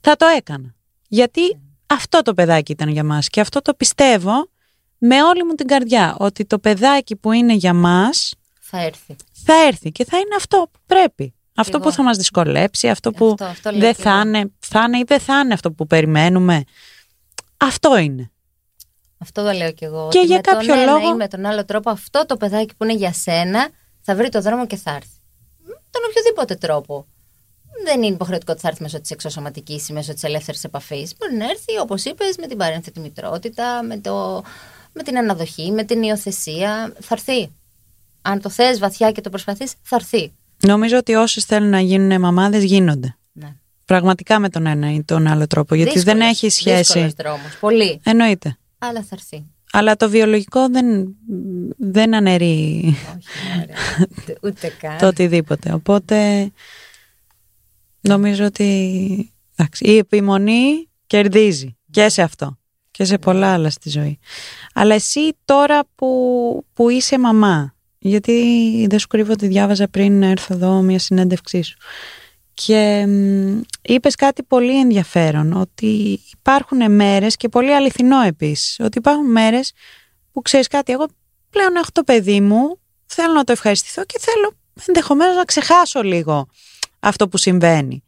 Θα 0.00 0.16
το 0.16 0.26
έκανα. 0.36 0.74
Γιατί 1.08 1.40
ναι. 1.40 1.58
αυτό 1.86 2.22
το 2.22 2.34
παιδάκι 2.34 2.72
ήταν 2.72 2.88
για 2.88 3.04
μας 3.04 3.28
και 3.28 3.40
αυτό 3.40 3.62
το 3.62 3.74
πιστεύω 3.74 4.48
με 4.98 5.22
όλη 5.22 5.44
μου 5.44 5.54
την 5.54 5.66
καρδιά 5.66 6.14
ότι 6.18 6.44
το 6.44 6.58
παιδάκι 6.58 7.16
που 7.16 7.32
είναι 7.32 7.52
για 7.52 7.74
μας 7.74 8.34
θα 8.60 8.82
έρθει. 8.82 9.16
Θα 9.44 9.54
έρθει 9.66 9.90
και 9.90 10.04
θα 10.04 10.16
είναι 10.16 10.34
αυτό 10.36 10.68
που 10.72 10.78
πρέπει. 10.86 11.34
Αυτό 11.58 11.80
που 11.80 11.92
θα 11.92 12.02
μας 12.02 12.16
δυσκολέψει, 12.16 12.88
αυτό 12.88 13.10
που 13.10 13.34
δεν 13.62 13.94
θα 13.94 14.22
είναι, 14.26 14.52
θα 14.58 14.84
είναι 14.86 14.98
ή 14.98 15.04
δεν 15.06 15.20
θα 15.20 15.38
είναι 15.38 15.54
αυτό 15.54 15.72
που 15.72 15.86
περιμένουμε. 15.86 16.64
Αυτό 17.56 17.96
είναι. 17.96 18.30
Αυτό 19.18 19.44
το 19.44 19.52
λέω 19.52 19.72
κι 19.72 19.84
εγώ. 19.84 20.08
Και 20.10 20.20
για 20.20 20.36
με 20.36 20.40
κάποιο 20.40 20.74
τον 20.74 20.84
λόγο. 20.84 21.08
Ή 21.08 21.14
με 21.14 21.28
τον 21.28 21.46
άλλο 21.46 21.64
τρόπο, 21.64 21.90
αυτό 21.90 22.26
το 22.26 22.36
παιδάκι 22.36 22.74
που 22.76 22.84
είναι 22.84 22.94
για 22.94 23.12
σένα 23.12 23.68
θα 24.00 24.14
βρει 24.14 24.28
το 24.28 24.40
δρόμο 24.40 24.66
και 24.66 24.76
θα 24.76 24.90
έρθει. 24.90 25.20
Τον 25.64 26.02
οποιοδήποτε 26.08 26.54
τρόπο. 26.54 27.06
Δεν 27.84 28.02
είναι 28.02 28.14
υποχρεωτικό 28.14 28.52
ότι 28.52 28.60
θα 28.60 28.68
έρθει 28.68 28.82
μέσω 28.82 29.00
της 29.00 29.10
εξωσωματικής 29.10 29.88
ή 29.88 29.92
μέσω 29.92 30.12
της 30.12 30.22
ελεύθερης 30.22 30.64
επαφής. 30.64 31.14
Μπορεί 31.18 31.34
να 31.34 31.44
έρθει, 31.44 31.78
όπως 31.80 32.04
είπες, 32.04 32.36
με 32.36 32.46
την 32.46 32.56
παρένθετη 32.56 33.00
μητρότητα, 33.00 33.82
με, 33.82 33.98
το, 33.98 34.42
με 34.92 35.02
την 35.02 35.18
αναδοχή, 35.18 35.70
με 35.70 35.84
την 35.84 36.02
υιοθεσία. 36.02 36.92
Θα 37.00 37.08
έρθει. 37.14 37.52
Αν 38.22 38.40
το 38.40 38.48
θες 38.48 38.78
βαθιά 38.78 39.12
και 39.12 39.20
το 39.20 39.30
προσπαθείς, 39.30 39.74
θα 39.82 39.96
έρθει. 39.96 40.32
Νομίζω 40.66 40.96
ότι 40.96 41.14
όσες 41.14 41.44
θέλουν 41.44 41.68
να 41.68 41.80
γίνουν 41.80 42.20
μαμάδες 42.20 42.64
γίνονται. 42.64 43.16
Ναι. 43.32 43.56
Πραγματικά 43.86 44.38
με 44.38 44.48
τον 44.48 44.66
ένα 44.66 44.92
ή 44.92 45.02
τον 45.02 45.26
άλλο 45.26 45.46
τρόπο. 45.46 45.74
Γιατί 45.74 45.92
δύσκολος, 45.92 46.18
δεν 46.18 46.28
έχει 46.28 46.48
σχέση. 46.48 47.14
δρόμος, 47.18 47.56
πολύ. 47.60 48.00
Εννοείται. 48.04 48.56
Αλλά 48.78 49.00
θα 49.02 49.08
έρθει. 49.10 49.46
Αλλά 49.72 49.96
το 49.96 50.10
βιολογικό 50.10 50.68
δεν, 50.68 51.16
δεν 51.76 52.14
αναιρεί 52.14 52.84
Όχι, 53.16 54.38
ούτε 54.42 54.72
καν. 54.80 54.96
το 55.00 55.06
οτιδήποτε. 55.06 55.72
Οπότε 55.72 56.50
νομίζω 58.00 58.44
ότι 58.44 59.32
εντάξει, 59.56 59.84
η 59.84 59.96
επιμονή 59.96 60.88
κερδίζει 61.06 61.76
και 61.90 62.08
σε 62.08 62.22
αυτό 62.22 62.58
και 62.90 63.04
σε 63.04 63.18
πολλά 63.18 63.52
άλλα 63.52 63.70
στη 63.70 63.90
ζωή. 63.90 64.18
Αλλά 64.74 64.94
εσύ 64.94 65.36
τώρα 65.44 65.82
που, 65.94 66.64
που 66.74 66.88
είσαι 66.88 67.18
μαμά, 67.18 67.74
γιατί 67.98 68.86
δεν 68.90 68.98
σου 68.98 69.06
κρύβω 69.06 69.32
ότι 69.32 69.46
διάβαζα 69.46 69.88
πριν 69.88 70.18
να 70.18 70.26
έρθω 70.26 70.54
εδώ 70.54 70.80
μια 70.80 70.98
συνέντευξή 70.98 71.62
σου. 71.62 71.76
Και 72.64 73.06
μ, 73.06 73.60
είπες 73.82 74.14
κάτι 74.14 74.42
πολύ 74.42 74.78
ενδιαφέρον, 74.78 75.52
ότι 75.52 76.20
υπάρχουν 76.32 76.92
μέρες 76.92 77.36
και 77.36 77.48
πολύ 77.48 77.74
αληθινό 77.74 78.20
επίσης, 78.20 78.80
ότι 78.80 78.98
υπάρχουν 78.98 79.30
μέρες 79.30 79.72
που 80.32 80.42
ξέρεις 80.42 80.66
κάτι, 80.66 80.92
εγώ 80.92 81.06
πλέον 81.50 81.76
έχω 81.76 81.88
το 81.92 82.02
παιδί 82.02 82.40
μου, 82.40 82.78
θέλω 83.06 83.32
να 83.32 83.44
το 83.44 83.52
ευχαριστηθώ 83.52 84.04
και 84.04 84.18
θέλω 84.20 84.52
ενδεχομένως 84.86 85.36
να 85.36 85.44
ξεχάσω 85.44 86.02
λίγο 86.02 86.48
αυτό 87.00 87.28
που 87.28 87.36
συμβαίνει. 87.36 88.02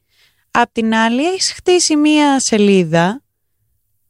Απ' 0.50 0.72
την 0.72 0.94
άλλη 0.94 1.26
έχεις 1.26 1.52
χτίσει 1.52 1.96
μία 1.96 2.40
σελίδα 2.40 3.22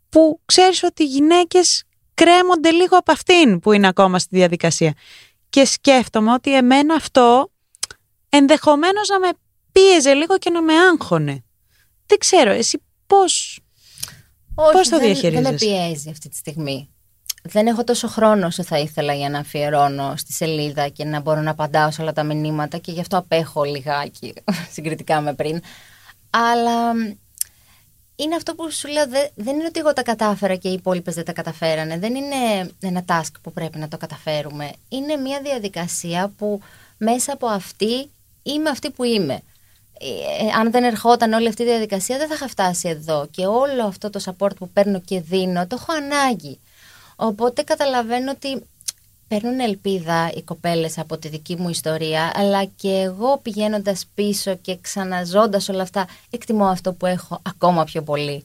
που 0.08 0.40
ξέρεις 0.44 0.82
ότι 0.82 1.02
οι 1.02 1.06
γυναίκες 1.06 1.84
κρέμονται 2.14 2.70
λίγο 2.70 2.96
από 2.96 3.12
αυτήν 3.12 3.60
που 3.60 3.72
είναι 3.72 3.88
ακόμα 3.88 4.18
στη 4.18 4.36
διαδικασία. 4.36 4.92
Και 5.50 5.64
σκέφτομαι 5.64 6.32
ότι 6.32 6.56
εμένα 6.56 6.94
αυτό 6.94 7.50
ενδεχομένως 8.28 9.08
να 9.08 9.18
με 9.18 9.28
πίεζε 9.78 10.14
λίγο 10.14 10.38
και 10.38 10.50
να 10.50 10.62
με 10.62 10.72
άγχωνε. 10.74 11.44
Δεν 12.06 12.18
ξέρω, 12.18 12.50
εσύ 12.50 12.82
πώς, 13.06 13.60
Όχι, 14.54 14.72
πώς 14.72 14.88
το 14.88 14.96
δεν, 14.98 15.06
διαχειρίζεσαι; 15.06 15.42
Δεν 15.42 15.52
με 15.52 15.56
πιέζει 15.58 16.10
αυτή 16.10 16.28
τη 16.28 16.36
στιγμή. 16.36 16.88
Δεν 17.42 17.66
έχω 17.66 17.84
τόσο 17.84 18.08
χρόνο 18.08 18.46
όσο 18.46 18.62
θα 18.62 18.78
ήθελα 18.78 19.14
για 19.14 19.30
να 19.30 19.38
αφιερώνω 19.38 20.14
στη 20.16 20.32
σελίδα 20.32 20.88
και 20.88 21.04
να 21.04 21.20
μπορώ 21.20 21.40
να 21.40 21.50
απαντάω 21.50 21.90
σε 21.90 22.02
όλα 22.02 22.12
τα 22.12 22.22
μηνύματα 22.22 22.78
και 22.78 22.92
γι' 22.92 23.00
αυτό 23.00 23.16
απέχω 23.16 23.62
λιγάκι 23.64 24.34
συγκριτικά 24.74 25.20
με 25.20 25.34
πριν. 25.34 25.60
Αλλά 26.30 26.94
μ, 26.94 26.98
είναι 28.16 28.34
αυτό 28.34 28.54
που 28.54 28.70
σου 28.72 28.88
λέω, 28.88 29.08
δε- 29.08 29.28
δεν 29.34 29.54
είναι 29.54 29.64
ότι 29.64 29.78
εγώ 29.80 29.92
τα 29.92 30.02
κατάφερα 30.02 30.54
και 30.54 30.68
οι 30.68 30.72
υπόλοιπες 30.72 31.14
δεν 31.14 31.24
τα 31.24 31.32
καταφέρανε. 31.32 31.98
Δεν 31.98 32.14
είναι 32.14 32.70
ένα 32.80 33.04
task 33.08 33.30
που 33.42 33.52
πρέπει 33.52 33.78
να 33.78 33.88
το 33.88 33.96
καταφέρουμε. 33.96 34.72
Είναι 34.88 35.16
μια 35.16 35.40
διαδικασία 35.40 36.32
που 36.36 36.60
μέσα 36.98 37.32
από 37.32 37.46
αυτή 37.46 38.10
είμαι 38.42 38.70
αυτή 38.70 38.90
που 38.90 39.04
είμαι. 39.04 39.40
Ε, 40.00 40.44
ε, 40.44 40.50
αν 40.58 40.70
δεν 40.70 40.84
ερχόταν 40.84 41.32
όλη 41.32 41.48
αυτή 41.48 41.62
η 41.62 41.66
διαδικασία 41.66 42.18
δεν 42.18 42.28
θα 42.28 42.34
είχα 42.34 42.48
φτάσει 42.48 42.88
εδώ 42.88 43.28
και 43.30 43.46
όλο 43.46 43.84
αυτό 43.84 44.10
το 44.10 44.20
support 44.24 44.56
που 44.56 44.68
παίρνω 44.68 45.00
και 45.00 45.20
δίνω 45.20 45.66
το 45.66 45.76
έχω 45.80 45.92
ανάγκη. 45.92 46.58
Οπότε 47.16 47.62
καταλαβαίνω 47.62 48.30
ότι 48.30 48.62
παίρνουν 49.28 49.60
ελπίδα 49.60 50.30
οι 50.34 50.42
κοπέλες 50.42 50.98
από 50.98 51.18
τη 51.18 51.28
δική 51.28 51.56
μου 51.56 51.68
ιστορία 51.68 52.32
αλλά 52.34 52.64
και 52.64 52.90
εγώ 52.90 53.38
πηγαίνοντας 53.42 54.06
πίσω 54.14 54.54
και 54.56 54.78
ξαναζώντας 54.80 55.68
όλα 55.68 55.82
αυτά 55.82 56.06
εκτιμώ 56.30 56.66
αυτό 56.66 56.92
που 56.92 57.06
έχω 57.06 57.40
ακόμα 57.42 57.84
πιο 57.84 58.02
πολύ. 58.02 58.44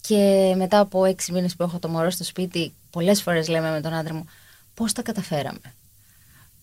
Και 0.00 0.54
μετά 0.56 0.78
από 0.78 1.04
έξι 1.04 1.32
μήνες 1.32 1.56
που 1.56 1.62
έχω 1.62 1.78
το 1.78 1.88
μωρό 1.88 2.10
στο 2.10 2.24
σπίτι 2.24 2.72
πολλές 2.90 3.22
φορές 3.22 3.48
λέμε 3.48 3.70
με 3.70 3.80
τον 3.80 3.92
άντρα 3.92 4.14
μου 4.14 4.28
πώς 4.74 4.92
τα 4.92 5.02
καταφέραμε; 5.02 5.74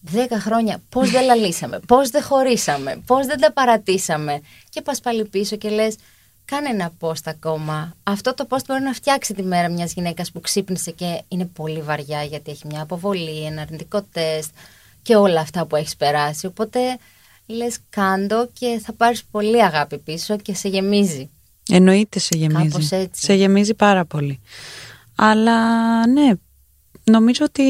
Δέκα 0.09 0.39
χρόνια 0.39 0.81
πώς 0.89 1.09
δεν 1.11 1.25
λαλήσαμε, 1.25 1.79
πώς 1.87 2.09
δεν 2.09 2.23
χωρίσαμε, 2.23 3.01
πώς 3.05 3.25
δεν 3.25 3.39
τα 3.39 3.51
παρατήσαμε. 3.51 4.41
Και 4.69 4.81
πας 4.81 4.99
πάλι 4.99 5.25
πίσω 5.25 5.55
και 5.55 5.69
λες 5.69 5.95
κάνε 6.45 6.69
ένα 6.69 6.93
post 6.99 7.23
ακόμα. 7.25 7.95
Αυτό 8.03 8.33
το 8.33 8.47
post 8.49 8.61
μπορεί 8.67 8.81
να 8.81 8.93
φτιάξει 8.93 9.33
τη 9.33 9.43
μέρα 9.43 9.69
μιας 9.69 9.93
γυναίκας 9.93 10.31
που 10.31 10.39
ξύπνησε 10.39 10.91
και 10.91 11.21
είναι 11.27 11.45
πολύ 11.45 11.81
βαριά 11.81 12.23
γιατί 12.23 12.51
έχει 12.51 12.67
μια 12.67 12.81
αποβολή, 12.81 13.45
ένα 13.45 13.61
αρνητικό 13.61 14.01
τεστ 14.11 14.49
και 15.01 15.15
όλα 15.15 15.39
αυτά 15.39 15.65
που 15.65 15.75
έχεις 15.75 15.95
περάσει. 15.95 16.45
Οπότε 16.45 16.79
λες 17.45 17.77
κάντο 17.89 18.49
και 18.59 18.79
θα 18.83 18.93
πάρεις 18.93 19.23
πολύ 19.31 19.63
αγάπη 19.63 19.97
πίσω 19.97 20.37
και 20.37 20.53
σε 20.53 20.67
γεμίζει. 20.67 21.29
Εννοείται 21.71 22.19
σε 22.19 22.37
γεμίζει. 22.37 22.69
Κάπως 22.69 22.91
έτσι. 22.91 23.25
Σε 23.25 23.33
γεμίζει 23.33 23.73
πάρα 23.73 24.05
πολύ. 24.05 24.41
Αλλά 25.15 25.57
ναι, 26.07 26.31
νομίζω 27.03 27.45
ότι 27.45 27.63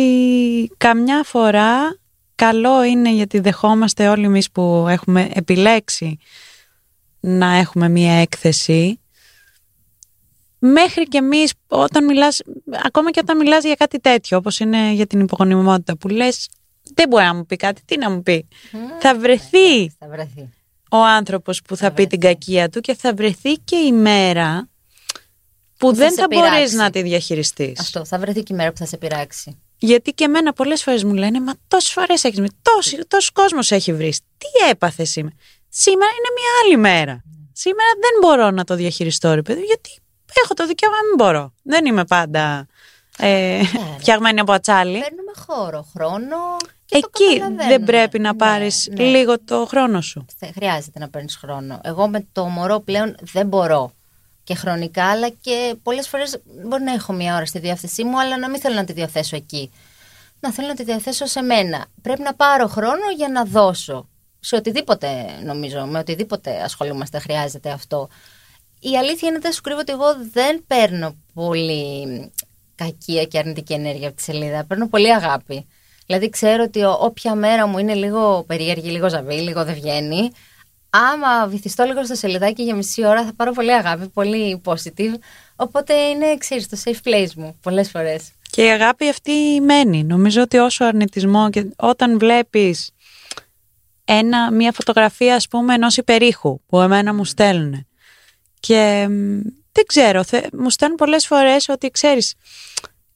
καμιά 0.77 1.23
φορά 1.23 1.99
καλό 2.35 2.83
είναι 2.83 3.11
γιατί 3.11 3.39
δεχόμαστε 3.39 4.07
όλοι 4.07 4.25
εμείς 4.25 4.51
που 4.51 4.85
έχουμε 4.89 5.29
επιλέξει 5.33 6.17
να 7.19 7.55
έχουμε 7.55 7.89
μία 7.89 8.13
έκθεση 8.13 8.99
μέχρι 10.59 11.03
και 11.03 11.17
εμείς 11.17 11.53
όταν 11.67 12.05
μιλάς, 12.05 12.41
ακόμα 12.85 13.11
και 13.11 13.19
όταν 13.23 13.37
μιλάς 13.37 13.63
για 13.63 13.75
κάτι 13.75 13.99
τέτοιο 13.99 14.37
όπως 14.37 14.59
είναι 14.59 14.91
για 14.91 15.07
την 15.07 15.19
υπογονιμότητα 15.19 15.97
που 15.97 16.07
λες 16.07 16.49
δεν 16.93 17.07
μπορεί 17.09 17.23
να 17.23 17.33
μου 17.35 17.45
πει 17.45 17.55
κάτι, 17.55 17.81
τι 17.85 17.97
να 17.97 18.09
μου 18.11 18.23
πει; 18.23 18.47
θα 18.99 19.15
βρεθεί 19.15 19.89
Θα 19.89 20.07
βρεθεί. 20.09 20.49
ο 20.91 20.97
άνθρωπος 20.97 21.61
που 21.61 21.75
θα, 21.77 21.85
Θα 21.87 21.91
πει 21.93 22.07
την 22.07 22.19
βρεθεί. 22.19 22.33
κακία 22.35 22.69
του 22.69 22.79
και 22.81 22.93
θα 22.95 23.13
βρεθεί 23.13 23.53
και 23.53 23.75
η 23.75 23.91
μέρα 23.91 24.69
που, 25.77 25.87
θα 25.87 25.93
δεν 25.93 26.09
σε 26.09 26.15
θα 26.21 26.27
μπορείς 26.29 26.49
πειράξει. 26.49 26.75
να 26.75 26.89
τη 26.89 27.01
διαχειριστείς. 27.01 27.79
Αυτό 27.79 28.05
θα 28.05 28.19
βρεθεί 28.19 28.43
και 28.43 28.53
η 28.53 28.55
μέρα 28.55 28.71
που 28.71 28.77
θα 28.77 28.85
σε 28.85 28.97
πειράξει. 28.97 29.57
Γιατί 29.77 30.11
και 30.11 30.23
εμένα 30.23 30.53
πολλές 30.53 30.83
φορές 30.83 31.03
μου 31.03 31.13
λένε 31.13 31.39
«Μα 31.41 31.53
τόσες 31.67 31.91
φορές 31.91 32.23
έχεις 32.23 32.39
βρει, 32.39 32.49
τόσος, 32.61 32.99
τόσος 33.07 33.29
κόσμος 33.31 33.71
έχει 33.71 33.93
βρεις, 33.93 34.19
τι 34.19 34.69
έπαθες 34.69 35.09
σήμερα». 35.09 35.35
Σήμερα 35.69 36.11
είναι 36.11 36.29
μια 36.39 36.49
άλλη 36.63 36.77
μέρα. 36.77 37.23
Σήμερα 37.53 37.89
δεν 37.99 38.11
μπορώ 38.21 38.51
να 38.51 38.63
το 38.63 38.75
διαχειριστώ 38.75 39.33
ρε 39.33 39.41
παιδί, 39.41 39.61
γιατί 39.61 39.89
έχω 40.43 40.53
το 40.53 40.67
δικαίωμα 40.67 40.95
να 40.95 41.01
μην 41.07 41.15
μπορώ. 41.15 41.53
Δεν 41.63 41.85
είμαι 41.85 42.05
πάντα 42.05 42.67
ε, 43.17 43.61
φτιαγμένη 43.99 44.39
από 44.39 44.51
ατσάλι. 44.51 44.99
Παίρνουμε 44.99 45.31
χώρο, 45.47 45.87
χρόνο 45.97 46.37
και 46.85 46.99
το 46.99 47.09
Εκεί 47.13 47.25
καταλαβαίνουμε. 47.39 47.67
δεν 47.67 47.83
πρέπει 47.83 48.19
να 48.19 48.31
Ναι, 48.31 48.37
πάρεις 48.37 48.87
ναι. 48.97 49.03
λίγο 49.03 49.39
το 49.39 49.65
χρόνο 49.65 50.01
σου. 50.01 50.25
Θε- 50.37 50.53
Χρειάζεται 50.53 50.99
να 50.99 51.09
παίρνεις 51.09 51.35
χρόνο. 51.35 51.79
Εγώ 51.83 52.07
με 52.07 52.27
το 52.31 52.45
μωρό 52.45 52.79
πλέον 52.79 53.15
δεν 53.21 53.47
μπορώ. 53.47 53.91
Και 54.45 54.55
χρονικά, 54.55 55.05
αλλά 55.05 55.29
και 55.29 55.75
πολλές 55.83 56.07
φορές 56.07 56.39
μπορεί 56.67 56.83
να 56.83 56.93
έχω 56.93 57.13
μία 57.13 57.35
ώρα 57.35 57.45
στη 57.45 57.59
διάθεσή 57.59 58.03
μου, 58.03 58.19
αλλά 58.19 58.37
να 58.37 58.49
μην 58.49 58.59
θέλω 58.61 58.75
να 58.75 58.83
τη 58.83 58.93
διαθέσω 58.93 59.35
εκεί. 59.35 59.71
Να 60.39 60.51
θέλω 60.51 60.67
να 60.67 60.73
τη 60.75 60.83
διαθέσω 60.83 61.25
σε 61.25 61.41
μένα. 61.41 61.85
Πρέπει 62.01 62.21
να 62.21 62.33
πάρω 62.33 62.67
χρόνο 62.67 63.11
για 63.17 63.29
να 63.29 63.43
δώσω. 63.43 64.09
Σε 64.39 64.55
οτιδήποτε, 64.55 65.25
νομίζω, 65.45 65.85
με 65.85 65.99
οτιδήποτε 65.99 66.61
ασχολούμαστε, 66.63 67.19
χρειάζεται 67.19 67.69
αυτό. 67.71 68.07
Η 68.79 68.97
αλήθεια 68.97 69.27
είναι 69.27 69.37
ότι 69.37 69.45
δεν 69.45 69.51
σου 69.53 69.61
κρύβω 69.61 69.79
ότι 69.79 69.91
εγώ 69.91 70.05
δεν 70.31 70.63
παίρνω 70.67 71.15
πολύ 71.33 72.31
κακία 72.75 73.23
και 73.25 73.37
αρνητική 73.37 73.73
ενέργεια 73.73 74.07
από 74.07 74.17
τη 74.17 74.23
σελίδα. 74.23 74.63
Παίρνω 74.65 74.87
πολύ 74.87 75.13
αγάπη. 75.13 75.67
Δηλαδή 76.05 76.29
ξέρω 76.29 76.63
ότι 76.63 76.83
ο- 76.83 76.97
όποια 77.01 77.35
μέρα 77.35 77.67
μου 77.67 77.77
είναι 77.77 77.93
λίγο 77.93 78.43
περίεργη, 78.47 78.89
λίγο 78.89 79.09
ζαβή, 79.09 79.35
λίγο 79.35 79.63
δεν 79.65 79.73
βγαίνει, 79.73 80.31
άμα 80.95 81.47
βυθιστώ 81.47 81.83
λίγο 81.83 82.05
στο 82.05 82.15
σελιδάκι 82.15 82.63
για 82.63 82.75
μισή 82.75 83.05
ώρα 83.05 83.25
θα 83.25 83.33
πάρω 83.35 83.51
πολύ 83.51 83.73
αγάπη, 83.73 84.07
πολύ 84.07 84.61
positive. 84.65 85.13
Οπότε 85.55 85.93
είναι, 85.93 86.37
ξέρεις, 86.37 86.67
το 86.67 86.77
safe 86.83 87.07
place 87.07 87.33
μου 87.35 87.57
πολλές 87.61 87.89
φορές. 87.89 88.31
Και 88.49 88.65
η 88.65 88.69
αγάπη 88.69 89.09
αυτή 89.09 89.61
μένει. 89.61 90.03
Νομίζω 90.03 90.41
ότι 90.41 90.57
όσο 90.57 90.85
αρνητισμό 90.85 91.49
και 91.49 91.65
όταν 91.75 92.19
βλέπεις 92.19 92.91
ένα, 94.05 94.51
μια 94.51 94.71
φωτογραφία 94.71 95.35
ας 95.35 95.47
πούμε 95.47 95.73
ενός 95.73 95.97
υπερήχου 95.97 96.59
που 96.65 96.81
εμένα 96.81 97.13
μου 97.13 97.25
στέλνουν 97.25 97.87
και 98.59 99.07
μ, 99.09 99.39
δεν 99.71 99.85
ξέρω, 99.85 100.23
θε, 100.23 100.41
μου 100.53 100.69
στέλνουν 100.69 100.97
πολλές 100.97 101.27
φορές 101.27 101.69
ότι 101.69 101.89
ξέρεις 101.89 102.33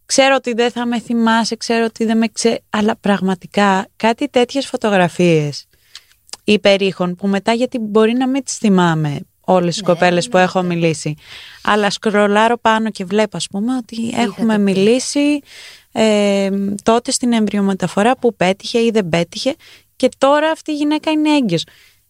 ξέρω 0.06 0.36
ότι 0.36 0.54
δεν 0.54 0.72
θα 0.72 0.86
με 0.86 1.00
θυμάσαι, 1.00 1.56
ξέρω 1.56 1.86
ότι 1.86 2.06
δεν 2.06 2.18
με 2.18 2.28
ξέρει, 2.28 2.64
αλλά 2.70 2.96
πραγματικά 2.96 3.88
κάτι 3.96 4.30
τέτοιες 4.30 4.66
φωτογραφίες 4.66 5.68
υπερήχων 6.54 7.16
που 7.16 7.28
μετά 7.28 7.54
γιατί 7.54 7.78
μπορεί 7.80 8.14
να 8.14 8.28
μην 8.28 8.43
τις 8.43 8.58
θυμάμαι 8.58 9.20
όλες 9.41 9.74
τις 9.78 9.88
Ναι, 9.88 9.93
κοπέλες 9.93 10.28
που 10.30 10.38
ναι, 10.38 10.43
έχω 10.43 10.62
μιλήσει 10.62 11.16
αλλά 11.64 11.89
σκρολάρω 11.89 12.58
πάνω 12.58 12.89
και 12.89 13.06
βλέπω 13.06 13.38
ας 13.38 13.47
πούμε 13.47 13.76
ότι 13.76 14.14
έχουμε 14.16 14.56
πεις. 14.56 14.64
μιλήσει 14.64 15.39
ε, 15.91 16.50
τότε 16.84 17.12
στην 17.12 17.34
εμβριομεταφορά 17.34 18.18
που 18.18 18.36
πέτυχε 18.36 18.80
ή 18.80 18.89
δεν 18.93 19.10
πέτυχε 19.10 19.56
και 19.95 20.10
τώρα 20.18 20.52
αυτή 20.52 20.72
η 20.72 20.76
γυναίκα 20.76 21.12
είναι 21.12 21.30
έγκυος. 21.36 21.64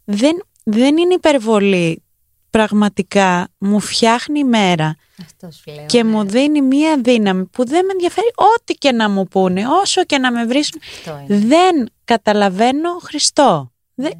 Δεν, 0.05 0.43
δεν 0.63 0.97
είναι 0.97 1.13
υπερβολή. 1.13 2.03
Πραγματικά 2.49 3.47
μου 3.57 3.79
φτιάχνει 3.79 4.39
η 4.39 4.43
μέρα 4.43 4.95
Αυτός 5.21 5.55
σου 5.55 5.71
λέω. 5.75 5.85
και 5.85 6.03
ναι. 6.03 6.09
μου 6.09 6.23
δίνει 6.23 6.61
μία 6.61 6.97
δύναμη 7.03 7.45
που 7.45 7.65
δεν 7.65 7.85
με 7.85 7.91
ενδιαφέρει 7.91 8.27
ό,τι 8.35 8.73
και 8.73 8.91
να 8.91 9.09
μου 9.09 9.25
πούνε, 9.27 9.63
όσο 9.81 10.03
και 10.03 10.17
να 10.17 10.31
με 10.31 10.45
βρίσουν. 10.45 10.81
Αυτό 10.97 11.19
είναι. 11.29 11.45
Δεν 11.45 11.89
καταλαβαίνω 12.05 12.89
Χριστό. 13.01 13.71
Δεν, 13.95 14.11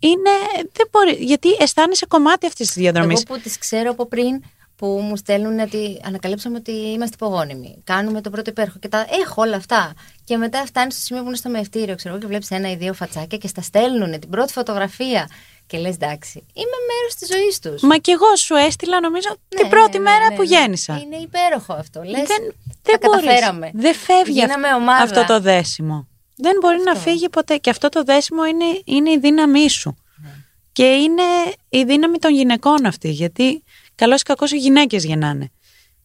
είναι, 0.00 0.30
δεν 0.72 0.88
μπορεί, 0.90 1.12
γιατί 1.24 1.48
αισθάνεσαι 1.58 2.06
κομμάτι 2.06 2.46
αυτής 2.46 2.66
της 2.66 2.76
διαδρομής. 2.76 3.22
Εγώ 3.28 3.34
που 3.36 3.42
τις 3.42 3.58
ξέρω 3.58 3.90
από 3.90 4.06
πριν 4.06 4.42
που 4.76 4.86
μου 4.86 5.16
στέλνουν 5.16 5.58
ότι 5.58 6.00
ανακαλύψαμε 6.04 6.56
ότι 6.56 6.72
είμαστε 6.72 7.14
υπογόνιμοι. 7.20 7.80
Κάνουμε 7.84 8.20
το 8.20 8.30
πρώτο 8.30 8.50
υπέροχο 8.50 8.78
και 8.78 8.88
τα 8.88 9.06
έχω 9.22 9.42
όλα 9.42 9.56
αυτά. 9.56 9.92
Και 10.24 10.36
μετά 10.36 10.64
φτάνεις 10.66 10.94
στο 10.94 11.02
σημείο 11.02 11.22
που 11.22 11.28
είναι 11.28 11.36
στο 11.36 11.48
μευτήριο, 11.48 11.94
ξέρω 11.94 12.10
εγώ, 12.10 12.20
και 12.22 12.26
βλέπεις 12.28 12.50
ένα 12.50 12.70
ή 12.70 12.76
δύο 12.76 12.92
φατσάκια 12.94 13.38
και 13.38 13.48
στα 13.48 13.62
στέλνουν 13.62 14.20
την 14.20 14.30
πρώτη 14.30 14.52
φωτογραφία. 14.52 15.28
Και 15.66 15.78
λες, 15.78 15.94
εντάξει, 15.94 16.44
είμαι 16.52 16.76
μέρος 16.90 17.14
της 17.18 17.28
ζωής 17.28 17.58
τους. 17.58 17.82
Μα 17.82 17.96
και 17.96 18.10
εγώ 18.12 18.36
σου 18.36 18.54
έστειλα 18.54 19.00
νομίζω 19.00 19.28
την 19.48 19.68
πρώτη 19.68 19.98
μέρα 19.98 20.32
που 20.36 20.42
γέννησα. 20.42 21.00
Είναι 21.04 21.16
υπέροχο 21.16 21.72
αυτό. 21.72 22.02
Λες, 22.02 22.12
δεν, 22.26 22.26
τα 22.28 22.54
δεν 22.82 22.98
μπορείς. 23.02 23.24
καταφέραμε. 23.24 23.70
Δεν 23.74 23.94
φεύγει 23.94 24.42
αυ- 24.42 24.50
Γίναμε 24.50 24.74
ομάδα. 24.74 25.02
αυτό 25.02 25.24
το 25.24 25.40
δέσιμο. 25.40 26.08
Δεν 26.40 26.56
μπορεί 26.60 26.82
να 26.84 26.94
φύγει 26.94 27.28
ποτέ. 27.28 27.56
Και 27.56 27.70
αυτό 27.70 27.88
το 27.88 28.02
δέσιμο 28.04 28.44
είναι, 28.44 28.64
είναι 28.84 29.10
η 29.10 29.18
δύναμή 29.18 29.70
σου. 29.70 29.96
Ναι. 30.22 30.28
Και 30.72 30.84
είναι 30.84 31.22
η 31.68 31.84
δύναμη 31.84 32.18
των 32.18 32.32
γυναικών 32.34 32.86
αυτή. 32.86 33.10
Γιατί 33.10 33.62
καλός 33.94 34.20
ή 34.20 34.24
κακός 34.24 34.52
οι 34.52 34.56
γυναίκες 34.56 35.04
γεννάνε. 35.04 35.50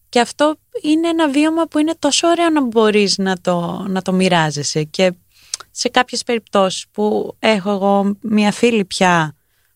Και 0.09 0.19
αυτό 0.19 0.55
είναι 0.81 1.07
ένα 1.07 1.29
βίωμα 1.29 1.67
που 1.67 1.79
είναι 1.79 1.93
τόσο 1.99 2.27
ωραίο 2.27 2.49
να 2.49 2.61
μπορείς 2.61 3.17
να 3.17 3.37
το, 3.41 3.85
να 3.87 4.01
το 4.01 4.11
μοιράζεσαι. 4.11 4.83
Και 4.83 5.11
σε 5.71 5.89
κάποιες 5.89 6.23
περιπτώσεις 6.23 6.85
που 6.91 7.35
έχω 7.39 7.71
εγώ 7.71 8.17
μια 8.21 8.51
φίλη 8.51 8.85
πια 8.85 9.35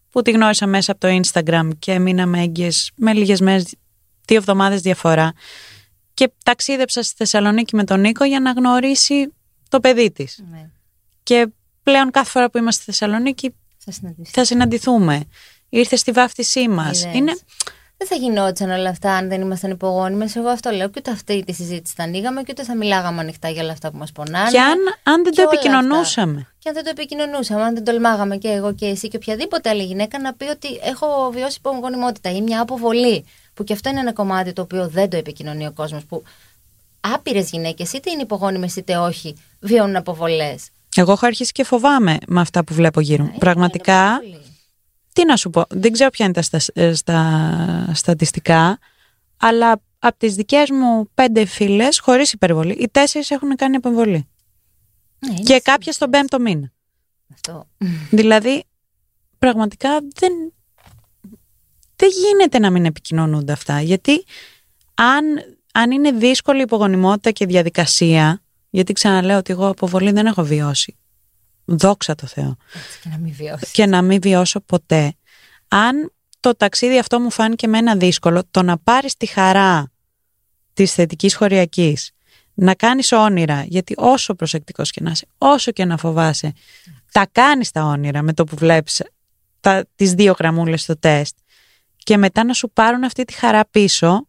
που 0.09 0.21
τη 0.21 0.31
γνώρισα 0.31 0.67
μέσα 0.67 0.91
από 0.91 0.99
το 0.99 1.19
Instagram 1.21 1.69
και 1.79 1.99
μείναμε 1.99 2.41
έγκυες 2.41 2.91
με 2.95 3.13
λίγες 3.13 3.39
μέρες, 3.39 3.75
δύο 4.25 4.37
εβδομάδες 4.37 4.81
διαφορά 4.81 5.33
και 6.13 6.31
ταξίδεψα 6.43 7.03
στη 7.03 7.13
Θεσσαλονίκη 7.17 7.75
με 7.75 7.83
τον 7.83 7.99
Νίκο 7.99 8.25
για 8.25 8.39
να 8.39 8.51
γνωρίσει 8.51 9.33
το 9.69 9.79
παιδί 9.79 10.11
της. 10.11 10.43
Ναι. 10.51 10.69
Και 11.23 11.47
πλέον 11.83 12.11
κάθε 12.11 12.29
φορά 12.29 12.49
που 12.49 12.57
είμαστε 12.57 12.81
στη 12.81 12.91
Θεσσαλονίκη 12.91 13.55
Θα 13.77 13.91
συναντήσω. 13.91 14.31
θα 14.33 14.45
συναντηθούμε. 14.45 15.23
Ήρθε 15.69 15.95
στη 15.95 16.11
βάφτισή 16.11 16.67
μας. 16.67 17.01
Είδες. 17.01 17.15
Είναι... 17.15 17.37
Δεν 17.97 18.07
θα 18.07 18.15
γινόταν 18.15 18.71
όλα 18.71 18.89
αυτά 18.89 19.11
αν 19.11 19.27
δεν 19.29 19.41
ήμασταν 19.41 19.71
υπογόνιμες. 19.71 20.35
Εγώ 20.35 20.49
αυτό 20.49 20.69
λέω. 20.69 20.87
Και 20.87 20.95
ούτε 20.97 21.11
αυτή 21.11 21.43
τη 21.45 21.53
συζήτηση 21.53 21.93
θα 21.97 22.03
ανοίγαμε 22.03 22.41
και 22.41 22.47
ούτε 22.51 22.63
θα 22.63 22.75
μιλάγαμε 22.75 23.21
ανοιχτά 23.21 23.49
για 23.49 23.63
όλα 23.63 23.71
αυτά 23.71 23.91
που 23.91 23.97
μας 23.97 24.11
πονάνε. 24.11 24.49
Και 24.49 24.59
αν, 24.59 24.77
αν 25.03 25.23
δεν 25.23 25.33
και 25.33 25.41
το 25.41 25.47
όλα 25.49 25.51
επικοινωνούσαμε. 25.53 26.47
Και 26.59 26.69
αν 26.69 26.75
δεν 26.75 26.83
το 26.83 26.89
επικοινωνούσαμε, 26.89 27.63
αν 27.63 27.73
δεν 27.73 27.83
τολμάγαμε 27.83 28.37
και 28.37 28.47
εγώ 28.47 28.73
και 28.73 28.85
εσύ 28.85 29.07
και 29.07 29.15
οποιαδήποτε 29.15 29.69
άλλη 29.69 29.83
γυναίκα 29.83 30.19
να 30.19 30.33
πει 30.33 30.45
ότι 30.45 30.67
έχω 30.83 31.31
βιώσει 31.33 31.57
υπογονιμότητα 31.59 32.31
ή 32.31 32.41
μια 32.41 32.61
αποβολή. 32.61 33.25
Που 33.53 33.63
και 33.63 33.73
αυτό 33.73 33.89
είναι 33.89 33.99
ένα 33.99 34.13
κομμάτι 34.13 34.53
το 34.53 34.61
οποίο 34.61 34.87
δεν 34.87 35.09
το 35.09 35.17
επικοινωνεί 35.17 35.67
ο 35.67 35.71
κόσμος. 35.71 36.05
Που 36.05 36.23
άπειρες 36.99 37.49
γυναίκες, 37.49 37.93
είτε 37.93 38.11
είναι 38.11 38.21
υπογόνιμες 38.21 38.75
είτε 38.75 38.97
όχι, 38.97 39.35
βιώνουν 39.59 39.95
αποβολές. 39.95 40.69
Εγώ 40.95 41.11
έχω 41.11 41.25
αρχίσει 41.25 41.51
και 41.51 41.63
φοβάμαι 41.63 42.17
με 42.27 42.41
αυτά 42.41 42.63
που 42.63 42.73
βλέπω 42.73 42.99
γύρω 42.99 43.23
μου. 43.23 43.37
Πραγματικά, 43.37 44.19
τι 45.13 45.25
να 45.25 45.35
σου 45.35 45.49
πω, 45.49 45.65
δεν 45.69 45.91
ξέρω 45.91 46.09
ποια 46.09 46.25
είναι 46.25 46.33
τα, 46.33 46.41
στα, 46.41 46.59
ε, 46.73 46.93
στα 46.93 47.91
στατιστικά, 47.93 48.79
αλλά 49.37 49.81
από 49.99 50.17
τις 50.17 50.35
δικές 50.35 50.69
μου 50.69 51.09
πέντε 51.13 51.45
φίλες, 51.45 51.99
χωρίς 51.99 52.31
υπερβολή, 52.31 52.73
οι 52.73 52.89
τέσσερις 52.91 53.31
έχουν 53.31 53.55
κάνει 53.55 53.75
απεμβολή. 53.75 54.27
Ναι, 55.19 55.31
είναι 55.31 55.43
Και 55.43 55.59
κάποια 55.59 55.91
στον 55.91 56.09
πέμπτο 56.09 56.39
μήνα. 56.39 56.71
Αυτό. 57.33 57.67
Δηλαδή, 58.09 58.63
πραγματικά 59.39 59.89
δεν, 60.15 60.53
δεν 61.95 62.09
γίνεται 62.09 62.59
να 62.59 62.69
μην 62.69 62.85
επικοινωνούνται 62.85 63.51
αυτά. 63.51 63.81
Γιατί 63.81 64.25
αν, 64.93 65.25
αν 65.73 65.91
είναι 65.91 66.11
δύσκολη 66.11 66.59
η 66.59 66.61
υπογονιμότητα 66.61 67.31
και 67.31 67.45
διαδικασία, 67.45 68.41
γιατί 68.69 68.93
ξαναλέω 68.93 69.37
ότι 69.37 69.51
εγώ 69.51 69.67
αποβολή 69.67 70.11
δεν 70.11 70.25
έχω 70.25 70.43
βιώσει. 70.43 70.97
Δόξα 71.65 72.15
τω 72.15 72.27
Θεώ. 72.27 72.55
Έτσι 72.73 72.99
και 73.01 73.09
να 73.09 73.17
μην 73.17 73.33
βιώσεις. 73.33 73.71
Και 73.71 73.85
να 73.85 74.01
μην 74.01 74.21
βιώσω 74.21 74.59
ποτέ. 74.59 75.13
Αν 75.67 76.13
το 76.39 76.55
ταξίδι 76.55 76.99
αυτό 76.99 77.19
μου 77.19 77.31
φάνηκε 77.31 77.67
με 77.67 77.77
ένα 77.77 77.95
δύσκολο, 77.95 78.43
το 78.51 78.63
να 78.63 78.77
πάρεις 78.77 79.17
τη 79.17 79.25
χαρά 79.25 79.91
της 80.73 80.93
θετικής 80.93 81.35
χωριακής, 81.35 82.11
να 82.53 82.75
κάνεις 82.75 83.11
όνειρα, 83.11 83.63
γιατί 83.67 83.93
όσο 83.97 84.35
προσεκτικός 84.35 84.91
και 84.91 85.01
να 85.01 85.11
είσαι, 85.11 85.27
όσο 85.37 85.71
και 85.71 85.85
να 85.85 85.97
φοβάσαι, 85.97 86.53
τα 87.11 87.27
κάνεις 87.31 87.71
τα 87.71 87.83
όνειρα 87.83 88.21
με 88.21 88.33
το 88.33 88.43
που 88.43 88.55
βλέπεις 88.55 89.03
τα, 89.59 89.85
τις 89.95 90.13
δύο 90.13 90.35
γραμμούλες 90.39 90.81
στο 90.81 90.97
τεστ 90.97 91.37
και 91.97 92.17
μετά 92.17 92.43
να 92.43 92.53
σου 92.53 92.69
πάρουν 92.69 93.03
αυτή 93.03 93.23
τη 93.25 93.33
χαρά 93.33 93.65
πίσω, 93.65 94.25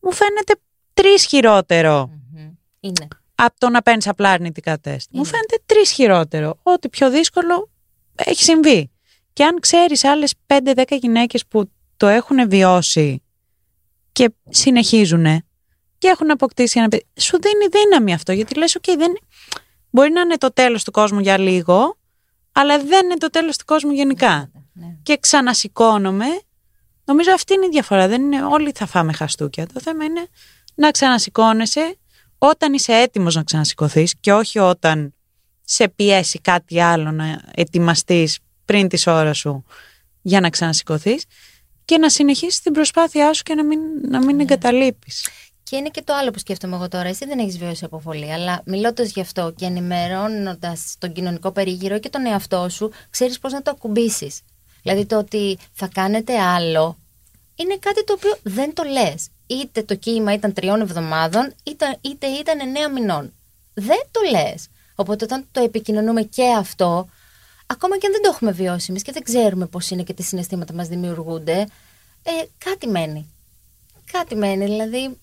μου 0.00 0.12
φαίνεται 0.12 0.54
τρεις 0.94 1.24
χειρότερο 1.24 2.10
Μμμ. 2.32 2.50
Είναι. 2.80 3.08
από 3.34 3.54
το 3.58 3.68
να 3.68 3.82
παίρνεις 3.82 4.08
απλά 4.08 4.30
αρνητικά 4.30 4.78
τεστ. 4.78 5.08
Μου 5.12 5.20
Είναι. 5.20 5.28
φαίνεται 5.28 5.62
τρεις 5.66 5.90
χειρότερο. 5.90 6.58
Ό,τι 6.62 6.88
πιο 6.88 7.10
δύσκολο 7.10 7.70
έχει 8.14 8.42
συμβεί. 8.42 8.90
Και 9.32 9.44
αν 9.44 9.60
ξέρεις 9.60 10.04
άλλες 10.04 10.34
5-10 10.46 10.84
γυναίκες 11.00 11.46
που 11.46 11.70
το 11.96 12.06
έχουν 12.06 12.48
βιώσει 12.48 13.22
και 14.12 14.30
συνεχίζουν 14.48 15.24
και 15.98 16.08
έχουν 16.08 16.30
αποκτήσει 16.30 16.78
ένα 16.78 16.88
παιδί, 16.88 17.06
σου 17.20 17.38
δίνει 17.40 17.66
δύναμη 17.70 18.12
αυτό. 18.12 18.32
Γιατί 18.32 18.54
λες, 18.54 18.78
OK, 18.80 18.94
δεν... 18.96 19.12
μπορεί 19.90 20.10
να 20.10 20.20
είναι 20.20 20.36
το 20.36 20.52
τέλος 20.52 20.84
του 20.84 20.90
κόσμου 20.90 21.20
για 21.20 21.38
λίγο, 21.38 21.98
αλλά 22.52 22.78
δεν 22.78 23.04
είναι 23.04 23.16
το 23.16 23.30
τέλος 23.30 23.56
του 23.56 23.64
κόσμου 23.64 23.92
γενικά. 23.92 24.50
Ναι. 24.72 24.96
Και 25.02 25.18
ξανασηκώνομαι. 25.20 26.26
Νομίζω 27.04 27.32
αυτή 27.32 27.54
είναι 27.54 27.66
η 27.66 27.68
διαφορά. 27.68 28.08
Δεν 28.08 28.22
είναι 28.22 28.44
όλοι 28.44 28.72
θα 28.74 28.86
φάμε 28.86 29.12
χαστούκια. 29.12 29.66
Το 29.66 29.80
θέμα 29.80 30.04
είναι 30.04 30.28
να 30.80 30.90
ξανασηκώνεσαι 30.90 31.96
όταν 32.38 32.72
είσαι 32.72 32.92
έτοιμος 32.92 33.34
να 33.34 33.42
ξανασηκωθείς 33.42 34.14
και 34.20 34.32
όχι 34.32 34.58
όταν 34.58 35.14
σε 35.64 35.88
πιέσει 35.88 36.38
κάτι 36.38 36.80
άλλο 36.80 37.10
να 37.10 37.42
ετοιμαστείς 37.54 38.38
πριν 38.64 38.88
τις 38.88 39.06
ώρα 39.06 39.32
σου 39.32 39.64
για 40.22 40.40
να 40.40 40.50
ξανασηκωθείς 40.50 41.24
και 41.84 41.98
να 41.98 42.10
συνεχίσεις 42.10 42.60
την 42.60 42.72
προσπάθειά 42.72 43.32
σου 43.32 43.42
και 43.42 43.54
να 43.54 43.64
μην, 43.64 43.80
να 44.08 44.24
μην 44.24 44.40
εγκαταλείπεις. 44.40 45.28
Και 45.62 45.76
είναι 45.76 45.88
και 45.88 46.02
το 46.02 46.14
άλλο 46.14 46.30
που 46.30 46.38
σκέφτομαι 46.38 46.76
εγώ 46.76 46.88
τώρα. 46.88 47.08
Εσύ 47.08 47.26
δεν 47.26 47.38
έχεις 47.38 47.58
βιώσει 47.58 47.84
αποβολή, 47.84 48.32
αλλά 48.32 48.62
μιλώντας 48.64 49.10
γι' 49.10 49.20
αυτό 49.20 49.52
και 49.56 49.64
ενημερώνοντας 49.64 50.94
τον 50.98 51.12
κοινωνικό 51.12 51.50
περίγυρο 51.50 51.98
και 51.98 52.08
τον 52.08 52.26
εαυτό 52.26 52.68
σου, 52.68 52.92
ξέρεις 53.10 53.38
πώς 53.38 53.52
να 53.52 53.62
το 53.62 53.70
ακουμπήσεις. 53.70 54.40
Δηλαδή 54.82 55.06
το 55.06 55.18
ότι 55.18 55.58
θα 55.72 55.88
κάνετε 55.94 56.40
άλλο 56.40 56.96
είναι 57.54 57.76
κάτι 57.78 58.04
το 58.04 58.12
οποίο 58.12 58.36
δεν 58.42 58.74
το 58.74 58.82
λες. 58.82 59.28
Είτε 59.50 59.82
το 59.82 59.94
κύμα 59.94 60.32
ήταν 60.32 60.52
τριών 60.52 60.80
εβδομάδων, 60.80 61.52
είτε, 61.62 61.98
είτε 62.00 62.26
ήταν 62.26 62.60
εννέα 62.60 62.90
μηνών. 62.90 63.32
Δεν 63.74 63.98
το 64.10 64.20
λες. 64.30 64.68
Οπότε 64.94 65.24
όταν 65.24 65.46
το 65.52 65.62
επικοινωνούμε 65.62 66.22
και 66.22 66.54
αυτό, 66.58 67.08
ακόμα 67.66 67.98
και 67.98 68.06
αν 68.06 68.12
δεν 68.12 68.22
το 68.22 68.28
έχουμε 68.32 68.52
βιώσει 68.52 68.86
εμείς 68.90 69.02
και 69.02 69.12
δεν 69.12 69.22
ξέρουμε 69.22 69.66
πώς 69.66 69.90
είναι 69.90 70.02
και 70.02 70.12
τι 70.12 70.22
συναισθήματα 70.22 70.72
μας 70.72 70.88
δημιουργούνται, 70.88 71.66
ε, 72.22 72.30
κάτι 72.58 72.86
μένει. 72.86 73.30
Κάτι 74.12 74.34
μένει. 74.36 74.64
Δηλαδή, 74.64 75.18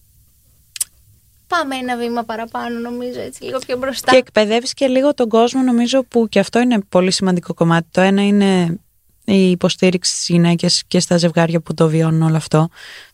πάμε 1.47 1.75
ένα 1.75 1.97
βήμα 1.97 2.23
παραπάνω, 2.23 2.79
νομίζω, 2.79 3.19
έτσι 3.19 3.43
λίγο 3.43 3.59
πιο 3.59 3.77
μπροστά. 3.77 4.11
Και 4.11 4.17
εκπαιδεύεις 4.17 4.73
και 4.73 4.87
λίγο 4.87 5.13
τον 5.13 5.29
κόσμο 5.29 5.61
νομίζω 5.61 6.03
που 6.03 6.27
και 6.29 6.39
αυτό 6.39 6.59
είναι 6.59 6.79
πολύ 6.89 7.11
σημαντικό 7.11 7.53
κομμάτι. 7.53 7.87
Το 7.91 8.01
ένα 8.01 8.25
είναι 8.25 8.79
η 9.25 9.49
υποστήριξη 9.49 10.13
στις 10.13 10.27
γυναίκες 10.27 10.83
και 10.87 10.99
στα 10.99 11.17
ζευγάρια 11.17 11.59
που 11.59 11.73
το 11.73 11.87
βιώνουν 11.87 12.21
όλο 12.21 12.35
αυτό. 12.35 12.69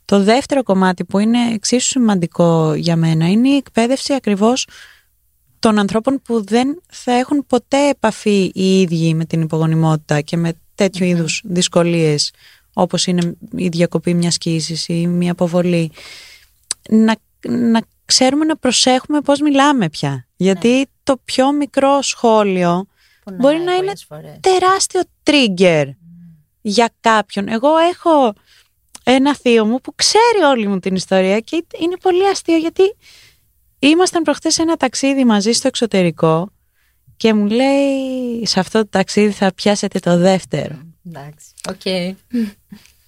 Το 0.05 0.23
δεύτερο 0.23 0.63
κομμάτι 0.63 1.03
που 1.05 1.19
είναι 1.19 1.53
εξίσου 1.53 1.87
σημαντικό 1.87 2.73
για 2.73 2.95
μένα 2.95 3.29
είναι 3.29 3.49
η 3.49 3.55
εκπαίδευση 3.55 4.13
ακριβώς 4.13 4.67
των 5.59 5.79
ανθρώπων 5.79 6.21
που 6.21 6.43
δεν 6.43 6.81
θα 6.91 7.11
έχουν 7.11 7.45
ποτέ 7.47 7.89
επαφή 7.89 8.51
οι 8.53 8.81
ίδιοι 8.81 9.13
με 9.13 9.25
την 9.25 9.41
υπογονιμότητα 9.41 10.21
και 10.21 10.37
με 10.37 10.53
τέτοιου 10.75 11.05
είδους 11.05 11.41
δυσκολίες 11.45 12.33
όπως 12.73 13.05
είναι 13.05 13.35
η 13.55 13.67
διακοπή 13.67 14.13
μιας 14.13 14.37
κοίησης 14.37 14.87
ή 14.87 15.07
μια 15.07 15.31
αποβολή. 15.31 15.91
Να, 16.89 17.15
να 17.47 17.81
ξέρουμε 18.05 18.45
να 18.45 18.57
προσέχουμε 18.57 19.21
πώς 19.21 19.39
μιλάμε 19.39 19.89
πια. 19.89 20.27
Γιατί 20.35 20.87
το 21.03 21.17
πιο 21.25 21.51
μικρό 21.51 22.01
σχόλιο 22.01 22.87
Πονάει 23.23 23.39
μπορεί 23.39 23.57
να 23.57 23.71
είναι 23.71 23.79
πολλές 23.79 24.05
φορές. 24.07 24.37
τεράστιο 24.39 25.01
trigger 25.23 25.89
για 26.61 26.89
κάποιον. 26.99 27.47
Εγώ 27.47 27.77
έχω 27.77 28.33
ένα 29.03 29.35
θείο 29.35 29.65
μου 29.65 29.81
που 29.81 29.95
ξέρει 29.95 30.43
όλη 30.51 30.67
μου 30.67 30.79
την 30.79 30.95
ιστορία 30.95 31.39
και 31.39 31.65
είναι 31.79 31.97
πολύ 32.01 32.27
αστείο 32.27 32.57
γιατί 32.57 32.95
ήμασταν 33.79 34.23
προχτές 34.23 34.53
σε 34.53 34.61
ένα 34.61 34.77
ταξίδι 34.77 35.25
μαζί 35.25 35.51
στο 35.51 35.67
εξωτερικό 35.67 36.51
και 37.17 37.33
μου 37.33 37.45
λέει 37.45 38.45
σε 38.45 38.59
αυτό 38.59 38.79
το 38.79 38.87
ταξίδι 38.89 39.31
θα 39.31 39.53
πιάσετε 39.53 39.99
το 39.99 40.17
δεύτερο. 40.17 40.81
Εντάξει. 41.07 41.47
Οκ. 41.69 41.81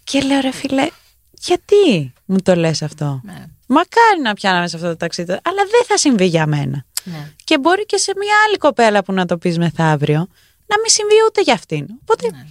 Και 0.04 0.22
λέω 0.22 0.40
ρε 0.40 0.52
φίλε, 0.52 0.88
γιατί 1.32 2.14
μου 2.26 2.42
το 2.42 2.56
λες 2.56 2.82
αυτό; 2.82 3.22
Ναι. 3.24 3.46
Μακάρι 3.68 4.22
να 4.24 4.34
πιάναμε 4.34 4.68
σε 4.68 4.76
αυτό 4.76 4.88
το 4.88 4.98
ταξίδι, 4.98 5.32
αλλά 5.32 5.62
δεν 5.72 5.86
θα 5.88 5.98
συμβεί 5.98 6.26
για 6.26 6.46
μένα. 6.48 6.86
Ναι. 7.04 7.32
Και 7.44 7.60
μπορεί 7.60 7.86
και 7.86 7.98
σε 7.98 8.14
μια 8.18 8.36
άλλη 8.48 8.58
κοπέλα 8.58 9.04
που 9.04 9.14
να 9.14 9.26
το 9.26 9.38
πεις 9.38 9.58
μεθαύριο 9.58 10.28
να 10.68 10.76
μην 10.78 10.90
συμβεί 10.90 11.14
ούτε 11.28 11.42
για 11.42 11.54
αυτήν. 11.54 11.88
Οπότε 12.02 12.30
Ναι. 12.32 12.46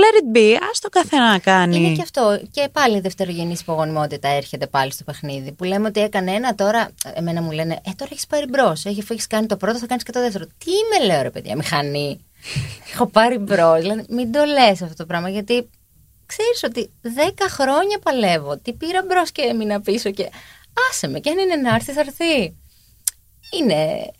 Let 0.00 0.22
it 0.22 0.36
be, 0.36 0.56
άσ' 0.70 0.78
τον 0.78 0.88
καθένα 0.88 1.30
να 1.30 1.38
κάνει. 1.38 1.76
Είναι 1.76 1.94
και 1.94 2.02
αυτό. 2.02 2.40
Και 2.50 2.68
πάλι 2.72 2.96
η 2.96 3.00
δευτερογενής 3.00 3.60
υπογονιμότητα 3.60 4.28
έρχεται 4.28 4.66
πάλι 4.66 4.92
στο 4.92 5.04
παιχνίδι. 5.04 5.52
Που 5.52 5.64
λέμε 5.64 5.88
ότι 5.88 6.00
έκανε 6.00 6.30
ένα, 6.32 6.54
τώρα. 6.54 6.90
Εμένα 7.14 7.42
μου 7.42 7.50
λένε, 7.50 7.74
Ε, 7.74 7.90
τώρα 7.96 8.10
έχεις 8.12 8.26
πάρει 8.26 8.46
μπρος. 8.48 8.84
Έχει 8.84 9.02
έχεις 9.08 9.26
κάνει 9.26 9.46
το 9.46 9.56
πρώτο, 9.56 9.78
θα 9.78 9.86
κάνεις 9.86 10.02
και 10.02 10.12
το 10.12 10.20
δεύτερο. 10.20 10.44
Τι 10.44 10.70
με 10.90 11.06
λέω, 11.06 11.22
ρε 11.22 11.30
παιδιά, 11.30 11.56
μηχανή. 11.56 12.24
Έχω 12.92 13.06
πάρει 13.06 13.38
μπρος. 13.38 13.80
Δηλαδή, 13.80 14.04
μην 14.08 14.32
το 14.32 14.44
λες 14.44 14.82
αυτό 14.82 14.94
το 14.94 15.06
πράγμα, 15.06 15.28
γιατί 15.28 15.70
ξέρεις 16.26 16.62
ότι 16.62 16.90
10 17.02 17.08
χρόνια 17.48 17.98
παλεύω. 17.98 18.58
Τι 18.58 18.72
πήρα 18.72 19.02
μπρος 19.06 19.32
και 19.32 19.42
έμεινα 19.42 19.80
πίσω 19.80 20.10
και. 20.10 20.30
Άσε 20.90 21.08
με, 21.08 21.20
και 21.20 21.30
αν 21.30 21.38
είναι 21.38 21.56
να 21.56 21.74
έρθεις, 21.74 21.94
θα 21.94 22.00
έρθει. 22.00 22.56
Είναι. 23.58 24.10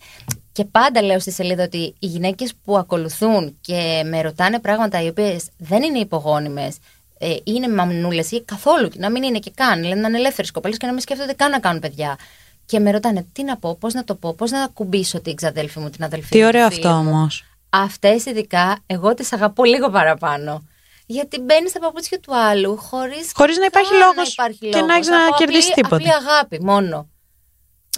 Και 0.53 0.65
πάντα 0.65 1.01
λέω 1.01 1.19
στη 1.19 1.31
σελίδα 1.31 1.63
ότι 1.63 1.95
οι 1.99 2.07
γυναίκες 2.07 2.53
που 2.63 2.77
ακολουθούν 2.77 3.57
και 3.61 4.03
με 4.05 4.21
ρωτάνε 4.21 4.59
πράγματα 4.59 5.01
οι 5.01 5.07
οποίες 5.07 5.49
δεν 5.57 5.83
είναι 5.83 5.99
υπογόνιμες, 5.99 6.77
ε, 7.17 7.35
είναι 7.43 7.69
μαμνούλες 7.69 8.31
ή 8.31 8.41
καθόλου, 8.41 8.89
να 8.95 9.11
μην 9.11 9.23
είναι 9.23 9.39
και 9.39 9.51
καν, 9.55 9.83
λένε 9.83 10.01
να 10.01 10.07
είναι 10.07 10.17
ελεύθερες 10.17 10.51
κοπέλες 10.51 10.77
και 10.77 10.85
να 10.85 10.91
μην 10.91 11.01
σκέφτονται 11.01 11.33
καν 11.33 11.51
να 11.51 11.59
κάνουν 11.59 11.79
παιδιά. 11.79 12.17
Και 12.65 12.79
με 12.79 12.91
ρωτάνε 12.91 13.25
τι 13.33 13.43
να 13.43 13.57
πω, 13.57 13.75
πώς 13.75 13.93
να 13.93 14.03
το 14.03 14.15
πω, 14.15 14.33
πώς 14.33 14.51
να 14.51 14.63
ακουμπήσω 14.63 15.21
την 15.21 15.35
ξαδέλφη 15.35 15.79
μου, 15.79 15.89
την 15.89 16.03
αδελφή 16.03 16.29
Τι 16.29 16.39
μου. 16.39 16.47
ωραίο 16.47 16.67
τη 16.67 16.73
φίλη 16.73 16.87
αυτό 16.87 17.01
μου. 17.01 17.09
όμως. 17.09 17.43
Αυτές 17.69 18.25
ειδικά, 18.25 18.77
εγώ 18.85 19.13
τις 19.13 19.33
αγαπώ 19.33 19.63
λίγο 19.63 19.89
παραπάνω. 19.89 20.63
Γιατί 21.05 21.39
μπαίνεις 21.39 21.69
στα 21.69 21.79
παπούτσια 21.79 22.19
του 22.19 22.35
άλλου 22.35 22.77
χωρίς 22.77 23.31
Χωρίς 23.35 23.57
να 23.57 23.65
υπάρχει 23.65 23.91
λόγος 23.93 24.35
και 24.59 24.81
να 24.81 24.93
έχεις 24.93 25.07
να 25.07 25.17
κερδίσεις 25.37 25.73
τίποτα. 25.73 25.95
Απλή 25.95 26.13
αγάπη 26.13 26.61
μόνο. 26.61 27.07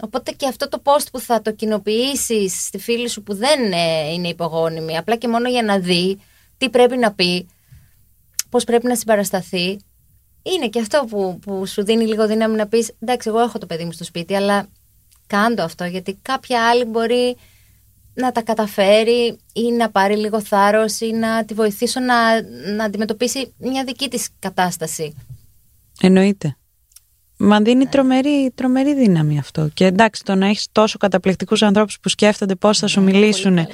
Οπότε 0.01 0.31
και 0.31 0.47
αυτό 0.47 0.69
το 0.69 0.81
post 0.83 1.05
που 1.11 1.19
θα 1.19 1.41
το 1.41 1.51
κοινοποιήσεις 1.51 2.65
στη 2.65 2.77
φίλη 2.77 3.09
σου 3.09 3.23
που 3.23 3.35
δεν 3.35 3.71
ε, 3.71 4.13
είναι 4.13 4.27
υπογόνιμη, 4.27 4.97
απλά 4.97 5.15
και 5.15 5.27
μόνο 5.27 5.49
για 5.49 5.63
να 5.63 5.79
δει 5.79 6.19
τι 6.57 6.69
πρέπει 6.69 6.97
να 6.97 7.13
πει, 7.13 7.47
πώς 8.49 8.63
πρέπει 8.63 8.87
να 8.87 8.95
συμπαρασταθεί, 8.95 9.79
είναι 10.41 10.67
και 10.69 10.79
αυτό 10.79 11.05
που, 11.09 11.39
που 11.41 11.65
σου 11.65 11.83
δίνει 11.83 12.05
λίγο 12.05 12.27
δύναμη 12.27 12.55
να 12.55 12.67
πεις 12.67 12.91
εντάξει 12.99 13.29
εγώ 13.29 13.39
έχω 13.39 13.57
το 13.57 13.65
παιδί 13.65 13.85
μου 13.85 13.91
στο 13.91 14.03
σπίτι 14.03 14.35
αλλά 14.35 14.67
κάντο 15.27 15.63
αυτό 15.63 15.85
γιατί 15.85 16.19
κάποια 16.21 16.69
άλλη 16.69 16.83
μπορεί 16.83 17.37
να 18.13 18.31
τα 18.31 18.41
καταφέρει 18.41 19.37
ή 19.53 19.71
να 19.71 19.89
πάρει 19.89 20.15
λίγο 20.15 20.41
θάρρος 20.41 20.99
ή 20.99 21.11
να 21.11 21.45
τη 21.45 21.53
βοηθήσω 21.53 21.99
να, 21.99 22.41
να 22.75 22.83
αντιμετωπίσει 22.83 23.53
μια 23.57 23.83
δική 23.83 24.09
της 24.09 24.29
κατάσταση. 24.39 25.15
Εννοείται. 26.01 26.57
Μα 27.37 27.59
δίνει 27.61 27.85
τρομερή, 27.87 28.51
τρομερή 28.55 28.93
δύναμη 28.93 29.39
αυτό. 29.39 29.69
Και 29.73 29.85
εντάξει, 29.85 30.23
το 30.23 30.35
να 30.35 30.47
έχεις 30.47 30.67
τόσο 30.71 30.97
καταπληκτικούς 30.97 31.61
ανθρώπους 31.63 31.99
που 31.99 32.09
σκέφτονται 32.09 32.55
πώς 32.55 32.77
θα 32.79 32.87
σου 32.87 33.01
Είναι 33.01 33.11
μιλήσουν. 33.11 33.53
πολύ 33.55 33.67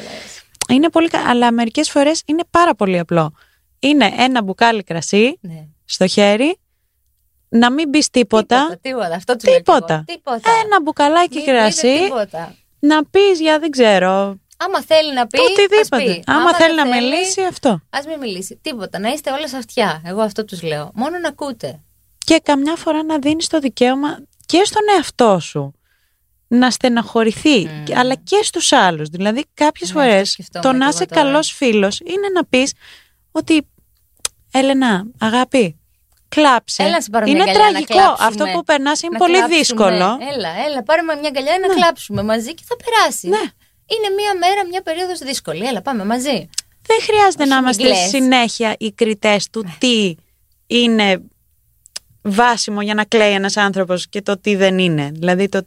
Είναι 0.69 0.89
πολύ 0.89 1.07
κα- 1.07 1.29
Αλλά 1.29 1.51
μερικές 1.51 1.89
φορές 1.89 2.21
είναι 2.25 2.43
πάρα 2.49 2.75
πολύ 2.75 2.99
απλό. 2.99 3.33
Είναι 3.79 4.13
ένα 4.17 4.43
μπουκάλι 4.43 4.83
κρασί 4.83 5.37
Ναι. 5.41 5.67
στο 5.85 6.07
χέρι, 6.07 6.57
να 7.49 7.71
μην 7.71 7.89
πεις 7.89 8.09
τίποτα. 8.09 8.57
Τίποτα, 8.59 8.77
τίποτα. 8.81 9.15
Αυτό 9.15 9.35
τους 9.35 9.43
λέω 9.43 9.55
κι 9.57 9.63
Τίποτα. 9.63 9.93
εγώ. 9.93 10.03
Τίποτα. 10.05 10.49
Ένα 10.65 10.81
μπουκαλάκι 10.81 11.35
Μην 11.35 11.45
πείτε 11.45 11.57
κρασί, 11.57 12.03
Τίποτα. 12.03 12.55
να 12.79 13.05
πεις 13.05 13.39
για 13.39 13.59
δεν 13.59 13.69
ξέρω. 13.69 14.35
Άμα 14.57 14.81
θέλει 14.81 15.13
να 15.13 15.27
πει, 15.27 15.39
ας 15.39 15.45
οτιδήποτε. 15.45 16.03
πει. 16.03 16.23
Άμα, 16.25 16.53
θέλει 16.55 16.75
δεν 16.75 16.87
να 16.87 16.95
μιλήσει, 16.95 17.41
αυτό. 17.41 17.79
Ας 17.89 18.05
μην 18.05 18.19
μιλήσει. 18.19 18.59
Τίποτα. 18.61 18.99
Να 18.99 19.09
είστε 19.09 19.31
όλες 19.31 19.53
αυτιά. 19.53 20.01
Εγώ 20.05 20.21
αυτό 20.21 20.45
τους 20.45 20.61
λέω. 20.61 20.91
Μόνο 20.93 21.17
να 21.19 21.27
ακούτε. 21.27 21.79
Και 22.25 22.39
καμιά 22.43 22.75
φορά 22.75 23.03
να 23.03 23.19
δίνεις 23.19 23.47
το 23.47 23.59
δικαίωμα 23.59 24.19
και 24.45 24.61
στον 24.65 24.81
εαυτό 24.95 25.39
σου 25.39 25.73
να 26.47 26.71
στεναχωρηθεί, 26.71 27.63
και- 27.85 27.97
αλλά 27.97 28.15
και 28.15 28.39
στους 28.43 28.71
άλλους. 28.71 29.09
Δηλαδή 29.09 29.45
κάποιες 29.53 29.91
Ναι, 29.93 29.99
αυτό 30.01 30.11
φορές 30.11 30.29
σκεφτόμουν 30.31 30.67
το 30.67 30.73
κι 30.73 30.77
να 30.79 30.85
εγώ 30.89 30.95
είσαι 30.95 31.05
τώρα. 31.05 31.21
καλός 31.21 31.51
φίλος 31.51 31.99
είναι 31.99 32.27
να 32.33 32.45
πεις 32.45 32.73
ότι 33.31 33.65
Έλενα, 34.53 35.03
αγάπη, 35.19 35.79
κλάψε. 36.29 36.83
Έλα, 36.83 37.01
σε 37.01 37.09
πάρω 37.09 37.25
μια 37.25 37.33
είναι 37.33 37.41
αγκαλιά 37.43 37.61
να 37.65 37.69
τραγικό. 37.71 37.93
κλάψουμε. 37.93 38.27
Αυτό 38.27 38.45
που 38.57 38.63
περνάς 38.63 39.01
είναι 39.01 39.11
Να 39.11 39.17
πολύ 39.17 39.33
κλάψουμε. 39.33 39.57
δύσκολο. 39.57 40.17
Έλα, 40.35 40.49
έλα, 40.67 40.83
πάρε 40.83 41.01
με 41.01 41.15
μια 41.15 41.27
αγκαλιά 41.29 41.57
να 41.67 41.73
κλάψουμε 41.73 42.23
μαζί 42.23 42.53
και 42.53 42.63
θα 42.67 42.75
περάσει. 42.83 43.27
Ναι. 43.27 43.37
Είναι 43.93 44.09
μια 44.17 44.33
μέρα, 44.39 44.65
μια 44.67 44.81
περίοδος 44.81 45.19
δύσκολη. 45.19 45.65
Έλα, 45.65 45.81
πάμε 45.81 46.05
μαζί. 46.05 46.49
Δεν 46.87 46.99
χρειάζεται 47.01 47.43
Όχι 47.43 47.49
να 47.51 47.55
μην 47.55 47.63
είμαστε 47.63 47.83
κλαις. 47.83 48.09
συνέχεια 48.09 48.75
οι 48.79 48.91
κριτές 48.91 49.49
του 49.49 49.61
Ναι. 49.63 49.75
τι 49.79 50.15
είναι 50.67 51.21
βάσιμο 52.21 52.81
για 52.81 52.93
να 52.93 53.03
κλαίει 53.03 53.33
ένας 53.33 53.57
άνθρωπος 53.57 54.07
και 54.07 54.21
το 54.21 54.37
τι 54.39 54.55
δεν 54.55 54.77
είναι. 54.77 55.11
Δηλαδή 55.13 55.49
το... 55.49 55.61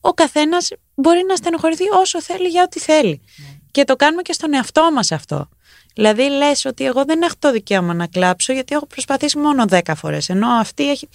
ο 0.00 0.12
καθένας 0.12 0.70
μπορεί 0.94 1.24
να 1.28 1.36
στενοχωρηθεί 1.36 1.84
όσο 2.00 2.22
θέλει 2.22 2.48
για 2.48 2.62
ό,τι 2.62 2.80
θέλει. 2.80 3.20
Ναι. 3.36 3.46
Και 3.70 3.84
το 3.84 3.96
κάνουμε 3.96 4.22
και 4.22 4.32
στον 4.32 4.54
εαυτό 4.54 4.92
μας 4.92 5.12
αυτό. 5.12 5.48
Δηλαδή 5.94 6.22
λες 6.30 6.64
ότι 6.64 6.84
εγώ 6.84 7.04
δεν 7.04 7.22
έχω 7.22 7.34
το 7.38 7.52
δικαίωμα 7.52 7.94
να 7.94 8.06
κλάψω 8.06 8.52
γιατί 8.52 8.74
έχω 8.74 8.86
προσπαθήσει 8.86 9.38
μόνο 9.38 9.64
10 9.70 9.80
φορές. 9.96 10.28
Ενώ 10.28 10.48
αυτή 10.48 10.90
έχει... 10.90 11.08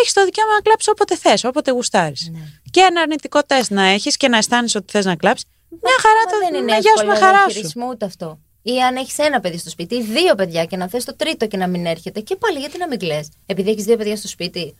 Έχεις 0.00 0.12
το 0.12 0.24
δικαίωμα 0.24 0.52
να 0.52 0.60
κλάψεις 0.60 0.88
όποτε 0.88 1.16
θες, 1.16 1.44
όποτε 1.44 1.70
γουστάρεις. 1.70 2.28
Ναι. 2.32 2.38
Και 2.70 2.80
ένα 2.80 3.00
αρνητικό 3.00 3.42
τεστ 3.42 3.70
να 3.70 3.82
έχεις 3.82 4.16
και 4.16 4.28
να 4.28 4.36
αισθάνεσαι 4.36 4.78
ότι 4.78 4.92
θες 4.92 5.04
να 5.04 5.16
κλάψεις. 5.16 5.46
Μια 5.68 5.96
χαρά 6.00 6.24
Μα 6.24 6.30
το 6.30 6.38
δεν 6.38 6.54
είναι 6.54 6.72
να 6.72 6.78
γιάσουμε 6.78 7.12
εύκολο 7.12 7.26
χαρά 7.26 7.38
σου. 7.38 7.46
διαχειρισμό 7.46 7.86
ούτε 7.88 8.04
αυτό. 8.04 8.38
Ή 8.62 8.82
αν 8.82 8.96
έχεις 8.96 9.18
ένα 9.18 9.40
παιδί 9.40 9.58
στο 9.58 9.70
σπίτι, 9.70 9.94
ή 9.94 10.02
δύο 10.02 10.34
παιδιά 10.34 10.64
και 10.64 10.76
να 10.76 10.88
θες 10.88 11.04
το 11.04 11.16
τρίτο 11.16 11.46
και 11.46 11.56
να 11.56 11.66
μην 11.66 11.86
έρχεται. 11.86 12.20
Και 12.20 12.36
πάλι 12.36 12.58
γιατί 12.58 12.78
να 12.78 12.88
μην 12.88 12.98
κλαις; 12.98 13.28
Επειδή 13.46 13.70
έχεις 13.70 13.84
δύο 13.84 13.96
παιδιά 13.96 14.16
στο 14.16 14.28
σπίτι. 14.28 14.76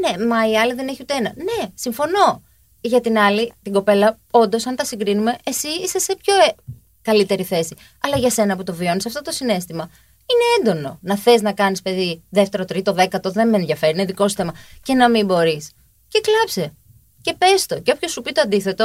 Ναι, 0.00 0.26
μα 0.26 0.50
η 0.50 0.56
άλλη 0.56 0.74
δεν 0.74 0.88
έχει 0.88 0.98
ούτε 1.02 1.14
ένα. 1.14 1.32
Ναι, 1.36 1.68
συμφωνώ. 1.74 2.42
Για 2.80 3.00
την 3.00 3.18
άλλη, 3.18 3.52
την 3.62 3.72
κοπέλα, 3.72 4.18
όντως, 4.30 4.66
αν 4.66 4.76
τα 4.76 4.84
συγκρίνουμε, 4.84 5.36
εσύ 5.44 5.68
είσαι 5.68 5.98
σε 5.98 6.16
πιο 6.22 6.34
ε, 6.34 6.54
καλύτερη 7.02 7.44
θέση. 7.44 7.76
Αλλά 8.00 8.16
για 8.16 8.30
σένα 8.30 8.56
που 8.56 8.62
το 8.62 8.74
βιώνεις, 8.74 9.06
αυτό 9.06 9.22
το 9.22 9.30
συνέστημα 9.30 9.90
είναι 10.26 10.70
έντονο. 10.70 10.98
Να 11.02 11.16
θες 11.16 11.42
να 11.42 11.52
κάνεις 11.52 11.82
παιδί 11.82 12.22
δεύτερο, 12.30 12.64
τρίτο, 12.64 12.92
δέκατο, 12.92 13.30
δεν 13.30 13.48
με 13.48 13.56
ενδιαφέρει, 13.56 13.92
είναι 13.92 14.04
δικό 14.04 14.28
σου 14.28 14.34
θέμα. 14.34 14.54
Και 14.82 14.94
να 14.94 15.10
μην 15.10 15.26
μπορείς. 15.26 15.70
Και 16.08 16.20
κλάψε. 16.20 16.74
Και 17.20 17.34
πες 17.34 17.66
το. 17.66 17.80
Και 17.80 17.92
όποιος 17.94 18.12
σου 18.12 18.22
πει 18.22 18.32
το 18.32 18.40
αντίθετο, 18.40 18.84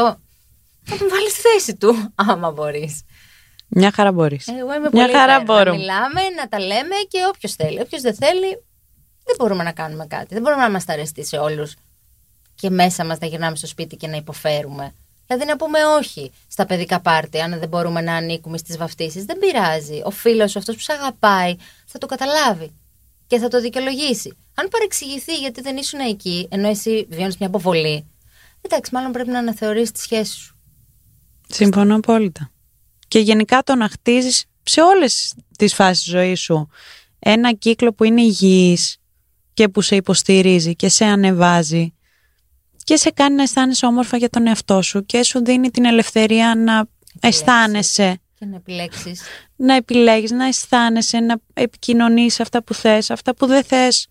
θα 0.84 0.97
τον 0.97 1.10
βάλεις 1.10 1.32
στη 1.32 1.41
θέση 1.41 1.76
του, 1.76 2.12
άμα 2.16 2.52
μπορείς. 2.52 3.02
Μια 3.70 3.91
χαρά 3.91 4.11
μπορείς. 4.11 4.47
Εγώ 4.47 4.74
είμαι 4.74 4.89
Μια 4.91 5.05
πολύ 5.05 5.13
χαρά 5.13 5.34
υπέρ. 5.34 5.45
Να 5.47 5.53
μπορούμε. 5.53 5.78
μιλάμε, 5.78 6.22
να 6.38 6.47
τα 6.47 6.59
λέμε 6.59 6.95
και 7.07 7.20
όποιος 7.28 7.53
θέλει. 7.53 7.82
Όποιος 7.82 8.01
δεν 8.01 8.15
θέλει, 8.15 8.63
δεν 9.26 9.36
μπορούμε 9.38 9.63
να 9.63 9.72
κάνουμε 9.72 10.05
κάτι. 10.07 10.34
Δεν 10.34 10.41
μπορούμε 10.41 10.61
να 10.61 10.70
είμαστε 10.70 10.93
αρεστοί 10.93 11.26
σε 11.26 11.38
όλους 11.38 11.76
και 12.55 12.70
μέσα 12.70 13.05
μας 13.05 13.20
να 13.20 13.28
γυρνάμε 13.28 13.55
στο 13.55 13.67
σπίτι 13.67 13.95
και 13.95 14.07
να 14.07 14.15
υποφέρουμε. 14.15 14.93
Δηλαδή 15.28 15.45
να 15.45 15.55
πούμε 15.55 15.80
όχι 15.99 16.32
στα 16.47 16.65
παιδικά 16.65 16.99
πάρτι, 16.99 17.39
αν 17.39 17.59
δεν 17.59 17.70
μπορούμε 17.70 18.01
να 18.01 18.13
ανήκουμε 18.13 18.57
στις 18.57 18.78
βαφτίσεις. 18.78 19.26
Δεν 19.26 19.38
πειράζει. 19.39 20.01
Ο 20.03 20.09
φίλος 20.11 20.51
σου, 20.51 20.59
αυτός 20.59 20.76
που 20.76 20.82
σε 20.82 20.91
αγαπάει, 20.91 21.55
θα 21.86 21.97
το 21.97 22.05
καταλάβει 22.05 22.74
και 23.28 23.39
θα 23.39 23.47
το 23.47 23.61
δικαιολογήσει. 23.61 24.38
Αν 24.53 24.67
παρεξηγηθεί 24.67 25.36
γιατί 25.36 25.61
δεν 25.61 25.78
ήσουν 25.78 25.99
εκεί, 25.99 26.47
ενώ 26.51 26.67
εσύ 26.67 27.07
βιώνεις 27.09 27.38
μια 27.38 27.47
αποβολή, 27.47 28.05
εντάξει, 28.61 28.93
μάλλον 28.93 29.11
πρέπει 29.11 29.30
να 29.30 29.39
αναθεωρήσει 29.39 29.91
τη 29.91 29.99
σχέση 29.99 30.38
σου. 30.38 30.55
Συμφωνώ 31.47 31.95
απόλυτα. 31.95 32.51
Και 33.10 33.20
γενικά 33.20 33.64
το 33.64 33.76
να 33.76 33.89
χτίζεις 33.89 34.45
σε 34.64 34.82
όλες 34.82 35.34
τις 35.57 35.74
φάσεις 35.74 36.03
της 36.03 36.12
ζωής 36.12 36.39
σου 36.39 36.70
ένα 37.20 37.53
κύκλο 37.53 37.93
που 37.93 38.03
είναι 38.03 38.22
υγιής 38.22 38.97
και 39.53 39.68
που 39.68 39.82
σε 39.82 39.95
υποστηρίζει 39.95 40.76
και 40.76 40.89
σε 40.89 41.05
ανεβάζει 41.05 41.93
και 42.84 42.95
σε 42.95 43.10
κάνει 43.10 43.36
να 43.36 43.43
αισθάνεσαι 43.43 43.86
όμορφα 43.86 44.18
για 44.18 44.30
τον 44.30 44.47
εαυτό 44.47 44.82
σου 44.82 45.05
και 45.05 45.24
σου 45.24 45.43
δίνει 45.45 45.72
την 45.72 45.86
ελευθερία 45.86 46.55
να 46.55 46.86
αισθάνεσαι, 47.20 48.20
Και 48.39 48.45
να 48.45 48.55
επιλέξεις. 48.55 49.22
να 49.55 49.76
επιλέγεις, 49.76 50.32
να 50.32 50.45
αισθάνεσαι, 50.45 51.20
να 51.20 51.36
επικοινωνείς 51.53 52.39
αυτά 52.39 52.64
που 52.64 52.74
θες, 52.74 53.10
αυτά 53.12 53.36
που 53.36 53.45
δεν 53.45 53.64
θες, 53.64 54.07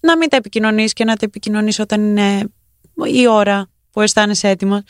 να 0.00 0.16
μην 0.16 0.28
τα 0.28 0.36
επικοινωνείς 0.36 0.92
και 0.92 1.04
να 1.04 1.16
τα 1.16 1.24
επικοινωνείς 1.24 1.78
όταν 1.78 2.00
είναι 2.00 2.44
η 3.12 3.26
ώρα 3.26 3.70
που 3.90 4.00
αισθάνεσαι 4.00 4.48
έτοιμος. 4.48 4.80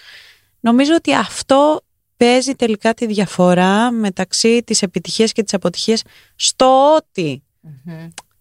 Νομίζω 0.60 0.94
ότι 0.94 1.14
αυτό 1.14 1.80
παίζει 2.18 2.54
τελικά 2.54 2.94
τη 2.94 3.06
διαφορά 3.06 3.90
μεταξύ 3.90 4.62
της 4.62 4.82
επιτυχίας 4.82 5.32
και 5.32 5.42
της 5.42 5.54
αποτυχίας 5.54 6.02
στο 6.36 6.96
ότι 6.96 7.42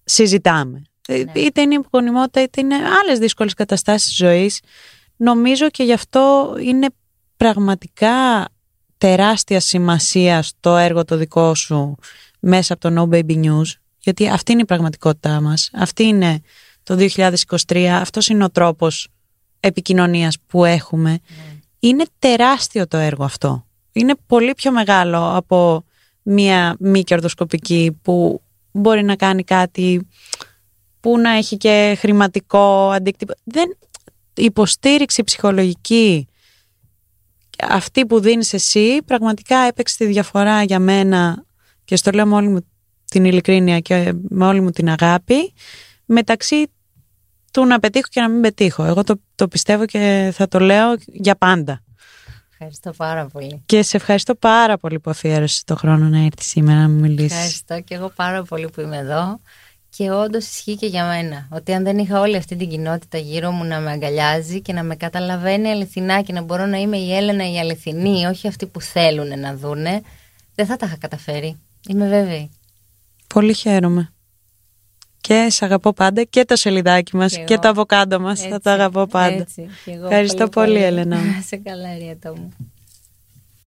συζητάμε. 0.04 0.82
Ε, 1.08 1.24
Είτε 1.34 1.62
είναι 1.62 1.74
υπογονιμότητα, 1.74 2.42
είτε 2.42 2.62
είναι 2.62 2.76
άλλες 2.76 3.20
δύσκολες 3.20 3.54
καταστάσεις 3.54 4.16
ζωής. 4.16 4.62
Νομίζω 5.16 5.70
και 5.70 5.84
γι' 5.84 5.94
αυτό 5.94 6.56
είναι 6.62 6.88
πραγματικά 7.38 8.48
τεράστια 8.98 9.60
σημασία 9.60 10.42
στο 10.42 10.76
έργο 10.78 11.06
το 11.06 11.18
δικό 11.18 11.56
σου 11.56 11.96
μέσα 12.40 12.74
από 12.74 12.90
το 12.90 13.02
No 13.02 13.16
Baby 13.16 13.46
News, 13.46 13.72
γιατί 14.00 14.30
αυτή 14.30 14.52
είναι 14.52 14.62
η 14.62 14.66
πραγματικότητά 14.66 15.42
μας. 15.42 15.70
Αυτή 15.74 16.04
είναι 16.04 16.42
το 16.84 16.96
2023, 16.96 17.86
αυτός 17.86 18.28
είναι 18.28 18.44
ο 18.44 18.50
τρόπος 18.50 19.08
επικοινωνίας 19.60 20.38
που 20.48 20.66
έχουμε. 20.66 21.20
Είναι 21.80 22.06
τεράστιο 22.20 22.88
το 22.88 22.98
έργο 22.98 23.24
αυτό. 23.24 23.67
Είναι 23.98 24.16
πολύ 24.28 24.54
πιο 24.54 24.72
μεγάλο 24.72 25.36
από 25.36 25.84
μία 26.22 26.76
μη 26.80 27.04
κερδοσκοπική 27.04 28.00
που 28.02 28.42
μπορεί 28.72 29.04
να 29.04 29.16
κάνει 29.16 29.44
κάτι 29.44 30.08
που 31.00 31.20
να 31.20 31.30
έχει 31.30 31.58
και 31.58 31.96
χρηματικό 32.00 32.90
αντίκτυπο. 32.90 33.34
Δεν, 33.44 33.78
η 34.34 34.44
υποστήριξη 34.44 35.24
ψυχολογική 35.24 36.28
αυτή 37.62 38.06
που 38.06 38.20
δίνεις 38.20 38.54
εσύ 38.54 39.02
πραγματικά 39.06 39.58
έπαιξε 39.58 39.98
τη 39.98 40.06
διαφορά 40.06 40.64
για 40.64 40.80
μένα 40.80 41.46
και 41.86 41.96
στο 41.96 42.12
λέω 42.12 42.26
με 42.26 42.36
όλη 42.36 42.48
μου 42.48 42.66
την 43.06 43.26
ειλικρίνεια 43.26 43.80
και 43.80 44.14
με 44.30 44.46
όλη 44.46 44.62
μου 44.62 44.70
την 44.70 44.90
αγάπη 44.90 45.54
μεταξύ 46.06 46.72
του 47.54 47.66
να 47.66 47.80
πετύχω 47.80 48.08
και 48.10 48.22
να 48.22 48.30
μην 48.30 48.42
πετύχω. 48.42 48.84
Εγώ 48.84 49.04
το, 49.04 49.22
το 49.36 49.48
πιστεύω 49.48 49.86
και 49.86 50.32
θα 50.34 50.48
το 50.48 50.60
λέω 50.60 50.96
για 51.06 51.36
πάντα. 51.36 51.82
Ευχαριστώ 52.60 52.92
πάρα 52.92 53.26
πολύ. 53.26 53.62
Και 53.66 53.84
σε 53.84 53.98
ευχαριστώ 53.98 54.36
πάρα 54.36 54.78
πολύ 54.78 55.00
που 55.00 55.10
αφιέρωσες 55.10 55.64
το 55.64 55.76
χρόνο 55.76 56.06
να 56.06 56.18
έρθεις 56.18 56.48
σήμερα 56.48 56.80
να 56.80 56.90
μου 56.90 57.00
μιλήσεις. 57.00 57.32
Ευχαριστώ 57.32 57.82
και 57.82 57.96
εγώ 57.96 58.10
πάρα 58.16 58.44
πολύ 58.44 58.70
που 58.70 58.82
είμαι 58.82 58.98
εδώ. 58.98 59.40
Και 59.90 60.12
όντως 60.12 60.46
ισχύει 60.46 60.76
και 60.76 60.86
για 60.86 61.06
μένα. 61.06 61.48
Ότι 61.52 61.74
αν 61.74 61.84
δεν 61.84 61.98
είχα 61.98 62.20
όλη 62.20 62.36
αυτή 62.36 62.56
την 62.56 62.70
κοινότητα 62.70 63.18
γύρω 63.18 63.52
μου 63.52 63.64
να 63.64 63.80
με 63.80 63.92
αγκαλιάζει 63.92 64.62
και 64.62 64.74
να 64.74 64.84
με 64.84 64.96
καταλαβαίνει 64.96 65.70
αληθινά 65.70 66.22
και 66.22 66.34
να 66.34 66.42
μπορώ 66.42 66.66
να 66.66 66.78
είμαι 66.78 66.98
η 66.98 67.16
Έλενα 67.16 67.52
η 67.52 67.60
αληθινή, 67.60 68.26
όχι 68.26 68.48
αυτοί 68.48 68.66
που 68.66 68.82
θέλουν 68.82 69.40
να 69.40 69.56
δούνε, 69.56 70.02
δεν 70.56 70.66
θα 70.66 70.76
τα 70.76 70.86
είχα 70.86 70.98
καταφέρει. 70.98 71.60
Είμαι 71.90 72.08
βέβαιη. 72.08 72.52
Πολύ 73.28 73.54
χαίρομαι. 73.54 74.14
Και 75.22 75.48
σε 75.50 75.66
αγαπώ 75.66 75.94
πάντα 75.94 76.24
και 76.24 76.46
το 76.46 76.56
σελιδάκι 76.56 77.16
μας 77.16 77.32
Και 77.34 77.44
και, 77.44 77.54
εγώ. 77.54 77.62
το 77.62 77.68
αβοκάντο 77.68 78.20
μας. 78.20 78.40
θα 78.40 78.48
Έτσι, 78.48 78.60
το 78.60 78.70
αγαπώ 78.70 79.06
πάντα. 79.08 79.36
έτσι. 79.36 79.68
Και 79.86 79.92
εγώ 79.92 80.04
Ευχαριστώ 80.06 80.48
πολύ, 80.48 80.84
Έλενα 80.84 81.16
μου. 81.18 81.26
Να 81.36 81.42
σε 81.42 81.58
καλά, 81.58 81.98
Ριέτο 81.98 82.34
μου. 82.38 82.54